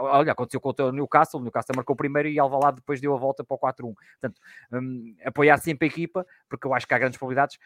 [0.00, 3.42] olha, aconteceu com o Newcastle, o Newcastle marcou primeiro e Alvalade depois deu a volta
[3.42, 4.40] para o 4-1, portanto,
[4.72, 7.58] um, apoiar sempre a equipa, porque eu acho que há grandes probabilidades,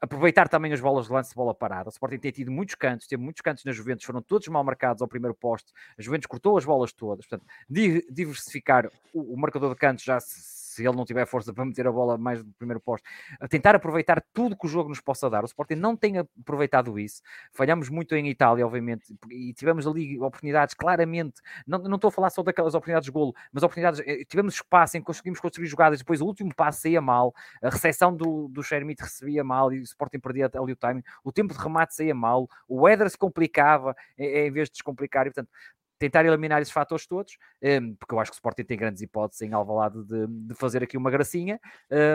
[0.00, 1.88] aproveitar também as bolas de lance de bola parada.
[1.88, 5.02] O Sporting tem tido muitos cantos, teve muitos cantos na Juventus, foram todos mal marcados
[5.02, 5.72] ao primeiro posto.
[5.98, 7.26] A Juventus cortou as bolas todas.
[7.26, 11.64] Portanto, diversificar o, o marcador de cantos já se se ele não tiver força para
[11.64, 13.08] meter a bola mais do primeiro posto,
[13.40, 15.42] a tentar aproveitar tudo que o jogo nos possa dar.
[15.42, 17.22] O Sporting não tem aproveitado isso.
[17.52, 21.40] Falhamos muito em Itália, obviamente, e tivemos ali oportunidades claramente.
[21.66, 24.00] Não, não estou a falar só daquelas oportunidades de golo, mas oportunidades.
[24.06, 25.98] Eh, tivemos espaço em que conseguimos construir jogadas.
[25.98, 29.82] Depois o último passo saía mal, a recepção do, do Shermit recebia mal e o
[29.82, 31.02] Sporting perdia ali o timing.
[31.24, 35.26] O tempo de remate saía mal, o Éder se complicava em, em vez de descomplicar.
[35.26, 35.50] E, portanto,
[35.98, 39.42] tentar eliminar esses fatores todos, um, porque eu acho que o Sporting tem grandes hipóteses
[39.42, 41.60] em Alvalade de, de fazer aqui uma gracinha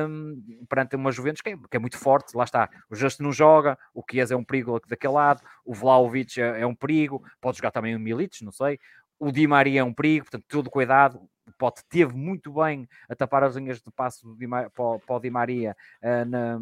[0.10, 3.32] um, perante uma Juventus que é, que é, muito forte, lá está, o Justo não
[3.32, 7.58] joga, o Chiesa é um perigo daquele lado, o Vlaovic é, é um perigo, pode
[7.58, 8.80] jogar também o Milic, não sei,
[9.20, 11.22] o Di Maria é um perigo, portanto, todo cuidado,
[11.58, 14.36] Pote teve muito bem a tapar as linhas de passo
[14.74, 16.60] para o Di Maria uh, na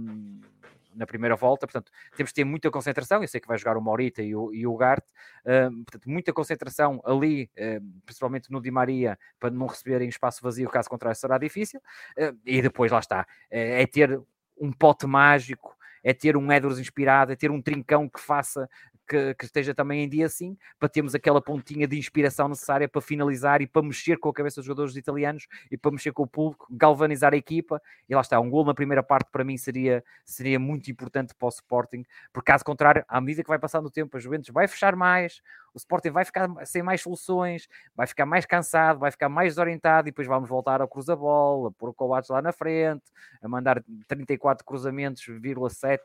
[0.94, 3.82] na primeira volta, portanto, temos de ter muita concentração, eu sei que vai jogar o
[3.82, 5.08] Morita e o, e o Garte,
[5.46, 10.70] uh, portanto, muita concentração ali, uh, principalmente no Di Maria, para não receberem espaço vazio,
[10.70, 14.20] caso contrário será difícil, uh, e depois lá está, é ter
[14.60, 18.70] um pote mágico, é ter um Edwards inspirado, é ter um trincão que faça
[19.10, 23.02] que, que, esteja também em dia assim, para termos aquela pontinha de inspiração necessária para
[23.02, 26.28] finalizar e para mexer com a cabeça dos jogadores italianos e para mexer com o
[26.28, 27.82] público, galvanizar a equipa.
[28.08, 31.48] E lá está, um gol na primeira parte para mim seria, seria muito importante para
[31.48, 34.68] o Sporting, porque caso contrário, à medida que vai passando o tempo, a Juventus vai
[34.68, 35.42] fechar mais,
[35.74, 40.08] o Sporting vai ficar sem mais soluções, vai ficar mais cansado, vai ficar mais desorientado
[40.08, 43.04] e depois vamos voltar ao cruza-bola, pôr o Coates lá na frente,
[43.42, 46.04] a mandar 34 cruzamentos, 7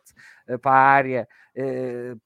[0.48, 1.28] eh, para a área.
[1.56, 2.20] Uh,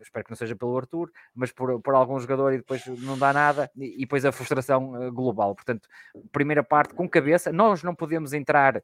[0.00, 3.32] espero que não seja pelo Arthur, mas por, por algum jogador e depois não dá
[3.32, 5.54] nada e, e depois a frustração uh, global.
[5.54, 5.88] Portanto,
[6.30, 8.82] primeira parte com cabeça, nós não podemos entrar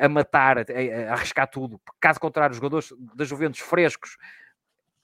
[0.00, 4.18] a matar, a arriscar tudo, caso contrário, os jogadores da Juventus frescos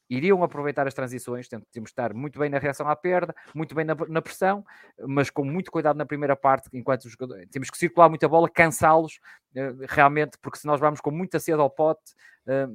[0.08, 3.84] iriam aproveitar as transições, temos de estar muito bem na reação à perda, muito bem
[3.84, 4.64] na, na pressão,
[5.06, 8.48] mas com muito cuidado na primeira parte, enquanto os jogadores, temos que circular muita bola,
[8.48, 9.20] cansá-los
[9.56, 12.14] uh, realmente, porque se nós vamos com muita sede ao pote,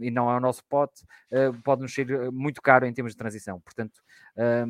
[0.01, 3.59] e não é o nosso pote, uh, pode-nos ser muito caro em termos de transição.
[3.59, 4.01] Portanto,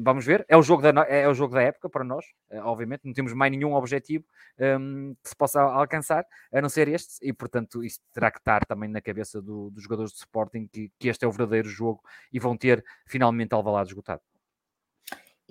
[0.03, 0.45] vamos ver.
[0.49, 2.25] É o, jogo da, é o jogo da época para nós,
[2.63, 4.25] obviamente, não temos mais nenhum objetivo
[4.57, 8.89] que se possa alcançar, a não ser este, e portanto, isso terá que estar também
[8.89, 12.01] na cabeça do, dos jogadores de Sporting, que, que este é o verdadeiro jogo
[12.31, 14.21] e vão ter finalmente Alvalade esgotado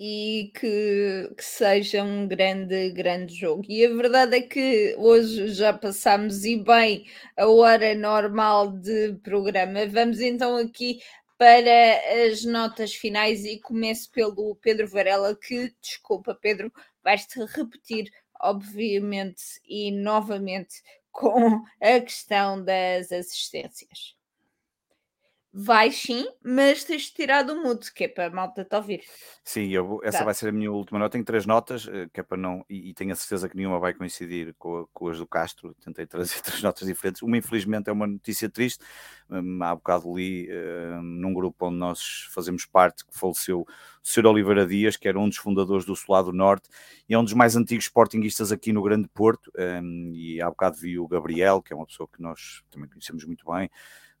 [0.05, 3.63] e que, que, seja um grande, grande jogo.
[3.69, 7.05] E a verdade é que hoje já passámos e bem
[7.37, 9.87] a hora normal de programa.
[9.87, 10.99] Vamos então aqui
[11.37, 16.69] para as notas finais e começo pelo Pedro Varela, que, desculpa, Pedro,
[17.01, 18.11] vais-te repetir,
[18.41, 24.17] obviamente e novamente, com a questão das assistências.
[25.55, 29.03] Vai sim, mas tens de tirar do mudo, que é para a malta te ouvir.
[29.43, 30.25] Sim, eu, essa tá.
[30.25, 31.11] vai ser a minha última nota.
[31.11, 32.65] Tenho três notas, eh, que é para não.
[32.67, 35.75] E, e tenho a certeza que nenhuma vai coincidir com, a, com as do Castro.
[35.75, 37.21] Tentei trazer três notas diferentes.
[37.21, 38.83] Uma, infelizmente, é uma notícia triste.
[39.29, 43.67] Um, há bocado li um, num grupo onde nós fazemos parte que faleceu o
[44.01, 44.25] Sr.
[44.25, 46.67] Oliveira Dias, que era um dos fundadores do Solado Norte
[47.07, 49.51] e é um dos mais antigos sportinguistas aqui no Grande Porto.
[49.55, 53.23] Um, e há bocado vi o Gabriel, que é uma pessoa que nós também conhecemos
[53.23, 53.69] muito bem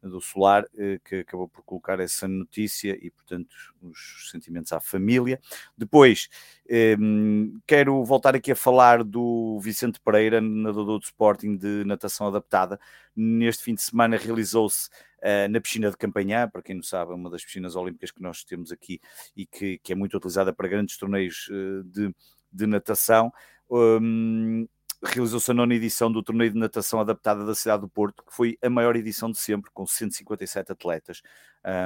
[0.09, 3.49] do Solar, eh, que acabou por colocar essa notícia e, portanto,
[3.81, 5.39] os sentimentos à família.
[5.77, 6.29] Depois,
[6.69, 12.79] ehm, quero voltar aqui a falar do Vicente Pereira, nadador do Sporting de natação adaptada.
[13.15, 14.89] Neste fim de semana realizou-se
[15.19, 18.21] uh, na piscina de Campanhã, para quem não sabe, é uma das piscinas olímpicas que
[18.21, 18.99] nós temos aqui
[19.35, 22.13] e que, que é muito utilizada para grandes torneios uh, de,
[22.51, 23.31] de natação.
[23.69, 24.67] Um,
[25.03, 28.57] realizou-se a nona edição do torneio de natação adaptada da cidade do Porto, que foi
[28.61, 31.21] a maior edição de sempre, com 157 atletas,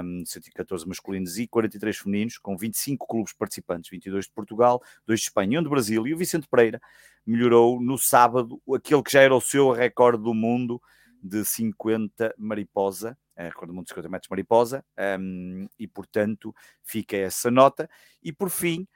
[0.03, 5.25] um, 114 masculinos e 43 femininos, com 25 clubes participantes, 22 de Portugal, 2 de
[5.25, 6.79] Espanha e 1 de Brasil, e o Vicente Pereira
[7.25, 10.81] melhorou no sábado aquele que já era o seu recorde do mundo
[11.21, 14.85] de 50 mariposa, recorde do mundo de 50 metros mariposa,
[15.19, 17.89] um, e portanto fica essa nota.
[18.21, 18.87] E por fim,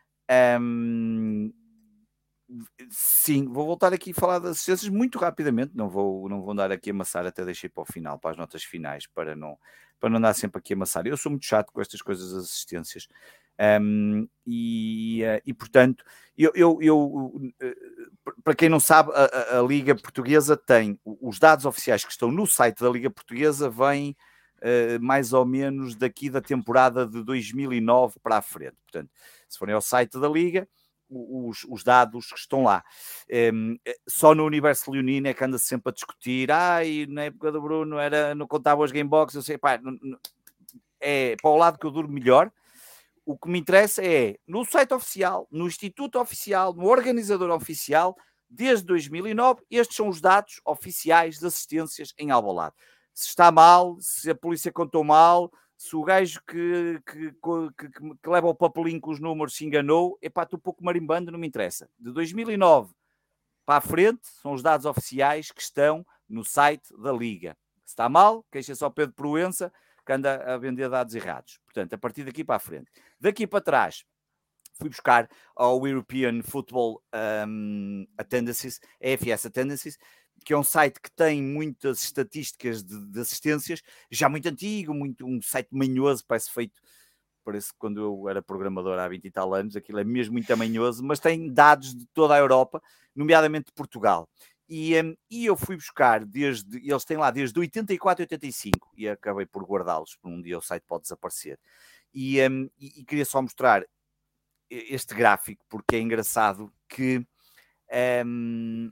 [0.60, 1.52] um,
[2.90, 6.72] sim, vou voltar aqui a falar das assistências muito rapidamente, não vou, não vou andar
[6.72, 9.58] aqui a amassar, até deixei para o final, para as notas finais, para não,
[10.00, 11.06] para não andar sempre aqui a amassar.
[11.08, 13.08] Eu sou muito chato com estas coisas das assistências.
[13.60, 16.04] Um, e, uh, e, portanto,
[16.36, 17.76] eu, eu, eu, eh,
[18.44, 22.48] para quem não sabe, a, a, Liga Portuguesa tem os dados oficiais que estão no
[22.48, 24.16] site da Liga Portuguesa, vêm
[24.58, 28.78] uh, mais ou menos daqui da temporada de 2009 para a frente.
[28.84, 29.12] Portanto,
[29.48, 30.68] se forem ao site da Liga,
[31.12, 32.84] os, os, dados que estão lá.
[33.54, 33.78] Um,
[34.08, 36.52] só no universo leonino é que anda -se sempre a discutir.
[36.52, 39.36] Ai, na época do Bruno era, não contava os gamebox.
[39.36, 39.80] Eu sei, pá,
[41.00, 42.52] é para o lado que eu durmo melhor
[43.26, 48.16] o que me interessa é no site oficial, no instituto oficial, no organizador oficial,
[48.50, 52.76] desde 2009, estes são os dados oficiais de assistências em Alvalade.
[53.14, 55.52] Se está mal, se a polícia contou mal,
[55.82, 57.90] se o gajo que, que, que,
[58.22, 61.40] que leva o papelinho com os números se enganou, é para tu pouco marimbando, não
[61.40, 61.90] me interessa.
[62.00, 62.94] De 2009
[63.66, 67.58] para a frente, são os dados oficiais que estão no site da Liga.
[67.84, 69.74] Se está mal, queixa só Pedro Proença,
[70.06, 71.60] que anda a vender dados errados.
[71.66, 72.92] Portanto, a partir daqui para a frente.
[73.20, 74.06] Daqui para trás,
[74.76, 77.02] fui buscar ao European Football
[77.48, 79.98] um, Attendances, EFS Attendances,
[80.46, 85.26] que é um site que tem muitas estatísticas de, de, assistências, já muito antigo, muito,
[85.26, 86.82] um site manhoso, parece feito,
[87.44, 90.56] parece que quando eu era programador há 20 e tal anos, aquilo é mesmo muito
[90.58, 92.82] manhoso, mas tem dados de toda a Europa,
[93.16, 94.28] nomeadamente de Portugal.
[94.68, 99.10] E, um, e eu fui buscar desde, eles têm lá desde 84 e 85, e
[99.10, 101.60] acabei por guardá-los, por um dia o site pode desaparecer.
[102.14, 103.84] E, um, e, e, queria só mostrar
[104.70, 107.26] este gráfico, porque é engraçado que
[108.26, 108.90] um,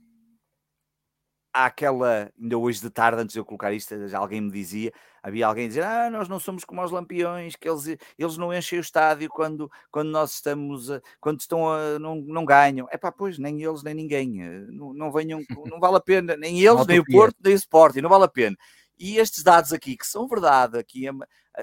[1.53, 5.47] há aquela, ainda hoje de tarde, antes de eu colocar isto, alguém me dizia, havia
[5.47, 8.79] alguém a dizer, ah, nós não somos como os lampiões, que eles, eles não enchem
[8.79, 12.87] o estádio quando, quando nós estamos, a, quando estão a, não, não ganham.
[12.91, 16.35] É pá, pois, nem eles, nem ninguém, eh, não, não venham, não vale a pena,
[16.37, 18.55] nem eles, nem o Porto, nem o Sporting, não vale a pena.
[18.97, 21.07] E estes dados aqui, que são verdade, aqui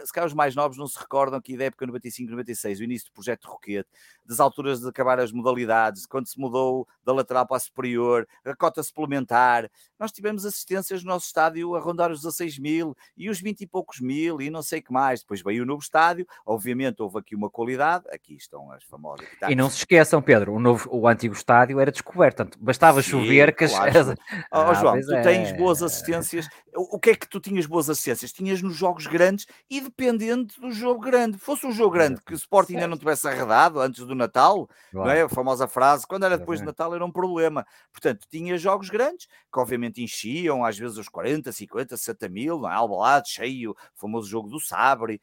[0.05, 3.09] se calhar os mais novos não se recordam aqui da época 95, 96, o início
[3.09, 3.89] do projeto Roquete,
[4.25, 8.55] das alturas de acabar as modalidades, quando se mudou da lateral para a superior, a
[8.55, 13.41] cota suplementar, nós tivemos assistências no nosso estádio a rondar os 16 mil e os
[13.41, 15.21] 20 e poucos mil e não sei o que mais.
[15.21, 19.27] Depois veio o novo estádio, obviamente houve aqui uma qualidade, aqui estão as famosas.
[19.49, 23.11] E não se esqueçam, Pedro, o, novo, o antigo estádio era descoberto, portanto, bastava Sim,
[23.11, 23.99] chover que claro.
[23.99, 24.09] as...
[24.53, 25.23] Oh, João, tu é.
[25.23, 28.33] tens boas assistências, o que é que tu tinhas boas assistências?
[28.33, 31.39] Tinhas nos jogos grandes e dependente do jogo grande.
[31.39, 35.09] Fosse um jogo grande que o Sporting ainda não tivesse arredado antes do Natal, claro.
[35.09, 35.23] não é?
[35.23, 37.67] A famosa frase, quando era depois do Natal era um problema.
[37.93, 42.71] Portanto, tinha jogos grandes que obviamente enchiam, às vezes os 40, 50, 60 mil, não
[42.71, 42.75] é?
[42.75, 45.21] Albalade cheio, o famoso jogo do Sabre,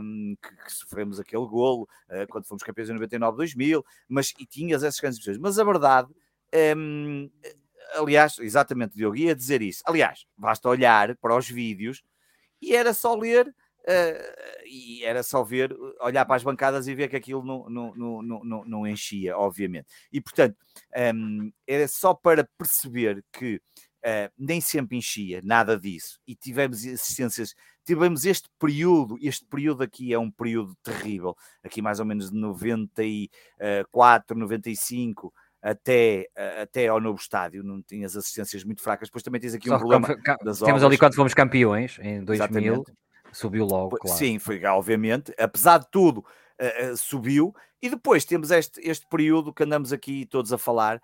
[0.00, 4.46] um, que, que, sofremos aquele golo uh, quando fomos campeões em 99, 2000, mas e
[4.46, 5.38] tinhas essas grandes pessoas.
[5.38, 6.08] Mas a verdade,
[6.76, 7.30] um,
[7.94, 9.82] aliás, exatamente, Diogo, ia dizer isso.
[9.86, 12.02] Aliás, basta olhar para os vídeos
[12.60, 13.54] e era só ler
[13.88, 17.94] Uh, e era só ver, olhar para as bancadas e ver que aquilo não, não,
[17.94, 19.86] não, não, não enchia, obviamente.
[20.12, 20.56] E portanto,
[21.14, 23.60] um, era só para perceber que
[24.04, 26.18] uh, nem sempre enchia, nada disso.
[26.26, 27.54] E tivemos assistências,
[27.84, 32.36] tivemos este período, este período aqui é um período terrível, aqui mais ou menos de
[32.36, 35.32] 94, 95
[35.62, 36.26] até,
[36.60, 39.08] até ao novo estádio, não tinhas assistências muito fracas.
[39.08, 42.34] Depois também tens aqui um Só problema das Temos ali quando fomos campeões, em 2000,
[42.34, 42.92] Exatamente
[43.36, 44.18] subiu logo, claro.
[44.18, 46.24] Sim, foi, obviamente, apesar de tudo,
[46.60, 47.54] uh, uh, subiu.
[47.80, 51.00] E depois temos este, este período que andamos aqui todos a falar.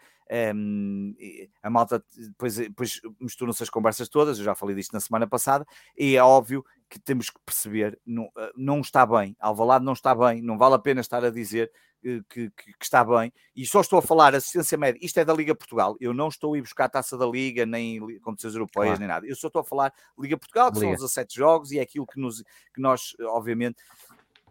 [0.55, 1.15] Um,
[1.63, 4.39] a malta depois, depois misturam-se as conversas todas.
[4.39, 5.67] Eu já falei disto na semana passada.
[5.97, 10.15] E é óbvio que temos que perceber: não, uh, não está bem, Alvalade não está
[10.15, 11.71] bem, não vale a pena estar a dizer
[12.03, 15.33] que, que, que, está bem, e só estou a falar assistência média, isto é da
[15.33, 18.99] Liga Portugal, eu não estou a ir buscar a taça da Liga, nem competições europeias,
[18.99, 18.99] claro.
[18.99, 20.87] nem nada, eu só estou a falar Liga Portugal, que Liga.
[20.87, 22.43] são os 17 jogos, e é aquilo que, nos,
[22.75, 23.77] que nós, obviamente,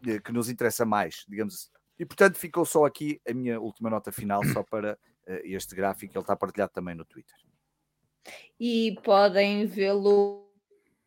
[0.07, 1.69] eh, que nos interessa mais, digamos assim.
[1.99, 4.97] E portanto ficou só aqui a minha última nota final, só para
[5.43, 7.35] este gráfico, ele está partilhado também no Twitter.
[8.59, 10.51] E podem vê-lo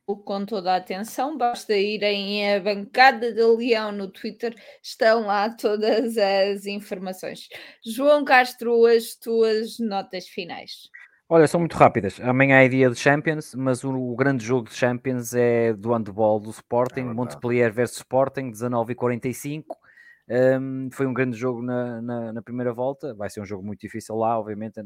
[0.07, 6.19] com toda a atenção, basta irem à bancada de Leão no Twitter, estão lá todas
[6.19, 7.49] as informações.
[7.85, 10.91] João Castro, as tuas notas finais.
[11.27, 12.21] Olha, são muito rápidas.
[12.21, 16.39] Amanhã é dia de Champions, mas o, o grande jogo de Champions é do handball
[16.39, 19.65] do Sporting, é Montpellier versus Sporting, 19h45.
[20.29, 23.81] Um, foi um grande jogo na, na, na, primeira volta, vai ser um jogo muito
[23.81, 24.81] difícil lá, obviamente,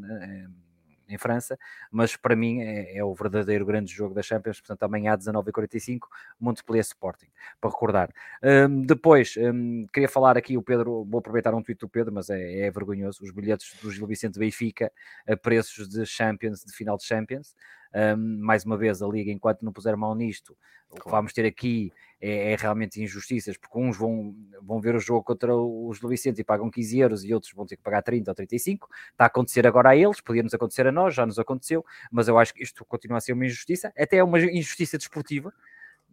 [1.09, 1.59] em França,
[1.90, 6.01] mas para mim é, é, o verdadeiro grande jogo da Champions, portanto amanhã às 19h45,
[6.39, 7.28] Montpellier Sporting,
[7.60, 8.10] para recordar.
[8.43, 12.28] Um, depois, um, queria falar aqui, o Pedro, vou aproveitar um tweet do Pedro, mas
[12.28, 14.93] é, é vergonhoso, os bilhetes do Gil Vicente Benfica
[15.27, 17.55] a preços de Champions, de final de Champions,
[17.94, 20.56] um, mais uma vez, a Liga, enquanto não puser mão nisto,
[20.90, 25.01] o que vamos ter aqui é, é, realmente injustiças, porque uns vão, vão ver o
[25.01, 28.03] jogo contra os do Vicente e pagam 15 euros e outros vão ter que pagar
[28.03, 28.89] 30 ou 35.
[29.12, 32.27] Está a acontecer agora a eles, podia nos acontecer a nós, já nos aconteceu, mas
[32.28, 35.53] eu acho que isto continua a ser uma injustiça, até é uma injustiça desportiva,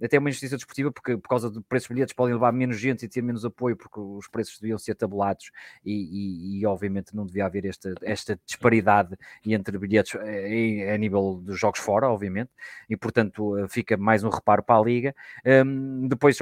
[0.04, 3.06] até uma injustiça desportiva, porque por causa do preço dos bilhetes podem levar menos gente
[3.06, 5.52] e ter menos apoio, porque os preços deviam ser tabulados
[5.84, 9.16] e, e, e obviamente não devia haver esta, esta disparidade
[9.46, 12.52] entre bilhetes eh, a, nível dos jogos fora, obviamente,
[12.90, 15.16] e portanto eh, fica mais um reparo para a Liga.
[15.46, 16.38] Um, depois,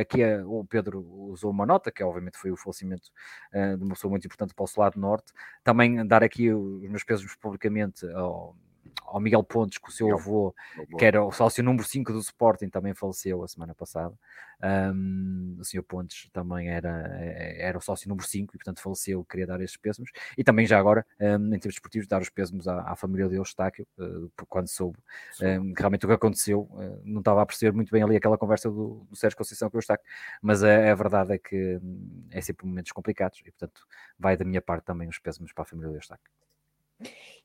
[0.00, 3.08] aqui eh, o Pedro usou uma nota, que obviamente foi o falecimento
[3.52, 5.32] uh, de uma pessoa muito importante para o lado norte.
[5.62, 8.56] Também dar aqui os meus pesos publicamente ao
[9.04, 10.54] ao Miguel Pontes, que o seu avô,
[10.98, 14.14] que era o sócio número 5 do Sporting, também faleceu a semana passada.
[14.60, 19.24] Um, o senhor Pontes também era, eh, era o sócio número 5 e, portanto, faleceu.
[19.24, 20.10] Queria dar estes pêsames.
[20.36, 23.36] E também, já agora, um, em termos esportivos, dar os pêsames à, à família de
[23.36, 24.98] Eustáquio, uh, quando soube
[25.40, 26.62] um, realmente o que aconteceu.
[26.72, 29.76] Uh, não estava a perceber muito bem ali aquela conversa do, do Sérgio Conceição com
[29.76, 30.04] o Eustáquio,
[30.42, 33.86] mas a, a, verdade é que hum, é sempre momentos complicados e, portanto,
[34.18, 36.30] vai da minha parte também os pêsames para a família de Eustáquio.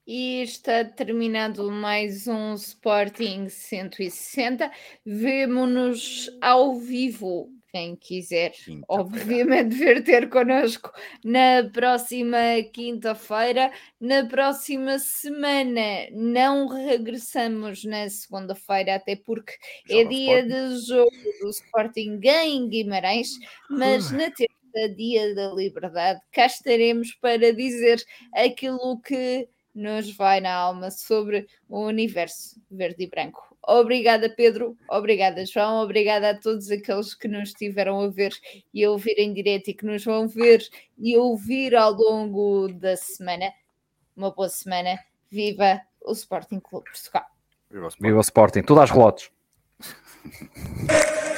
[0.06, 4.70] E está terminando mais um Sporting 160.
[5.06, 8.54] Vemo-nos ao vivo, quem quiser,
[8.88, 10.92] obviamente, ver ter connosco
[11.24, 12.38] na próxima
[12.74, 13.72] quinta-feira.
[14.00, 19.54] Na próxima semana não regressamos na segunda-feira, até porque
[19.86, 20.76] Joga é dia Sporting.
[20.76, 21.12] de jogo
[21.42, 23.30] do Sporting em Guimarães,
[23.70, 24.53] mas na terça,
[24.96, 31.86] dia da liberdade, cá estaremos para dizer aquilo que nos vai na alma sobre o
[31.86, 33.54] universo verde e branco.
[33.66, 34.78] Obrigada, Pedro.
[34.90, 35.84] Obrigada, João.
[35.84, 38.34] Obrigada a todos aqueles que nos estiveram a ver
[38.74, 40.62] e a ouvir em direto e que nos vão ver
[40.98, 43.52] e ouvir ao longo da semana.
[44.16, 45.00] Uma boa semana.
[45.32, 47.26] Viva o Sporting Clube Portugal.
[47.72, 48.04] Viva o Sporting.
[48.04, 48.62] Viva o Sporting.
[48.64, 49.32] Tudo às relotes.